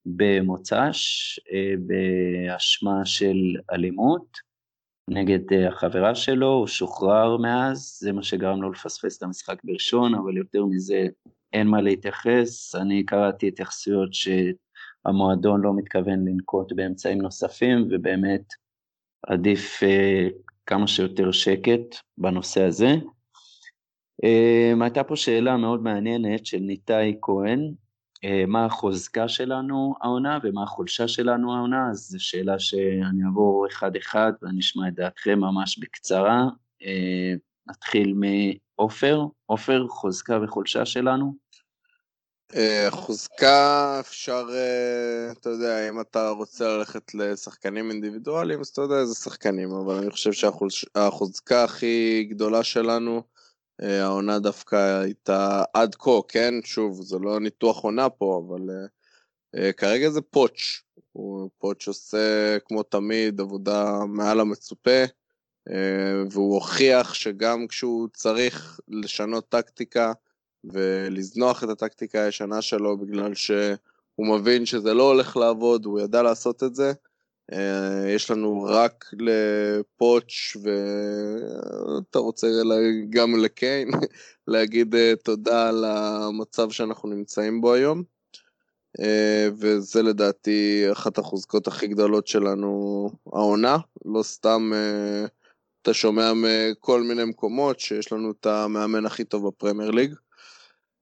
במוצ"ש 0.05 1.39
באשמה 1.87 3.05
של 3.05 3.37
אלימות 3.71 4.37
נגד 5.09 5.53
החברה 5.67 6.15
שלו, 6.15 6.47
הוא 6.47 6.67
שוחרר 6.67 7.37
מאז, 7.37 7.97
זה 8.01 8.11
מה 8.11 8.23
שגרם 8.23 8.61
לו 8.61 8.71
לפספס 8.71 9.17
את 9.17 9.23
המשחק 9.23 9.63
בראשון, 9.63 10.15
אבל 10.15 10.37
יותר 10.37 10.65
מזה 10.65 11.07
אין 11.53 11.67
מה 11.67 11.81
להתייחס, 11.81 12.75
אני 12.75 13.05
קראתי 13.05 13.47
התייחסויות 13.47 14.13
ש... 14.13 14.27
המועדון 15.05 15.61
לא 15.61 15.73
מתכוון 15.73 16.27
לנקוט 16.27 16.73
באמצעים 16.73 17.21
נוספים, 17.21 17.87
ובאמת 17.91 18.43
עדיף 19.27 19.83
uh, 19.83 20.33
כמה 20.65 20.87
שיותר 20.87 21.31
שקט 21.31 21.95
בנושא 22.17 22.63
הזה. 22.63 22.95
Uh, 24.25 24.83
הייתה 24.83 25.03
פה 25.03 25.15
שאלה 25.15 25.57
מאוד 25.57 25.83
מעניינת 25.83 26.45
של 26.45 26.59
ניתאי 26.59 27.17
כהן, 27.21 27.73
uh, 28.15 28.29
מה 28.47 28.65
החוזקה 28.65 29.27
שלנו 29.27 29.95
העונה 30.01 30.39
ומה 30.43 30.63
החולשה 30.63 31.07
שלנו 31.07 31.55
העונה, 31.55 31.89
אז 31.89 31.97
זו 31.97 32.23
שאלה 32.23 32.59
שאני 32.59 33.23
אעבור 33.25 33.67
אחד 33.67 33.95
אחד 33.95 34.31
ואני 34.41 34.59
אשמע 34.59 34.87
את 34.87 34.93
דעתכם 34.93 35.39
ממש 35.39 35.79
בקצרה. 35.79 36.47
Uh, 36.81 36.85
נתחיל 37.69 38.15
עופר, 38.75 39.25
עופר, 39.45 39.87
חוזקה 39.89 40.39
וחולשה 40.43 40.85
שלנו? 40.85 41.44
אה, 42.53 42.87
חוזקה 42.91 43.99
אפשר, 43.99 44.47
אה, 44.53 45.31
אתה 45.31 45.49
יודע, 45.49 45.89
אם 45.89 46.01
אתה 46.01 46.29
רוצה 46.29 46.77
ללכת 46.77 47.15
לשחקנים 47.15 47.91
אינדיבידואליים, 47.91 48.59
אז 48.59 48.67
אתה 48.67 48.81
יודע 48.81 48.95
איזה 48.95 49.15
שחקנים, 49.15 49.71
אבל 49.71 49.95
אני 49.95 50.11
חושב 50.11 50.31
שהחוזקה 50.33 51.63
הכי 51.63 52.23
גדולה 52.29 52.63
שלנו, 52.63 53.23
אה, 53.81 54.03
העונה 54.03 54.39
דווקא 54.39 55.01
הייתה 55.01 55.63
עד 55.73 55.95
כה, 55.95 56.11
כן? 56.27 56.53
שוב, 56.63 57.01
זה 57.01 57.19
לא 57.19 57.39
ניתוח 57.39 57.83
עונה 57.83 58.09
פה, 58.09 58.43
אבל 58.47 58.61
כרגע 59.77 60.09
זה 60.09 60.21
פוטש. 60.21 60.81
פוטש 61.57 61.87
עושה, 61.87 62.57
כמו 62.65 62.83
תמיד, 62.83 63.39
עבודה 63.41 63.99
מעל 64.07 64.39
המצופה, 64.39 65.03
והוא 66.31 66.53
הוכיח 66.53 67.13
שגם 67.13 67.67
כשהוא 67.67 68.07
צריך 68.13 68.79
לשנות 68.87 69.49
טקטיקה, 69.49 70.13
ולזנוח 70.73 71.63
את 71.63 71.69
הטקטיקה 71.69 72.23
הישנה 72.23 72.61
שלו 72.61 72.97
בגלל 72.97 73.33
שהוא 73.35 74.27
מבין 74.37 74.65
שזה 74.65 74.93
לא 74.93 75.03
הולך 75.03 75.37
לעבוד, 75.37 75.85
הוא 75.85 75.99
ידע 75.99 76.21
לעשות 76.21 76.63
את 76.63 76.75
זה. 76.75 76.93
אה, 77.53 78.09
יש 78.09 78.31
לנו 78.31 78.63
רק 78.69 79.05
לפוטש 79.19 80.57
ואתה 80.57 82.19
רוצה 82.19 82.47
גם 83.09 83.35
לקיין 83.35 83.89
להגיד 84.47 84.95
אה, 84.95 85.13
תודה 85.23 85.69
על 85.69 85.85
המצב 85.85 86.71
שאנחנו 86.71 87.09
נמצאים 87.09 87.61
בו 87.61 87.73
היום. 87.73 88.03
אה, 88.99 89.47
וזה 89.57 90.01
לדעתי 90.01 90.91
אחת 90.91 91.17
החוזקות 91.17 91.67
הכי 91.67 91.87
גדולות 91.87 92.27
שלנו 92.27 93.09
העונה, 93.33 93.77
לא 94.05 94.23
סתם 94.23 94.71
אתה 95.81 95.93
שומע 95.93 96.31
מכל 96.35 97.03
מיני 97.03 97.25
מקומות 97.25 97.79
שיש 97.79 98.11
לנו 98.11 98.31
את 98.31 98.45
המאמן 98.45 99.05
הכי 99.05 99.23
טוב 99.23 99.47
בפרמייר 99.47 99.91
ליג. 99.91 100.13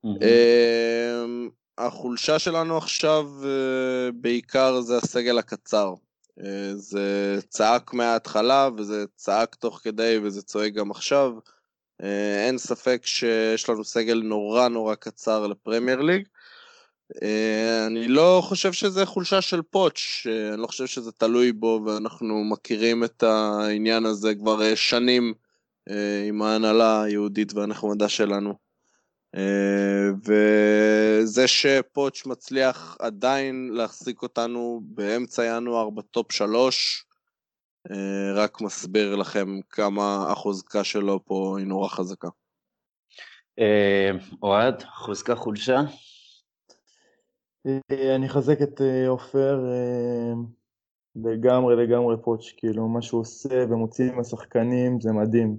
Mm-hmm. 0.04 1.50
החולשה 1.78 2.38
שלנו 2.38 2.76
עכשיו 2.76 3.30
אה, 3.44 4.12
בעיקר 4.14 4.80
זה 4.80 4.96
הסגל 4.96 5.38
הקצר. 5.38 5.94
אה, 6.40 6.74
זה 6.74 7.38
צעק 7.48 7.94
מההתחלה 7.94 8.68
וזה 8.76 9.04
צעק 9.16 9.54
תוך 9.54 9.80
כדי 9.82 10.18
וזה 10.22 10.42
צועק 10.42 10.72
גם 10.72 10.90
עכשיו. 10.90 11.32
אה, 12.02 12.46
אין 12.46 12.58
ספק 12.58 13.02
שיש 13.04 13.68
לנו 13.68 13.84
סגל 13.84 14.22
נורא 14.24 14.68
נורא 14.68 14.94
קצר 14.94 15.46
לפרמייר 15.46 16.00
ליג. 16.00 16.28
אני 17.86 18.08
לא 18.08 18.40
חושב 18.44 18.72
שזה 18.72 19.06
חולשה 19.06 19.40
של 19.40 19.62
פוטש, 19.62 20.26
אני 20.26 20.60
לא 20.62 20.66
חושב 20.66 20.86
שזה 20.86 21.12
תלוי 21.12 21.52
בו 21.52 21.80
ואנחנו 21.86 22.44
מכירים 22.44 23.04
את 23.04 23.22
העניין 23.22 24.06
הזה 24.06 24.34
כבר 24.34 24.74
שנים 24.74 25.34
עם 26.28 26.42
ההנהלה 26.42 27.02
היהודית 27.02 27.54
והנחמדה 27.54 28.08
שלנו. 28.08 28.63
אה, 29.36 30.10
וזה 30.24 31.48
שפוטש 31.48 32.26
מצליח 32.26 32.96
עדיין 33.00 33.70
להחזיק 33.72 34.22
אותנו 34.22 34.80
באמצע 34.84 35.44
ינואר 35.44 35.90
בטופ 35.90 36.32
שלוש, 36.32 37.06
אה, 37.90 38.32
רק 38.34 38.60
מסביר 38.60 39.16
לכם 39.16 39.60
כמה 39.70 40.26
החוזקה 40.30 40.84
שלו 40.84 41.24
פה 41.24 41.56
היא 41.58 41.66
נורא 41.66 41.88
חזקה. 41.88 42.28
אה, 43.58 44.10
אוהד, 44.42 44.82
חוזקה 44.82 45.34
חולשה? 45.34 45.80
אני 47.90 48.26
אחזק 48.26 48.62
את 48.62 48.80
עופר 49.08 49.58
לגמרי 51.16 51.76
לגמרי 51.76 52.16
פוטש, 52.24 52.52
כאילו 52.52 52.88
מה 52.88 53.02
שהוא 53.02 53.20
עושה 53.20 53.64
ומוציא 53.70 54.12
עם 54.12 54.20
השחקנים 54.20 55.00
זה 55.00 55.12
מדהים. 55.12 55.56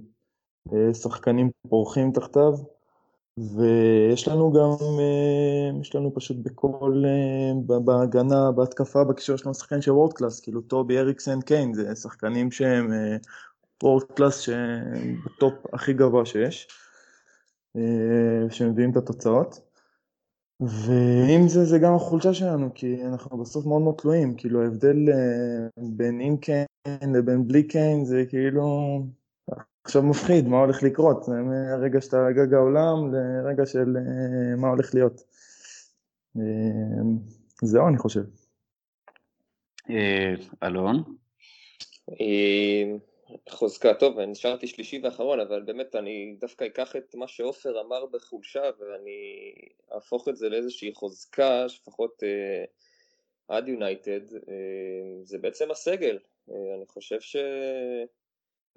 שחקנים 0.92 1.50
פורחים 1.68 2.12
תחתיו. 2.12 2.52
ויש 3.38 4.28
לנו 4.28 4.52
גם, 4.52 4.98
אה, 5.00 5.80
יש 5.80 5.94
לנו 5.94 6.14
פשוט 6.14 6.36
בכל, 6.42 7.02
אה, 7.06 7.78
בהגנה, 7.80 8.52
בהתקפה, 8.52 9.04
בקישור 9.04 9.34
יש 9.34 9.46
לנו 9.46 9.54
שחקנים 9.54 9.82
של 9.82 9.90
world 9.90 10.12
class, 10.12 10.40
כאילו 10.40 10.60
טובי 10.60 10.98
אריקסן 10.98 11.40
קיין, 11.40 11.74
זה 11.74 11.94
שחקנים 11.94 12.50
שהם 12.50 12.90
world 13.82 14.02
אה, 14.10 14.16
class 14.16 14.40
שהם 14.40 15.16
בטופ 15.24 15.54
הכי 15.72 15.92
גבוה 15.92 16.26
שיש, 16.26 16.68
שמביאים 18.50 18.90
את 18.90 18.96
התוצאות. 18.96 19.60
ועם 20.60 21.48
זה, 21.48 21.64
זה 21.64 21.78
גם 21.78 21.94
החולשה 21.94 22.34
שלנו, 22.34 22.70
כי 22.74 23.04
אנחנו 23.04 23.38
בסוף 23.38 23.66
מאוד 23.66 23.82
מאוד 23.82 23.94
תלויים, 23.98 24.34
כאילו 24.36 24.62
ההבדל 24.62 24.96
בין 25.78 26.20
עם 26.20 26.36
קיין 26.36 26.66
לבין 27.14 27.48
בלי 27.48 27.62
קיין 27.62 28.04
זה 28.04 28.24
כאילו 28.28 28.98
עכשיו 29.86 30.02
מפחיד, 30.02 30.48
מה 30.48 30.58
הולך 30.58 30.82
לקרות, 30.82 31.28
מהרגע 31.28 32.00
שאתה 32.00 32.26
על 32.26 32.32
גג 32.32 32.54
העולם 32.54 33.14
לרגע 33.14 33.66
של 33.66 33.96
אה, 33.96 34.56
מה 34.56 34.68
הולך 34.68 34.94
להיות. 34.94 35.22
אה, 36.36 36.42
זהו, 37.62 37.88
אני 37.88 37.98
חושב. 37.98 38.20
אה, 39.90 40.34
אלון? 40.62 41.02
חוזקה, 43.50 43.94
טוב, 43.94 44.18
אני 44.18 44.32
נשארתי 44.32 44.66
שלישי 44.66 45.00
ואחרון, 45.02 45.40
אבל 45.40 45.62
באמת 45.62 45.96
אני 45.96 46.36
דווקא 46.40 46.64
אקח 46.64 46.96
את 46.96 47.14
מה 47.14 47.28
שעופר 47.28 47.80
אמר 47.80 48.06
בחולשה 48.06 48.62
ואני 48.78 49.52
אהפוך 49.94 50.28
את 50.28 50.36
זה 50.36 50.48
לאיזושהי 50.48 50.94
חוזקה, 50.94 51.64
לפחות 51.64 52.22
עד 53.48 53.68
יונייטד, 53.68 54.20
זה 55.22 55.38
בעצם 55.38 55.70
הסגל. 55.70 56.18
אני 56.48 56.86
חושב 56.88 57.20
ש... 57.20 57.36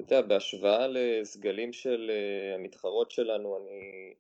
אתה 0.02 0.16
יודע, 0.16 0.28
בהשוואה 0.28 0.88
לסגלים 0.88 1.74
של 1.74 2.12
uh, 2.12 2.56
המתחרות 2.56 3.12
שלנו, 3.12 3.58
אני, 3.58 4.14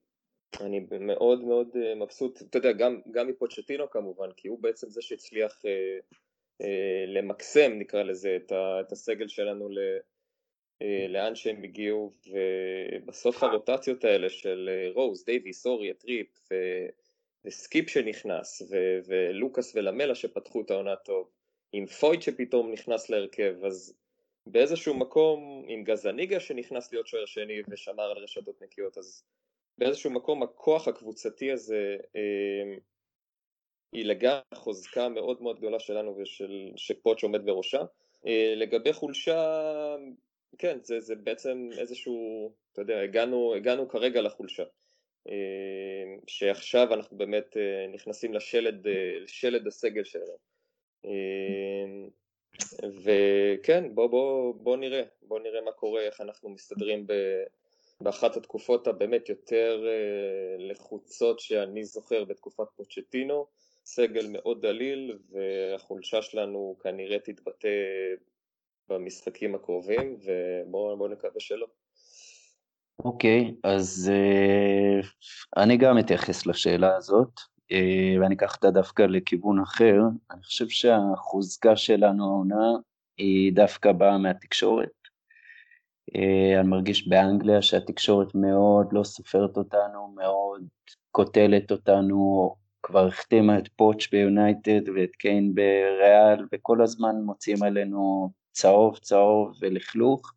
אני 0.61 0.79
מאוד 0.99 1.43
מאוד 1.43 1.67
uh, 1.75 1.95
מבסוט, 1.95 2.41
אתה 2.41 2.57
יודע, 2.57 2.71
גם, 2.71 3.01
גם 3.11 3.27
מפוצ'טינו 3.27 3.89
כמובן, 3.89 4.31
כי 4.37 4.47
הוא 4.47 4.59
בעצם 4.59 4.89
זה 4.89 5.01
שהצליח 5.01 5.61
uh, 5.61 6.15
uh, 6.63 6.65
למקסם, 7.07 7.71
נקרא 7.79 8.03
לזה, 8.03 8.35
את, 8.35 8.51
ה, 8.51 8.81
את 8.81 8.91
הסגל 8.91 9.27
שלנו 9.27 9.69
ל, 9.69 9.77
uh, 10.83 11.07
לאן 11.09 11.35
שהם 11.35 11.63
הגיעו, 11.63 12.13
ובסוף 12.27 13.43
הרוטציות 13.43 14.03
האלה 14.03 14.29
של 14.29 14.69
uh, 14.69 14.95
רוז, 14.95 15.25
דייוויס, 15.25 15.65
אורי, 15.65 15.91
הטריפ, 15.91 16.27
ו, 16.51 16.55
וסקיפ 17.45 17.89
שנכנס, 17.89 18.61
ו, 18.71 18.75
ולוקאס 19.07 19.75
ולמלה 19.75 20.15
שפתחו 20.15 20.61
את 20.61 20.71
העונה 20.71 20.95
טוב, 20.95 21.29
עם 21.71 21.85
פויד 21.85 22.21
שפתאום 22.21 22.71
נכנס 22.71 23.09
להרכב, 23.09 23.55
אז 23.65 23.98
באיזשהו 24.51 24.93
מקום 24.93 25.65
עם 25.67 25.83
גזניגה 25.83 26.39
שנכנס 26.39 26.91
להיות 26.91 27.07
שוער 27.07 27.25
שני 27.25 27.61
ושמר 27.67 28.03
על 28.03 28.17
רשתות 28.17 28.61
נקיות 28.61 28.97
אז 28.97 29.23
באיזשהו 29.77 30.11
מקום 30.11 30.43
הכוח 30.43 30.87
הקבוצתי 30.87 31.51
הזה 31.51 31.97
אה, 32.15 32.77
היא 33.91 34.05
לגמרי 34.05 34.41
חוזקה 34.53 35.09
מאוד 35.09 35.41
מאוד 35.41 35.57
גדולה 35.57 35.79
שלנו 35.79 36.17
ושל 36.17 36.71
שפוטש 36.75 37.23
עומד 37.23 37.45
בראשה. 37.45 37.81
אה, 38.27 38.53
לגבי 38.55 38.93
חולשה 38.93 39.55
כן 40.57 40.77
זה, 40.83 40.99
זה 40.99 41.15
בעצם 41.15 41.69
איזשהו 41.77 42.51
אתה 42.73 42.81
יודע 42.81 42.99
הגענו, 42.99 43.55
הגענו 43.55 43.89
כרגע 43.89 44.21
לחולשה. 44.21 44.63
אה, 45.29 46.15
שעכשיו 46.27 46.93
אנחנו 46.93 47.17
באמת 47.17 47.57
אה, 47.57 47.87
נכנסים 47.93 48.33
לשלד, 48.33 48.87
לשלד 49.21 49.67
הסגל 49.67 50.03
שלנו 50.03 50.37
וכן, 53.03 53.95
בוא, 53.95 54.07
בוא, 54.07 54.53
בוא 54.55 54.77
נראה, 54.77 55.03
בוא 55.21 55.39
נראה 55.39 55.61
מה 55.61 55.71
קורה, 55.71 56.01
איך 56.01 56.21
אנחנו 56.21 56.49
מסתדרים 56.49 57.07
ב, 57.07 57.13
באחת 58.01 58.37
התקופות 58.37 58.87
הבאמת 58.87 59.29
יותר 59.29 59.83
uh, 59.83 60.61
לחוצות 60.61 61.39
שאני 61.39 61.85
זוכר 61.85 62.23
בתקופת 62.23 62.67
פוצ'טינו, 62.75 63.45
סגל 63.85 64.27
מאוד 64.31 64.61
דליל 64.61 65.17
והחולשה 65.31 66.21
שלנו 66.21 66.75
כנראה 66.83 67.19
תתבטא 67.19 67.67
במשחקים 68.89 69.55
הקרובים 69.55 70.17
ובואו 70.23 71.07
נקווה 71.07 71.39
שלא. 71.39 71.67
אוקיי, 73.05 73.41
okay, 73.47 73.69
אז 73.69 74.11
uh, 74.11 75.05
אני 75.57 75.77
גם 75.77 75.99
אתייחס 75.99 76.45
לשאלה 76.45 76.95
הזאת. 76.95 77.58
אה, 77.71 78.15
ואני 78.21 78.35
אקח 78.35 78.55
אותה 78.55 78.71
דווקא 78.71 79.03
לכיוון 79.03 79.59
אחר, 79.59 79.99
אני 80.31 80.43
חושב 80.43 80.69
שהחוזקה 80.69 81.75
שלנו 81.75 82.25
העונה 82.25 82.71
היא 83.17 83.53
דווקא 83.53 83.91
באה 83.91 84.17
מהתקשורת. 84.17 84.89
אה, 86.15 86.59
אני 86.59 86.67
מרגיש 86.67 87.07
באנגליה 87.07 87.61
שהתקשורת 87.61 88.35
מאוד 88.35 88.87
לא 88.91 89.03
סופרת 89.03 89.57
אותנו, 89.57 90.13
מאוד 90.15 90.63
קוטלת 91.11 91.71
אותנו, 91.71 92.55
כבר 92.83 93.07
החתימה 93.07 93.57
את 93.57 93.67
פוטש 93.67 94.07
ביונייטד 94.11 94.89
ואת 94.95 95.15
קיין 95.15 95.55
בריאל, 95.55 96.47
וכל 96.51 96.81
הזמן 96.81 97.15
מוצאים 97.15 97.63
עלינו 97.63 98.29
צהוב 98.51 98.97
צהוב 98.97 99.53
ולכלוך, 99.61 100.33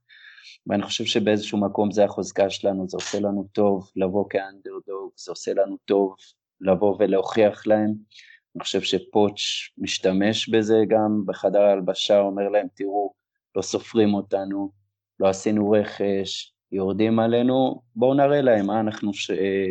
ואני 0.67 0.83
חושב 0.83 1.05
שבאיזשהו 1.05 1.61
מקום 1.61 1.91
זה 1.91 2.05
החוזקה 2.05 2.51
שלנו, 2.51 2.89
זה 2.89 2.97
עושה 2.97 3.21
לנו 3.21 3.49
טוב 3.53 3.91
לבוא 3.97 4.25
כאנדרדוג, 4.31 5.11
זה 5.17 5.31
עושה 5.33 5.53
לנו 5.55 5.77
טוב 5.85 6.15
לבוא 6.63 6.97
ולהוכיח 6.99 7.67
להם. 7.67 7.95
אני 8.57 8.63
חושב 8.63 8.81
שפוטש 8.81 9.73
משתמש 9.79 10.49
בזה 10.49 10.83
גם 10.89 11.23
בחדר 11.27 11.63
ההלבשה, 11.63 12.21
אומר 12.21 12.49
להם, 12.49 12.67
תראו, 12.75 13.13
לא 13.57 13.63
סופרים 13.63 14.15
אותנו, 14.15 14.71
לא 15.21 15.29
עשינו 15.29 15.71
רכש, 15.71 16.55
יורדים 16.73 17.19
עלינו, 17.19 17.83
בואו 17.97 18.15
נראה 18.15 18.41
להם 18.41 18.67
מה 18.67 18.81
אנחנו 18.81 19.11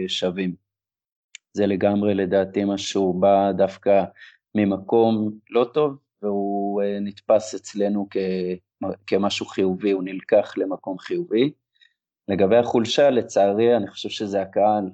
שווים. 0.07 0.55
זה 1.53 1.67
לגמרי 1.67 2.13
לדעתי 2.13 2.63
משהו 2.65 3.13
בא 3.13 3.51
דווקא 3.51 4.03
ממקום 4.55 5.31
לא 5.49 5.63
טוב, 5.73 5.97
והוא 6.21 6.81
נתפס 7.01 7.55
אצלנו 7.55 8.07
כ... 8.09 8.17
כמשהו 9.07 9.45
חיובי, 9.45 9.91
הוא 9.91 10.03
נלקח 10.03 10.53
למקום 10.57 10.97
חיובי. 10.97 11.51
לגבי 12.27 12.57
החולשה, 12.57 13.09
לצערי, 13.09 13.77
אני 13.77 13.87
חושב 13.87 14.09
שזה 14.09 14.41
הקהל, 14.41 14.83
אה, 14.83 14.91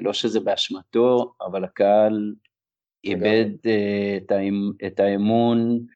לא 0.00 0.12
שזה 0.12 0.40
באשמתו, 0.40 1.34
אבל 1.40 1.64
הקהל 1.64 2.34
איבד 3.04 3.46
אה, 3.66 4.18
את 4.86 5.00
האמון 5.00 5.86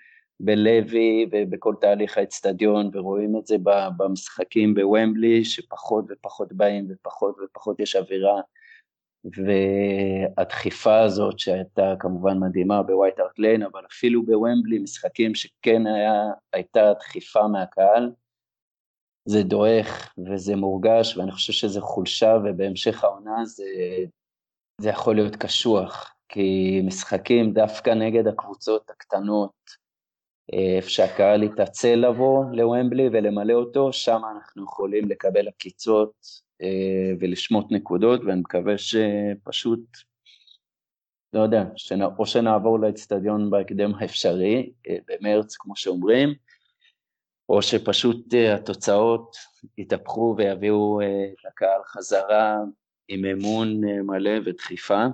בלוי 0.41 1.27
ובכל 1.33 1.75
תהליך 1.81 2.19
האצטדיון, 2.19 2.91
ורואים 2.93 3.37
את 3.37 3.47
זה 3.47 3.57
במשחקים 3.97 4.75
בוומבלי, 4.75 5.45
שפחות 5.45 6.05
ופחות 6.09 6.53
באים 6.53 6.87
ופחות 6.91 7.37
ופחות 7.45 7.81
יש 7.81 7.97
אווירה, 7.97 8.41
והדחיפה 10.37 11.01
הזאת 11.01 11.39
שהייתה 11.39 11.95
כמובן 11.99 12.39
מדהימה 12.39 12.83
בווייט 12.83 13.21
ארט 13.21 13.39
ליין, 13.39 13.63
אבל 13.63 13.83
אפילו 13.91 14.27
בוומבלי, 14.27 14.79
משחקים 14.79 15.35
שכן 15.35 15.87
היה, 15.87 16.23
הייתה 16.53 16.93
דחיפה 16.99 17.49
מהקהל, 17.49 18.11
זה 19.25 19.43
דועך 19.43 20.15
וזה 20.33 20.57
מורגש, 20.57 21.17
ואני 21.17 21.33
חושב 21.33 21.53
שזה 21.53 21.81
חולשה, 21.81 22.37
ובהמשך 22.45 23.05
העונה 23.05 23.45
זה, 23.45 23.65
זה 24.81 24.89
יכול 24.89 25.15
להיות 25.15 25.37
קשוח, 25.37 26.15
כי 26.29 26.81
משחקים 26.85 27.53
דווקא 27.53 27.91
נגד 27.91 28.27
הקבוצות 28.27 28.91
הקטנות, 28.91 29.81
איפה 30.53 30.89
שהקהל 30.89 31.43
יתעצל 31.43 31.95
לבוא 31.95 32.45
לוומבלי 32.53 33.09
ולמלא 33.13 33.53
אותו, 33.53 33.93
שם 33.93 34.21
אנחנו 34.37 34.65
יכולים 34.65 35.09
לקבל 35.09 35.49
עקיצות 35.49 36.13
אה, 36.63 37.13
ולשמוט 37.21 37.67
נקודות, 37.73 38.21
ואני 38.27 38.41
מקווה 38.41 38.75
שפשוט, 38.79 39.81
לא 41.33 41.41
יודע, 41.41 41.65
שנ... 41.77 42.03
או 42.03 42.27
שנעבור 42.27 42.81
לאצטדיון 42.81 43.51
בהקדם 43.51 43.95
האפשרי, 43.95 44.73
אה, 44.89 44.97
במרץ, 45.09 45.57
כמו 45.57 45.77
שאומרים, 45.77 46.35
או 47.51 47.63
שפשוט 47.63 48.35
אה, 48.35 48.55
התוצאות 48.55 49.37
יתהפכו 49.79 50.35
ויביאו 50.39 51.01
את 51.03 51.47
הקהל 51.47 51.81
חזרה 51.85 52.57
עם 53.09 53.25
אמון 53.25 53.81
מלא 54.07 54.31
ודחיפה. 54.45 55.05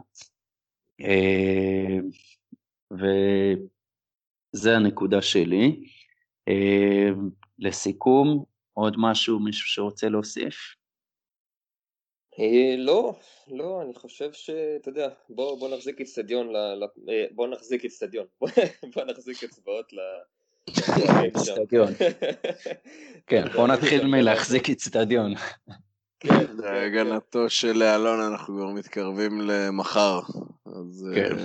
וזה 4.52 4.76
הנקודה 4.76 5.22
שלי. 5.22 5.84
לסיכום, 7.58 8.44
עוד 8.72 8.94
משהו, 8.98 9.40
מישהו 9.40 9.68
שרוצה 9.68 10.08
להוסיף? 10.08 10.56
אה, 12.38 12.76
לא, 12.78 13.14
לא, 13.48 13.82
אני 13.82 13.94
חושב 13.94 14.32
שאתה 14.32 14.88
יודע, 14.88 15.08
בוא, 15.28 15.58
בוא 15.58 15.76
נחזיק 15.76 16.00
אצטדיון, 16.00 16.56
אה, 16.56 17.24
בוא 17.30 17.46
נחזיק 17.48 17.84
אצטדיון, 17.84 18.26
בוא 18.94 19.04
נחזיק 19.04 19.44
אצבעות. 19.44 19.92
אצטדיון. 21.28 21.92
כן, 23.28 23.44
בוא 23.54 23.68
נתחיל 23.68 24.06
מלהחזיק 24.06 24.70
אצטדיון. 24.70 25.34
להגנתו 26.58 27.50
של 27.50 27.82
אלון 27.82 28.20
אנחנו 28.20 28.54
כבר 28.54 28.70
מתקרבים 28.70 29.40
למחר, 29.40 30.20
אז 30.66 31.08
אה, 31.10 31.14
כן. 31.14 31.36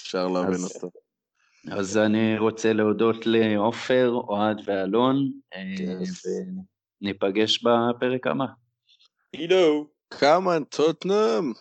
אפשר 0.00 0.28
להבין 0.28 0.60
אותו. 0.74 0.90
אז 1.70 1.96
אני 1.96 2.38
רוצה 2.38 2.72
להודות 2.72 3.26
לעופר, 3.26 4.10
אוהד 4.28 4.60
ואלון, 4.64 5.30
וניפגש 7.02 7.64
בפרק 7.64 8.26
הבא. 8.26 8.44
אידו. 9.34 9.86
Come 10.14 10.46
on, 10.46 10.76
Tottenham. 10.76 11.54